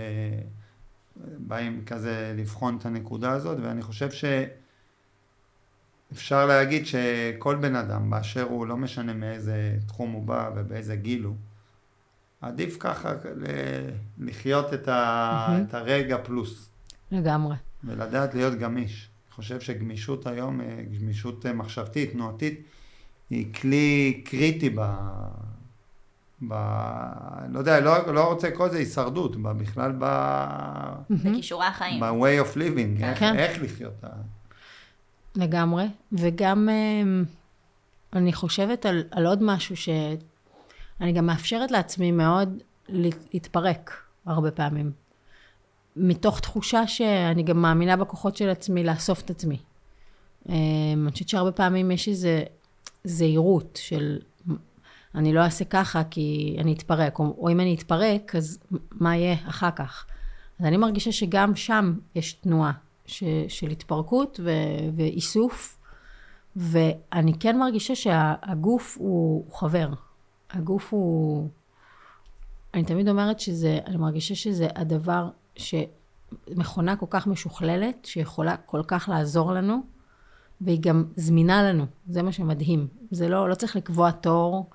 באים 1.39 1.85
כזה 1.87 2.35
לבחון 2.37 2.77
את 2.77 2.87
הנקודה 2.87 3.33
הזאת, 3.33 3.59
ואני 3.63 3.83
חושב 3.83 4.11
ש... 4.11 4.25
אפשר 6.13 6.47
להגיד 6.47 6.87
שכל 6.87 7.57
בן 7.57 7.75
אדם 7.75 8.11
באשר 8.11 8.43
הוא, 8.43 8.67
לא 8.67 8.77
משנה 8.77 9.13
מאיזה 9.13 9.77
תחום 9.87 10.13
הוא 10.13 10.23
בא 10.23 10.51
ובאיזה 10.57 10.97
גיל 10.97 11.25
הוא, 11.25 11.37
עדיף 12.41 12.77
ככה 12.81 13.13
לחיות 14.19 14.75
את, 14.75 14.89
ה... 14.89 15.47
מהמם. 15.49 15.65
את 15.69 15.75
הרגע 15.75 16.19
פלוס, 16.25 16.71
לגמרי. 17.11 17.57
ולדעת 17.85 18.35
להיות 18.35 18.55
גמיש. 18.59 19.11
אני 19.27 19.35
חושב 19.35 19.61
שגמישות 19.61 20.27
היום, 20.27 20.61
אה, 20.61 20.83
גמישות 20.99 21.47
אה, 21.47 21.53
מחשבתית, 21.53 22.13
תנועתית, 22.13 22.63
היא 23.31 23.55
כלי 23.55 24.23
קריטי 24.25 24.71
ב... 24.71 24.81
ב... 26.49 26.55
לא 27.49 27.59
יודע, 27.59 27.81
לא, 27.81 28.13
לא 28.15 28.25
רוצה 28.33 28.49
לקרוא 28.49 28.67
לזה 28.67 28.79
הישרדות, 28.79 29.37
ב... 29.37 29.49
בכלל 29.49 29.93
ב... 29.99 30.05
בכישורי 31.11 31.67
החיים. 31.67 32.01
ב-way 32.01 32.47
of 32.47 32.57
living, 32.57 33.05
איך, 33.05 33.19
כן. 33.19 33.37
איך 33.37 33.63
לחיות. 33.63 33.93
לגמרי, 35.37 35.85
וגם 36.13 36.69
אמ, 36.69 37.25
אני 38.13 38.33
חושבת 38.33 38.87
על, 38.87 39.05
על 39.11 39.27
עוד 39.27 39.43
משהו 39.43 39.77
שאני 39.77 41.13
גם 41.15 41.27
מאפשרת 41.27 41.71
לעצמי 41.71 42.11
מאוד 42.13 42.63
להת- 42.89 43.29
להתפרק 43.35 43.93
הרבה 44.27 44.51
פעמים. 44.51 44.93
מתוך 45.97 46.41
תחושה 46.41 46.87
שאני 46.87 47.43
גם 47.43 47.63
מאמינה 47.63 47.97
בכוחות 47.97 48.37
של 48.37 48.49
עצמי 48.49 48.85
לאסוף 48.85 49.21
את 49.21 49.31
עצמי. 49.31 49.59
אמ, 50.49 50.55
אני 51.05 51.13
חושבת 51.13 51.29
שהרבה 51.29 51.53
פעמים 51.53 51.91
יש 51.91 52.09
איזו 52.09 52.29
זהירות 53.05 53.79
של 53.83 54.19
אני 55.17 55.33
לא 55.33 55.41
אעשה 55.41 55.65
ככה 55.65 56.05
כי 56.05 56.57
אני 56.61 56.73
אתפרק, 56.73 57.19
או, 57.19 57.37
או 57.39 57.49
אם 57.49 57.61
אני 57.61 57.75
אתפרק, 57.75 58.37
אז 58.37 58.59
מה 58.93 59.17
יהיה 59.17 59.37
אחר 59.49 59.71
כך? 59.71 60.07
אז 60.61 60.67
אני 60.67 60.77
מרגישה 60.77 61.13
שגם 61.13 61.57
שם 61.57 61.95
יש 62.15 62.33
תנועה 62.33 62.73
ש, 63.07 63.25
של 63.49 63.71
התפרקות 63.71 64.41
ו, 64.45 64.51
ואיסוף, 64.97 65.79
ואני 66.57 67.39
כן 67.41 67.59
מרגישה 67.59 67.95
שהגוף 67.95 68.97
הוא, 69.01 69.45
הוא 69.47 69.57
חבר. 69.57 69.89
הגוף 70.51 70.93
הוא... 70.93 71.49
אני 72.75 72.85
תמיד 72.85 73.09
אומרת 73.09 73.41
שזה, 73.41 73.79
אני 73.87 73.97
מרגישה 73.97 74.35
שזה 74.35 74.69
הדבר 74.75 75.29
שמכונה 75.57 76.97
כל 76.97 77.07
כך 77.11 77.27
משוכללת, 77.27 78.05
שיכולה 78.05 78.57
כל 78.57 78.83
כך 78.87 79.09
לעזור 79.09 79.53
לנו, 79.53 79.81
והיא 80.61 80.81
גם 80.81 81.05
זמינה 81.17 81.63
לנו, 81.63 81.87
זה 82.09 82.23
מה 82.23 82.33
שמדהים. 82.33 82.87
זה 83.11 83.29
לא, 83.29 83.49
לא 83.49 83.55
צריך 83.55 83.77
לקבוע 83.77 84.11
תור, 84.11 84.71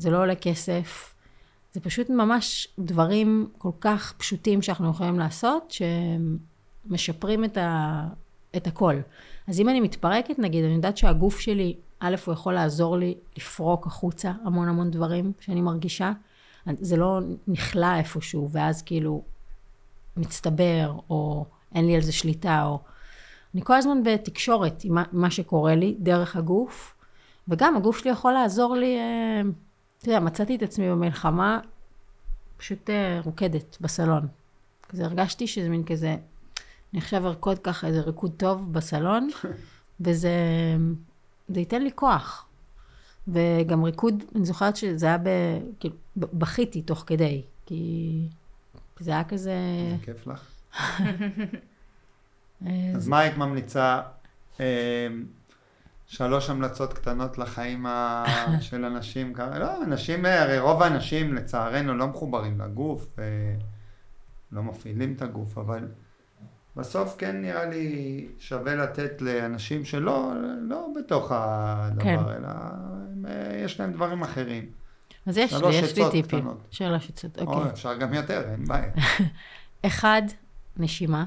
זה 0.00 0.10
לא 0.10 0.22
עולה 0.22 0.34
כסף, 0.34 1.14
זה 1.72 1.80
פשוט 1.80 2.10
ממש 2.10 2.68
דברים 2.78 3.48
כל 3.58 3.70
כך 3.80 4.14
פשוטים 4.16 4.62
שאנחנו 4.62 4.90
יכולים 4.90 5.18
לעשות, 5.18 5.74
שמשפרים 6.86 7.44
את, 7.44 7.56
ה, 7.56 8.04
את 8.56 8.66
הכל. 8.66 8.94
אז 9.48 9.60
אם 9.60 9.68
אני 9.68 9.80
מתפרקת, 9.80 10.38
נגיד, 10.38 10.64
אני 10.64 10.74
יודעת 10.74 10.96
שהגוף 10.96 11.40
שלי, 11.40 11.76
א', 12.00 12.16
הוא 12.26 12.32
יכול 12.32 12.54
לעזור 12.54 12.96
לי 12.98 13.14
לפרוק 13.36 13.86
החוצה 13.86 14.32
המון 14.44 14.68
המון 14.68 14.90
דברים 14.90 15.32
שאני 15.40 15.60
מרגישה. 15.60 16.12
זה 16.66 16.96
לא 16.96 17.20
נכלא 17.48 17.94
איפשהו, 17.96 18.50
ואז 18.50 18.82
כאילו 18.82 19.22
מצטבר, 20.16 20.98
או 21.10 21.46
אין 21.74 21.86
לי 21.86 21.94
על 21.94 22.02
זה 22.02 22.12
שליטה, 22.12 22.64
או... 22.64 22.78
אני 23.54 23.62
כל 23.64 23.74
הזמן 23.74 24.02
בתקשורת 24.02 24.84
עם 24.84 24.98
מה, 25.12 25.30
שקורה 25.30 25.74
לי, 25.74 25.96
דרך 25.98 26.36
הגוף, 26.36 26.94
וגם 27.48 27.76
הגוף 27.76 27.98
שלי 27.98 28.10
יכול 28.10 28.32
לעזור 28.32 28.76
לי, 28.76 28.98
אה, 28.98 29.42
אתה 30.00 30.08
יודע, 30.08 30.20
מצאתי 30.20 30.56
את 30.56 30.62
עצמי 30.62 30.90
במלחמה 30.90 31.60
פשוט 32.56 32.90
אה, 32.90 33.20
רוקדת 33.24 33.76
בסלון. 33.80 34.28
כזה 34.88 35.04
הרגשתי 35.04 35.46
שזה 35.46 35.68
מין 35.68 35.84
כזה, 35.84 36.16
אני 36.92 37.00
עכשיו 37.00 37.26
ארקוד 37.26 37.58
ככה 37.58 37.86
איזה 37.86 38.00
ריקוד 38.00 38.32
טוב 38.36 38.72
בסלון, 38.72 39.28
וזה 40.00 40.30
זה 41.48 41.60
ייתן 41.60 41.82
לי 41.82 41.90
כוח. 41.94 42.46
וגם 43.28 43.84
ריקוד, 43.84 44.24
אני 44.34 44.44
זוכרת 44.44 44.76
שזה 44.76 45.06
היה 45.06 45.18
ב... 45.18 45.28
כאילו, 45.80 45.94
בכיתי 46.16 46.82
תוך 46.82 47.04
כדי, 47.06 47.42
כי 47.66 48.12
זה 49.00 49.10
היה 49.10 49.24
כזה... 49.24 49.54
זה 49.90 50.04
כיף 50.04 50.26
לך? 50.26 50.44
אז 52.96 53.08
מה 53.08 53.18
היית 53.18 53.36
ממליצה 53.36 54.00
אה, 54.60 55.08
שלוש 56.10 56.50
המלצות 56.50 56.92
קטנות 56.92 57.38
לחיים 57.38 57.86
ה... 57.86 58.24
של 58.60 58.84
אנשים, 58.84 59.32
לא, 59.60 59.84
אנשים, 59.84 60.24
הרי 60.24 60.58
רוב 60.58 60.82
האנשים 60.82 61.34
לצערנו 61.34 61.94
לא 61.94 62.06
מחוברים 62.06 62.60
לגוף, 62.60 63.18
אה, 63.18 63.24
לא 64.52 64.62
מפעילים 64.62 65.12
את 65.16 65.22
הגוף, 65.22 65.58
אבל 65.58 65.88
בסוף 66.76 67.14
כן 67.18 67.40
נראה 67.40 67.64
לי 67.64 68.28
שווה 68.38 68.74
לתת 68.74 69.22
לאנשים 69.22 69.84
שלא 69.84 70.32
לא 70.60 70.88
בתוך 70.96 71.32
הדבר, 71.34 72.02
כן. 72.02 72.18
אלא 72.18 72.48
הם, 72.48 73.26
אה, 73.28 73.56
יש 73.64 73.80
להם 73.80 73.92
דברים 73.92 74.22
אחרים. 74.22 74.66
אז 75.26 75.36
יש 75.38 75.52
לי, 75.52 75.74
יש 75.74 75.98
לי 75.98 76.04
טיפים. 76.10 76.40
קטנות. 76.40 76.66
שלוש 76.70 77.08
עצות, 77.08 77.38
או 77.38 77.42
אוקיי. 77.42 77.70
אפשר 77.70 77.94
גם 77.94 78.14
יותר, 78.14 78.50
אין 78.50 78.64
בעיה. 78.64 78.92
אחד, 79.86 80.22
נשימה. 80.76 81.24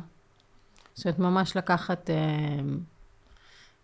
זאת 0.94 1.06
אומרת, 1.06 1.20
ממש 1.20 1.58
לקחת, 1.58 2.10
אה, 2.10 2.16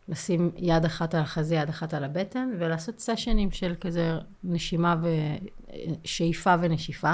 לשים 0.09 0.51
יד 0.55 0.85
אחת 0.85 1.15
על 1.15 1.21
החזה, 1.21 1.55
יד 1.55 1.69
אחת 1.69 1.93
על 1.93 2.03
הבטן, 2.03 2.49
ולעשות 2.59 2.99
סשנים 2.99 3.51
של 3.51 3.75
כזה 3.81 4.17
נשימה 4.43 4.95
ושאיפה 6.03 6.55
ונשיפה. 6.61 7.13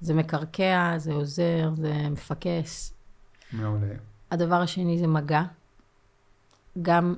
זה 0.00 0.14
מקרקע, 0.14 0.94
זה 0.98 1.12
עוזר, 1.12 1.70
זה 1.76 2.08
מפקס. 2.10 2.94
מעולה. 3.52 3.94
הדבר 4.30 4.60
השני 4.60 4.98
זה 4.98 5.06
מגע. 5.06 5.42
גם 6.82 7.14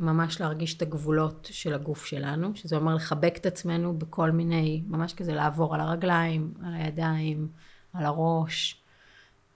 ממש 0.00 0.40
להרגיש 0.40 0.76
את 0.76 0.82
הגבולות 0.82 1.48
של 1.50 1.74
הגוף 1.74 2.04
שלנו, 2.04 2.56
שזה 2.56 2.76
אומר 2.76 2.94
לחבק 2.94 3.34
את 3.36 3.46
עצמנו 3.46 3.98
בכל 3.98 4.30
מיני, 4.30 4.82
ממש 4.86 5.14
כזה 5.14 5.34
לעבור 5.34 5.74
על 5.74 5.80
הרגליים, 5.80 6.54
על 6.64 6.74
הידיים, 6.74 7.48
על 7.92 8.04
הראש, 8.04 8.82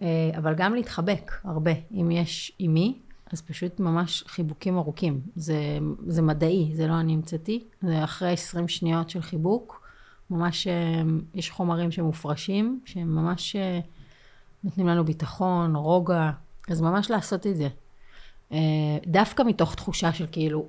אה, 0.02 0.30
אבל 0.36 0.54
גם 0.54 0.74
להתחבק 0.74 1.32
הרבה. 1.44 1.70
אם 1.90 2.10
יש 2.10 2.52
עם 2.58 2.74
מי, 2.74 2.98
אז 3.32 3.42
פשוט 3.42 3.80
ממש 3.80 4.24
חיבוקים 4.26 4.78
ארוכים. 4.78 5.20
זה, 5.36 5.78
זה 6.06 6.22
מדעי, 6.22 6.70
זה 6.74 6.86
לא 6.86 7.00
אני 7.00 7.14
המצאתי. 7.14 7.64
זה 7.82 8.04
אחרי 8.04 8.32
20 8.32 8.68
שניות 8.68 9.10
של 9.10 9.22
חיבוק, 9.22 9.86
ממש 10.30 10.66
אה, 10.66 11.02
יש 11.34 11.50
חומרים 11.50 11.90
שמופרשים, 11.90 12.80
שהם 12.84 13.16
ממש 13.16 13.56
אה, 13.56 13.80
נותנים 14.64 14.86
לנו 14.86 15.04
ביטחון, 15.04 15.76
רוגע, 15.76 16.30
אז 16.68 16.80
ממש 16.80 17.10
לעשות 17.10 17.46
את 17.46 17.56
זה. 17.56 17.68
אה, 18.52 18.58
דווקא 19.06 19.42
מתוך 19.42 19.74
תחושה 19.74 20.12
של 20.12 20.26
כאילו, 20.32 20.66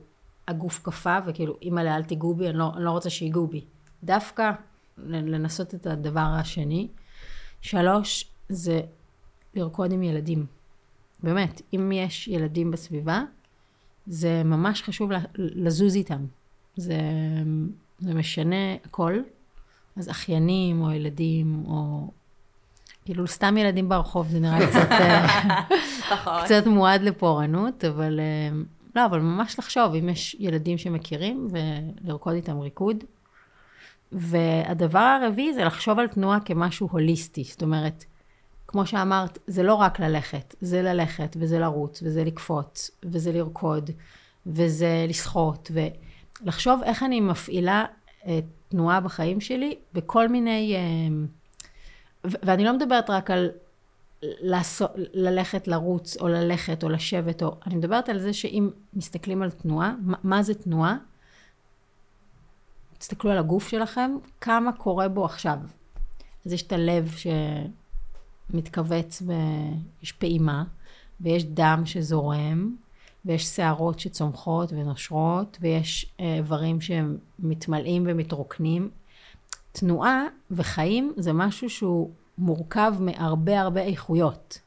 הגוף 0.47 0.79
קפא, 0.83 1.19
וכאילו, 1.25 1.55
אימא'לה, 1.61 1.95
אל 1.95 2.03
תיגעו 2.03 2.35
בי, 2.35 2.49
אני 2.49 2.57
לא, 2.57 2.71
אני 2.75 2.83
לא 2.83 2.91
רוצה 2.91 3.09
שיגעו 3.09 3.47
בי. 3.47 3.61
דווקא 4.03 4.51
לנסות 4.97 5.75
את 5.75 5.87
הדבר 5.87 6.19
השני. 6.39 6.87
שלוש, 7.61 8.31
זה 8.49 8.81
לרקוד 9.55 9.91
עם 9.91 10.03
ילדים. 10.03 10.56
באמת, 11.23 11.61
אם 11.73 11.91
יש 11.91 12.27
ילדים 12.27 12.71
בסביבה, 12.71 13.23
זה 14.07 14.41
ממש 14.45 14.81
חשוב 14.83 15.11
לזוז 15.35 15.95
איתם. 15.95 16.25
זה, 16.75 16.99
זה 17.99 18.13
משנה 18.13 18.75
הכל. 18.85 19.19
אז 19.97 20.09
אחיינים, 20.09 20.81
או 20.81 20.91
ילדים, 20.91 21.63
או... 21.67 22.07
כאילו, 23.05 23.27
סתם 23.27 23.57
ילדים 23.57 23.89
ברחוב, 23.89 24.27
זה 24.27 24.39
נראה 24.39 24.67
קצת... 24.67 24.91
אה, 24.91 25.61
פחות. 26.09 26.41
קצת 26.45 26.67
מועד 26.67 27.01
לפורענות, 27.01 27.85
אבל 27.85 28.19
אה, 28.19 28.57
לא, 28.95 29.05
אבל 29.05 29.19
ממש 29.19 29.59
לחשוב 29.59 29.95
אם 29.95 30.09
יש 30.09 30.35
ילדים 30.39 30.77
שמכירים 30.77 31.47
ולרקוד 31.51 32.33
איתם 32.33 32.59
ריקוד. 32.59 33.03
והדבר 34.11 34.99
הרביעי 34.99 35.53
זה 35.53 35.63
לחשוב 35.63 35.99
על 35.99 36.07
תנועה 36.07 36.39
כמשהו 36.39 36.87
הוליסטי, 36.91 37.43
זאת 37.43 37.63
אומרת, 37.63 38.05
כמו 38.67 38.85
שאמרת, 38.85 39.39
זה 39.47 39.63
לא 39.63 39.73
רק 39.73 39.99
ללכת, 39.99 40.55
זה 40.61 40.81
ללכת 40.81 41.37
וזה 41.39 41.59
לרוץ 41.59 42.03
וזה 42.03 42.23
לקפוץ 42.23 42.91
וזה 43.03 43.31
לרקוד 43.31 43.89
וזה 44.45 45.05
לשחות 45.07 45.71
ולחשוב 46.41 46.81
איך 46.83 47.03
אני 47.03 47.21
מפעילה 47.21 47.85
אה, 48.25 48.39
תנועה 48.69 48.99
בחיים 48.99 49.41
שלי 49.41 49.75
בכל 49.93 50.27
מיני, 50.27 50.75
אה, 50.75 50.79
ואני 52.23 52.65
לא 52.65 52.73
מדברת 52.73 53.09
רק 53.09 53.31
על 53.31 53.49
לעשות, 54.21 54.91
ללכת 55.13 55.67
לרוץ, 55.67 56.17
או 56.17 56.27
ללכת, 56.27 56.83
או 56.83 56.89
לשבת, 56.89 57.43
או... 57.43 57.55
אני 57.67 57.75
מדברת 57.75 58.09
על 58.09 58.19
זה 58.19 58.33
שאם 58.33 58.69
מסתכלים 58.93 59.41
על 59.41 59.51
תנועה, 59.51 59.95
מה, 60.23 60.43
זה 60.43 60.53
תנועה? 60.53 60.97
תסתכלו 62.97 63.31
על 63.31 63.37
הגוף 63.37 63.67
שלכם, 63.67 64.11
כמה 64.41 64.71
קורה 64.71 65.07
בו 65.07 65.25
עכשיו. 65.25 65.57
אז 66.45 66.53
יש 66.53 66.61
את 66.61 66.71
הלב 66.71 67.15
שמתכווץ 68.51 69.21
ויש 69.27 70.11
פעימה, 70.11 70.63
ויש 71.21 71.43
דם 71.43 71.81
שזורם, 71.85 72.75
ויש 73.25 73.45
שערות 73.45 73.99
שצומחות 73.99 74.73
ונושרות, 74.73 75.57
ויש 75.61 76.13
אה, 76.19 76.35
איברים 76.35 76.77
שמתמלאים 76.81 78.03
ומתרוקנים. 78.07 78.89
תנועה 79.71 80.23
וחיים 80.51 81.13
זה 81.17 81.33
משהו 81.33 81.69
שהוא 81.69 82.11
מורכב 82.37 82.93
מהרבה 82.99 83.61
הרבה 83.61 83.81
איכויות. 83.81 84.59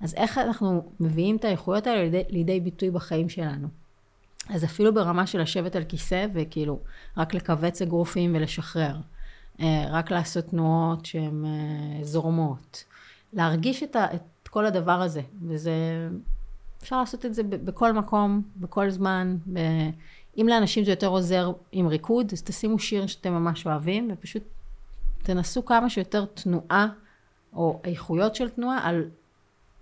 אז 0.00 0.14
איך 0.14 0.38
אנחנו 0.38 0.90
מביאים 1.00 1.36
את 1.36 1.44
האיכויות 1.44 1.86
האלה 1.86 2.02
לידי, 2.02 2.22
לידי 2.28 2.60
ביטוי 2.60 2.90
בחיים 2.90 3.28
שלנו? 3.28 3.68
אז 4.48 4.64
אפילו 4.64 4.94
ברמה 4.94 5.26
של 5.26 5.40
לשבת 5.40 5.76
על 5.76 5.84
כיסא 5.84 6.26
וכאילו 6.34 6.78
רק 7.16 7.34
לכווץ 7.34 7.82
אגרופים 7.82 8.34
ולשחרר. 8.34 8.96
אה, 9.60 9.86
רק 9.90 10.10
לעשות 10.10 10.44
תנועות 10.44 11.06
שהן 11.06 11.44
אה, 11.44 12.04
זורמות. 12.04 12.84
להרגיש 13.36 13.82
את, 13.82 13.96
ה, 13.96 14.14
את 14.14 14.48
כל 14.48 14.66
הדבר 14.66 15.02
הזה. 15.02 15.22
וזה, 15.48 15.72
אפשר 16.82 17.00
לעשות 17.00 17.26
את 17.26 17.34
זה 17.34 17.42
בכל 17.42 17.92
מקום, 17.92 18.42
בכל 18.56 18.90
זמן. 18.90 19.36
ב, 19.52 19.58
אם 20.36 20.46
לאנשים 20.48 20.84
זה 20.84 20.90
יותר 20.90 21.06
עוזר 21.06 21.52
עם 21.72 21.88
ריקוד, 21.88 22.32
אז 22.32 22.42
תשימו 22.42 22.78
שיר 22.78 23.06
שאתם 23.06 23.32
ממש 23.32 23.66
אוהבים, 23.66 24.08
ופשוט 24.12 24.42
תנסו 25.22 25.64
כמה 25.64 25.90
שיותר 25.90 26.24
תנועה, 26.24 26.88
או 27.52 27.80
איכויות 27.84 28.34
של 28.34 28.48
תנועה, 28.48 28.88
על 28.88 29.10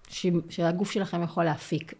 ש, 0.08 0.26
שהגוף 0.48 0.90
שלכם 0.90 1.22
יכול 1.22 1.44
להפיק. 1.44 1.94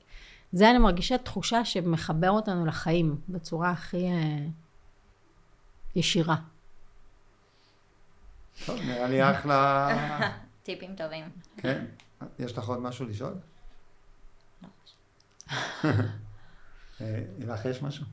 זה 0.53 0.71
אני 0.71 0.79
מרגישה 0.79 1.19
תחושה 1.19 1.65
שמחבר 1.65 2.31
אותנו 2.31 2.67
לחיים 2.67 3.17
בצורה 3.29 3.71
הכי 3.71 4.07
אה, 4.07 4.47
ישירה. 5.97 6.37
טוב, 8.67 8.81
נראה 8.81 9.09
לי 9.09 9.31
אחלה... 9.31 9.89
טיפים 10.65 10.95
טובים. 10.97 11.25
כן. 11.57 11.85
יש 12.39 12.59
לך 12.59 12.69
עוד 12.69 12.79
משהו 12.79 13.07
לשאול? 13.07 13.35
אה, 17.01 17.23
לך 17.39 17.65
יש 17.65 17.83
משהו? 17.83 18.05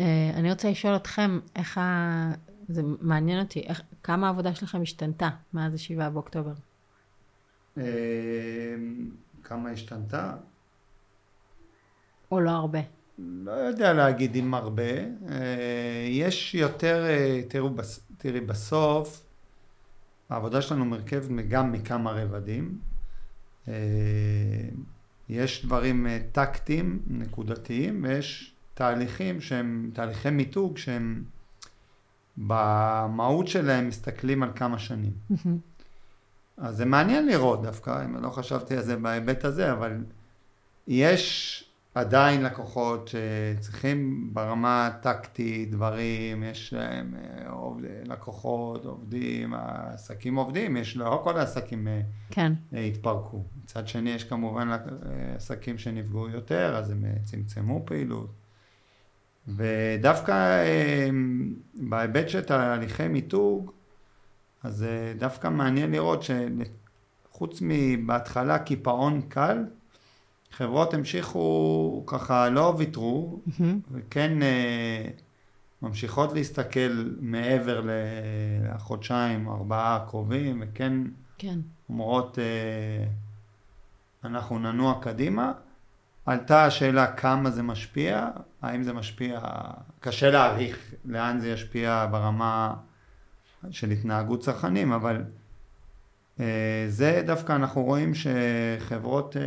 אה, 0.00 0.30
אני 0.34 0.50
רוצה 0.50 0.70
לשאול 0.70 0.96
אתכם, 0.96 1.40
איך 1.56 1.78
ה... 1.78 2.32
זה 2.68 2.82
מעניין 3.00 3.40
אותי, 3.40 3.60
איך, 3.60 3.82
כמה 4.02 4.26
העבודה 4.26 4.54
שלכם 4.54 4.82
השתנתה 4.82 5.28
מאז 5.52 5.72
ה-7 5.72 6.10
באוקטובר? 6.10 6.52
אה, 7.78 7.82
כמה 9.42 9.70
השתנתה? 9.70 10.36
או 12.30 12.40
לא 12.40 12.50
הרבה? 12.50 12.80
לא 13.18 13.50
יודע 13.50 13.92
להגיד 13.92 14.36
אם 14.36 14.54
הרבה. 14.54 14.92
יש 16.08 16.54
יותר, 16.54 17.06
תראו, 17.48 17.70
תראי, 18.18 18.40
בסוף 18.40 19.24
העבודה 20.30 20.62
שלנו 20.62 20.84
מורכבת 20.84 21.46
גם 21.48 21.72
מכמה 21.72 22.12
רבדים. 22.12 22.78
אה, 23.68 23.74
יש 25.28 25.64
דברים 25.64 26.06
אה, 26.06 26.18
טקטיים, 26.32 27.02
נקודתיים, 27.06 28.04
ויש 28.04 28.54
תהליכים 28.74 29.40
שהם 29.40 29.90
תהליכי 29.94 30.30
מיתוג 30.30 30.78
שהם 30.78 31.24
במהות 32.36 33.48
שלהם 33.48 33.88
מסתכלים 33.88 34.42
על 34.42 34.50
כמה 34.56 34.78
שנים. 34.78 35.12
אז 36.56 36.76
זה 36.76 36.84
מעניין 36.84 37.26
לראות 37.26 37.62
דווקא, 37.62 38.04
אם 38.04 38.16
לא 38.16 38.30
חשבתי 38.30 38.76
על 38.76 38.82
זה 38.82 38.96
בהיבט 38.96 39.44
הזה, 39.44 39.72
אבל 39.72 40.04
יש 40.88 41.63
עדיין 41.94 42.42
לקוחות 42.42 43.10
שצריכים 43.10 44.30
ברמה 44.32 44.86
הטקטית 44.86 45.70
דברים, 45.70 46.42
יש 46.42 46.72
להם 46.72 47.14
אה, 47.14 47.50
עובד, 47.50 47.88
לקוחות, 48.04 48.84
עובדים, 48.84 49.54
העסקים 49.54 50.34
עובדים, 50.36 50.76
יש 50.76 50.96
לא 50.96 51.20
כל 51.24 51.38
העסקים 51.38 51.88
אה, 51.88 52.00
כן. 52.30 52.52
אה, 52.74 52.84
התפרקו. 52.84 53.42
מצד 53.64 53.88
שני 53.88 54.10
יש 54.10 54.24
כמובן 54.24 54.68
אה, 54.70 54.76
עסקים 55.36 55.78
שנפגעו 55.78 56.28
יותר, 56.28 56.76
אז 56.76 56.90
הם 56.90 57.04
אה, 57.04 57.12
צמצמו 57.24 57.82
פעילות. 57.86 58.30
ודווקא 59.48 60.32
אה, 60.32 61.08
בהיבט 61.74 62.28
של 62.28 62.40
תהליכי 62.40 63.08
מיתוג, 63.08 63.70
אז 64.62 64.82
אה, 64.82 65.12
דווקא 65.18 65.48
מעניין 65.48 65.90
לראות 65.90 66.22
שחוץ 66.22 67.58
מבהתחלה 67.62 68.58
קיפאון 68.58 69.20
קל, 69.28 69.64
חברות 70.56 70.94
המשיכו 70.94 72.04
ככה, 72.06 72.48
לא 72.48 72.74
ויתרו, 72.78 73.40
וכן 73.92 74.42
אה, 74.42 75.08
ממשיכות 75.82 76.32
להסתכל 76.32 77.04
מעבר 77.20 77.82
לחודשיים, 78.64 79.48
ארבעה 79.48 79.96
הקרובים, 79.96 80.62
וכן 80.62 80.92
כן. 81.38 81.58
אומרות, 81.88 82.38
אה, 82.38 83.06
אנחנו 84.24 84.58
ננוע 84.58 84.98
קדימה, 85.02 85.52
עלתה 86.26 86.64
השאלה 86.64 87.12
כמה 87.12 87.50
זה 87.50 87.62
משפיע, 87.62 88.28
האם 88.62 88.82
זה 88.82 88.92
משפיע, 88.92 89.40
קשה 90.00 90.30
להעריך 90.30 90.94
לאן 91.04 91.40
זה 91.40 91.48
ישפיע 91.48 92.06
ברמה 92.10 92.74
של 93.70 93.90
התנהגות 93.90 94.40
צרכנים, 94.40 94.92
אבל 94.92 95.24
אה, 96.40 96.84
זה 96.88 97.22
דווקא 97.26 97.52
אנחנו 97.52 97.82
רואים 97.82 98.12
שחברות 98.14 99.36
אה, 99.36 99.42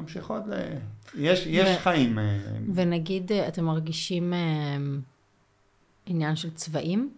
ממשיכות 0.00 0.42
ל... 0.46 0.52
יש, 1.14 1.46
יש 1.46 1.76
ו- 1.76 1.80
חיים. 1.80 2.18
אה, 2.18 2.38
ונגיד, 2.74 3.32
אה, 3.32 3.48
אתם 3.48 3.64
מרגישים 3.64 4.32
אה, 4.32 4.38
עניין 6.06 6.36
של 6.36 6.50
צבעים? 6.50 7.10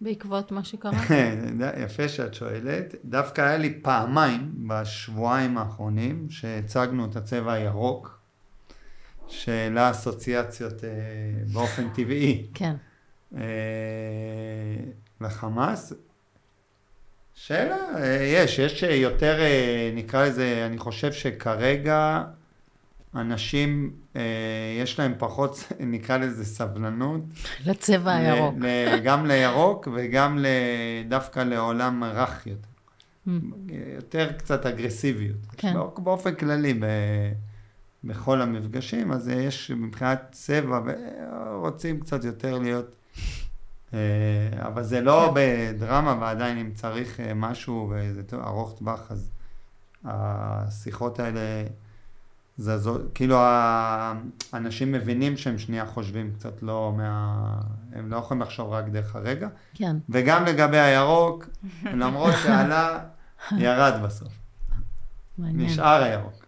בעקבות 0.00 0.52
מה 0.52 0.64
שקרה? 0.64 1.00
יפה 1.84 2.08
שאת 2.08 2.34
שואלת. 2.34 2.94
דווקא 3.04 3.40
היה 3.40 3.56
לי 3.56 3.80
פעמיים 3.82 4.68
בשבועיים 4.68 5.58
האחרונים 5.58 6.30
שהצגנו 6.30 7.04
את 7.04 7.16
הצבע 7.16 7.52
הירוק, 7.52 8.20
שהעלה 9.28 9.90
אסוציאציות 9.90 10.84
אה, 10.84 10.90
באופן 11.52 11.88
טבעי 11.94 12.46
כן. 12.54 12.74
אה, 13.36 13.42
לחמאס. 15.20 15.92
שאלה, 17.40 17.76
אה, 17.96 18.22
יש, 18.22 18.58
יש 18.58 18.82
יותר, 18.82 19.40
אה, 19.40 19.90
נקרא 19.94 20.26
לזה, 20.26 20.66
אני 20.66 20.78
חושב 20.78 21.12
שכרגע 21.12 22.24
אנשים, 23.14 23.92
אה, 24.16 24.22
יש 24.82 24.98
להם 24.98 25.14
פחות, 25.18 25.64
נקרא 25.80 26.16
לזה 26.16 26.44
סבלנות. 26.44 27.20
לצבע 27.66 28.14
הירוק. 28.14 28.54
ל, 28.60 28.66
ל, 28.94 28.98
גם 28.98 29.26
לירוק 29.26 29.88
וגם 29.94 30.38
ל, 30.38 30.46
דווקא 31.08 31.40
לעולם 31.40 32.04
רך 32.04 32.46
יותר. 32.46 32.68
Mm. 33.28 33.30
יותר 33.94 34.32
קצת 34.32 34.66
אגרסיביות. 34.66 35.36
כן. 35.56 35.74
בא- 35.74 36.00
באופן 36.02 36.34
כללי 36.34 36.74
ב, 36.74 36.84
בכל 38.04 38.40
המפגשים, 38.40 39.12
אז 39.12 39.28
יש 39.28 39.70
מבחינת 39.70 40.22
צבע, 40.30 40.80
רוצים 41.54 42.00
קצת 42.00 42.24
יותר 42.24 42.58
להיות... 42.58 42.94
אה, 43.94 43.98
אבל 44.66 44.82
זה 44.82 45.00
לא 45.00 45.34
בדרמה, 45.34 46.18
ועדיין 46.20 46.58
אם 46.58 46.70
צריך 46.74 47.20
אה, 47.20 47.34
משהו 47.34 47.92
וזה 47.94 48.22
ארוך 48.32 48.78
טווח, 48.78 49.10
אז 49.10 49.30
השיחות 50.04 51.20
האלה 51.20 51.64
זזות, 52.58 53.00
כאילו 53.14 53.36
האנשים 53.40 54.92
מבינים 54.92 55.36
שהם 55.36 55.58
שנייה 55.58 55.86
חושבים 55.86 56.32
קצת 56.38 56.62
לא 56.62 56.92
מה... 56.96 57.60
הם 57.92 58.10
לא 58.10 58.16
יכולים 58.16 58.42
לחשוב 58.42 58.72
רק 58.72 58.88
דרך 58.88 59.16
הרגע. 59.16 59.48
כן. 59.74 59.96
וגם 60.08 60.44
לגבי 60.44 60.78
הירוק, 60.78 61.48
למרות 61.84 62.34
שעלה, 62.42 62.98
ירד 63.58 64.02
בסוף. 64.02 64.32
מעניין. 65.38 65.70
נשאר 65.70 66.02
הירוק. 66.02 66.46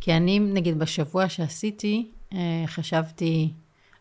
כי 0.00 0.12
אני, 0.12 0.38
נגיד, 0.38 0.78
בשבוע 0.78 1.28
שעשיתי, 1.28 2.10
אה, 2.32 2.38
חשבתי, 2.66 3.52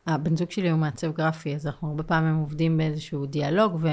הבן 0.08 0.38
זוג 0.38 0.52
שלי 0.52 0.70
הוא 0.70 0.80
מעצב 0.80 1.12
גרפי, 1.12 1.56
אז 1.56 1.68
אנחנו 1.68 1.88
הרבה 1.88 2.04
פעמים 2.04 2.36
עובדים 2.36 2.78
באיזשהו 2.78 3.26
דיאלוג, 3.26 3.86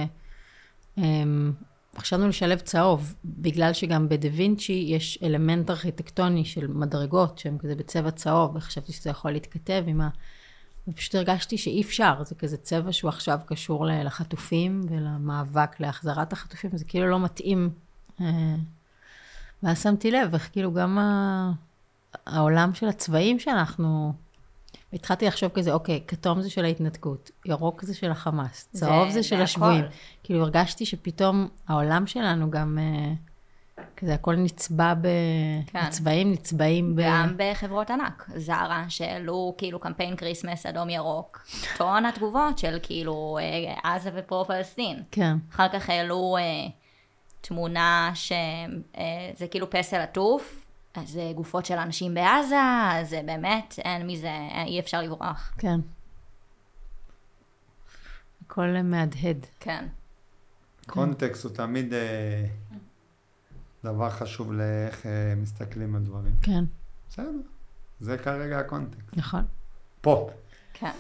וחשבנו 1.97 2.29
לשלב 2.29 2.59
צהוב, 2.59 3.15
בגלל 3.25 3.73
שגם 3.73 4.09
בדה 4.09 4.29
וינצ'י 4.33 4.85
יש 4.89 5.19
אלמנט 5.23 5.71
ארכיטקטוני 5.71 6.45
של 6.45 6.67
מדרגות, 6.67 7.39
שהן 7.39 7.59
כזה 7.59 7.75
בצבע 7.75 8.11
צהוב, 8.11 8.57
וחשבתי 8.57 8.93
שזה 8.93 9.11
יכול 9.11 9.31
להתכתב 9.31 9.85
עם 9.87 10.01
ה... 10.01 10.09
ופשוט 10.89 11.15
הרגשתי 11.15 11.59
שאי 11.59 11.83
אפשר, 11.83 12.23
זה 12.25 12.35
כזה 12.35 12.57
צבע 12.57 12.93
שהוא 12.93 13.09
עכשיו 13.09 13.41
קשור 13.47 13.87
לחטופים 13.87 14.81
ולמאבק 14.89 15.81
להחזרת 15.81 16.33
החטופים, 16.33 16.71
זה 16.75 16.85
כאילו 16.85 17.07
לא 17.07 17.21
מתאים. 17.21 17.71
אה, 18.21 18.55
ואז 19.63 19.83
שמתי 19.83 20.11
לב 20.11 20.35
איך 20.35 20.49
כאילו 20.53 20.73
גם. 20.73 20.99
העולם 22.27 22.75
של 22.75 22.89
הצבעים 22.89 23.39
שאנחנו... 23.39 24.13
התחלתי 24.93 25.27
לחשוב 25.27 25.51
כזה, 25.55 25.73
אוקיי, 25.73 26.01
כתום 26.09 26.43
זה 26.43 26.51
של 26.51 26.65
ההתנתקות, 26.65 27.31
ירוק 27.47 27.83
זה 27.83 27.95
של 27.95 28.11
החמאס, 28.11 28.69
צהוב 28.73 29.09
זה 29.09 29.15
זה 29.15 29.23
של. 29.23 29.43
השבויים. 29.43 29.85
כאילו 30.23 30.43
הרגשתי 30.43 30.87
שפתאום 30.87 31.49
העולם 31.69 32.07
שלנו 32.07 32.51
גם, 32.51 32.79
אה, 32.81 33.13
כזה 33.97 34.15
הכל 34.15 34.37
נצבע 34.37 34.95
ב... 34.95 35.07
כן. 35.67 35.79
הצבעים 35.79 36.33
נצבעים 36.33 36.97
ב... 36.97 37.01
גם 37.05 37.35
בחברות 37.37 37.91
ענק, 37.91 38.27
Zara, 38.37 38.85
שהעלו 38.89 39.55
כאילו 39.59 39.81
קמפיין 39.81 40.17
Christmas 40.17 40.67
אדום 40.67 40.91
ירוק, 40.91 41.47
טון 41.77 42.07
התגובות 42.07 42.59
של 42.59 42.79
כאילו 42.83 43.39
אה, 43.41 43.95
עזה 43.95 44.11
ופה 44.15 44.45
פלסטין. 44.47 45.03
כן, 45.11 45.37
אחר 45.53 45.69
כך 45.69 45.91
העלו 45.91 46.37
אה, 46.37 46.71
תמונה 47.41 48.11
שזה 48.15 48.35
אה, 49.45 49.49
כאילו 49.51 49.71
פסל 49.71 50.01
עטוף, 50.01 50.67
אז 50.95 51.09
זה 51.09 51.33
גופות 51.37 51.67
של 51.67 51.79
אנשים 51.79 52.15
בעזה, 52.15 52.57
אז 52.93 53.11
זה 53.11 53.21
באמת, 53.27 53.75
אין 53.79 54.07
מזה, 54.07 54.29
אה, 54.29 54.65
אי 54.67 54.81
אפשר 54.81 55.03
לברוח. 55.03 55.53
כן. 55.59 55.81
הכל 58.47 58.67
מהדהד. 58.85 59.47
כן. 59.61 59.87
קונטקסט 60.87 61.45
הוא 61.45 61.53
תמיד 61.53 61.93
אה, 61.95 62.45
דבר 63.85 64.11
חשוב 64.11 64.53
לאיך 64.53 65.07
אה, 65.07 65.35
מסתכלים 65.37 65.97
על 65.97 66.03
דברים. 66.03 66.33
כן, 66.43 66.65
בסדר, 67.09 67.31
זה 68.01 68.19
כרגע 68.19 68.59
הקונטקסט. 68.59 69.17
נכון. 69.17 69.45
פה. 70.01 70.31
כן. 70.75 70.91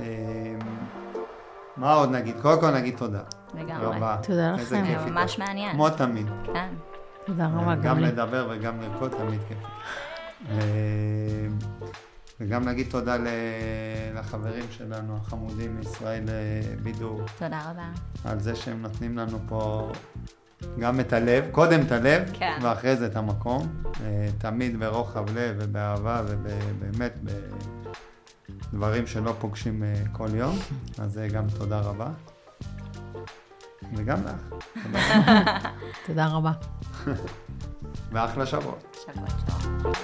אה, 0.00 0.56
מה 1.76 1.92
עוד 1.92 2.10
נגיד? 2.10 2.40
קודם 2.42 2.60
כל 2.60 2.70
נגיד 2.70 2.96
תודה. 2.96 3.22
לגמרי. 3.54 3.98
תודה 4.22 4.54
איזה 4.58 4.76
לכם. 4.76 4.86
כיף 4.86 4.98
זה 4.98 5.04
איתך. 5.04 5.12
ממש 5.12 5.38
מעניין. 5.38 5.72
כמו 5.72 5.90
תמיד. 5.90 6.26
כן. 6.52 6.74
תודה 7.26 7.46
רבה, 7.46 7.70
אה, 7.70 7.74
גם. 7.76 7.98
לדבר 7.98 8.48
וגם 8.50 8.80
לרקוד 8.80 9.10
תמיד 9.10 9.40
כיף. 9.48 9.58
אה, 10.50 10.58
וגם 12.40 12.66
להגיד 12.66 12.86
תודה 12.90 13.16
לחברים 14.14 14.64
שלנו 14.70 15.16
החמודים 15.16 15.76
מישראל 15.76 16.24
אה, 16.28 16.60
בידור, 16.82 17.20
תודה 17.38 17.60
רבה. 17.70 17.90
על 18.24 18.40
זה 18.40 18.56
שהם 18.56 18.82
נותנים 18.82 19.18
לנו 19.18 19.38
פה 19.48 19.92
גם 20.78 21.00
את 21.00 21.12
הלב, 21.12 21.44
קודם 21.50 21.80
את 21.80 21.92
הלב, 21.92 22.30
כן. 22.32 22.58
ואחרי 22.62 22.96
זה 22.96 23.06
את 23.06 23.16
המקום. 23.16 23.82
תמיד 24.38 24.80
ברוחב 24.80 25.38
לב 25.38 25.56
ובאהבה 25.58 26.22
ובאמת 26.26 27.18
בדברים 28.72 29.06
שלא 29.06 29.34
פוגשים 29.38 29.82
כל 30.12 30.28
יום, 30.34 30.56
אז 30.98 31.20
גם 31.32 31.44
תודה 31.58 31.80
רבה. 31.80 32.08
וגם 33.94 34.18
לך, 34.24 34.32
תודה 36.06 36.26
רבה. 36.26 36.52
ואחלה 38.12 38.46
שבוע. 38.46 38.74
שבוע 39.04 39.26
טוב. 39.82 39.94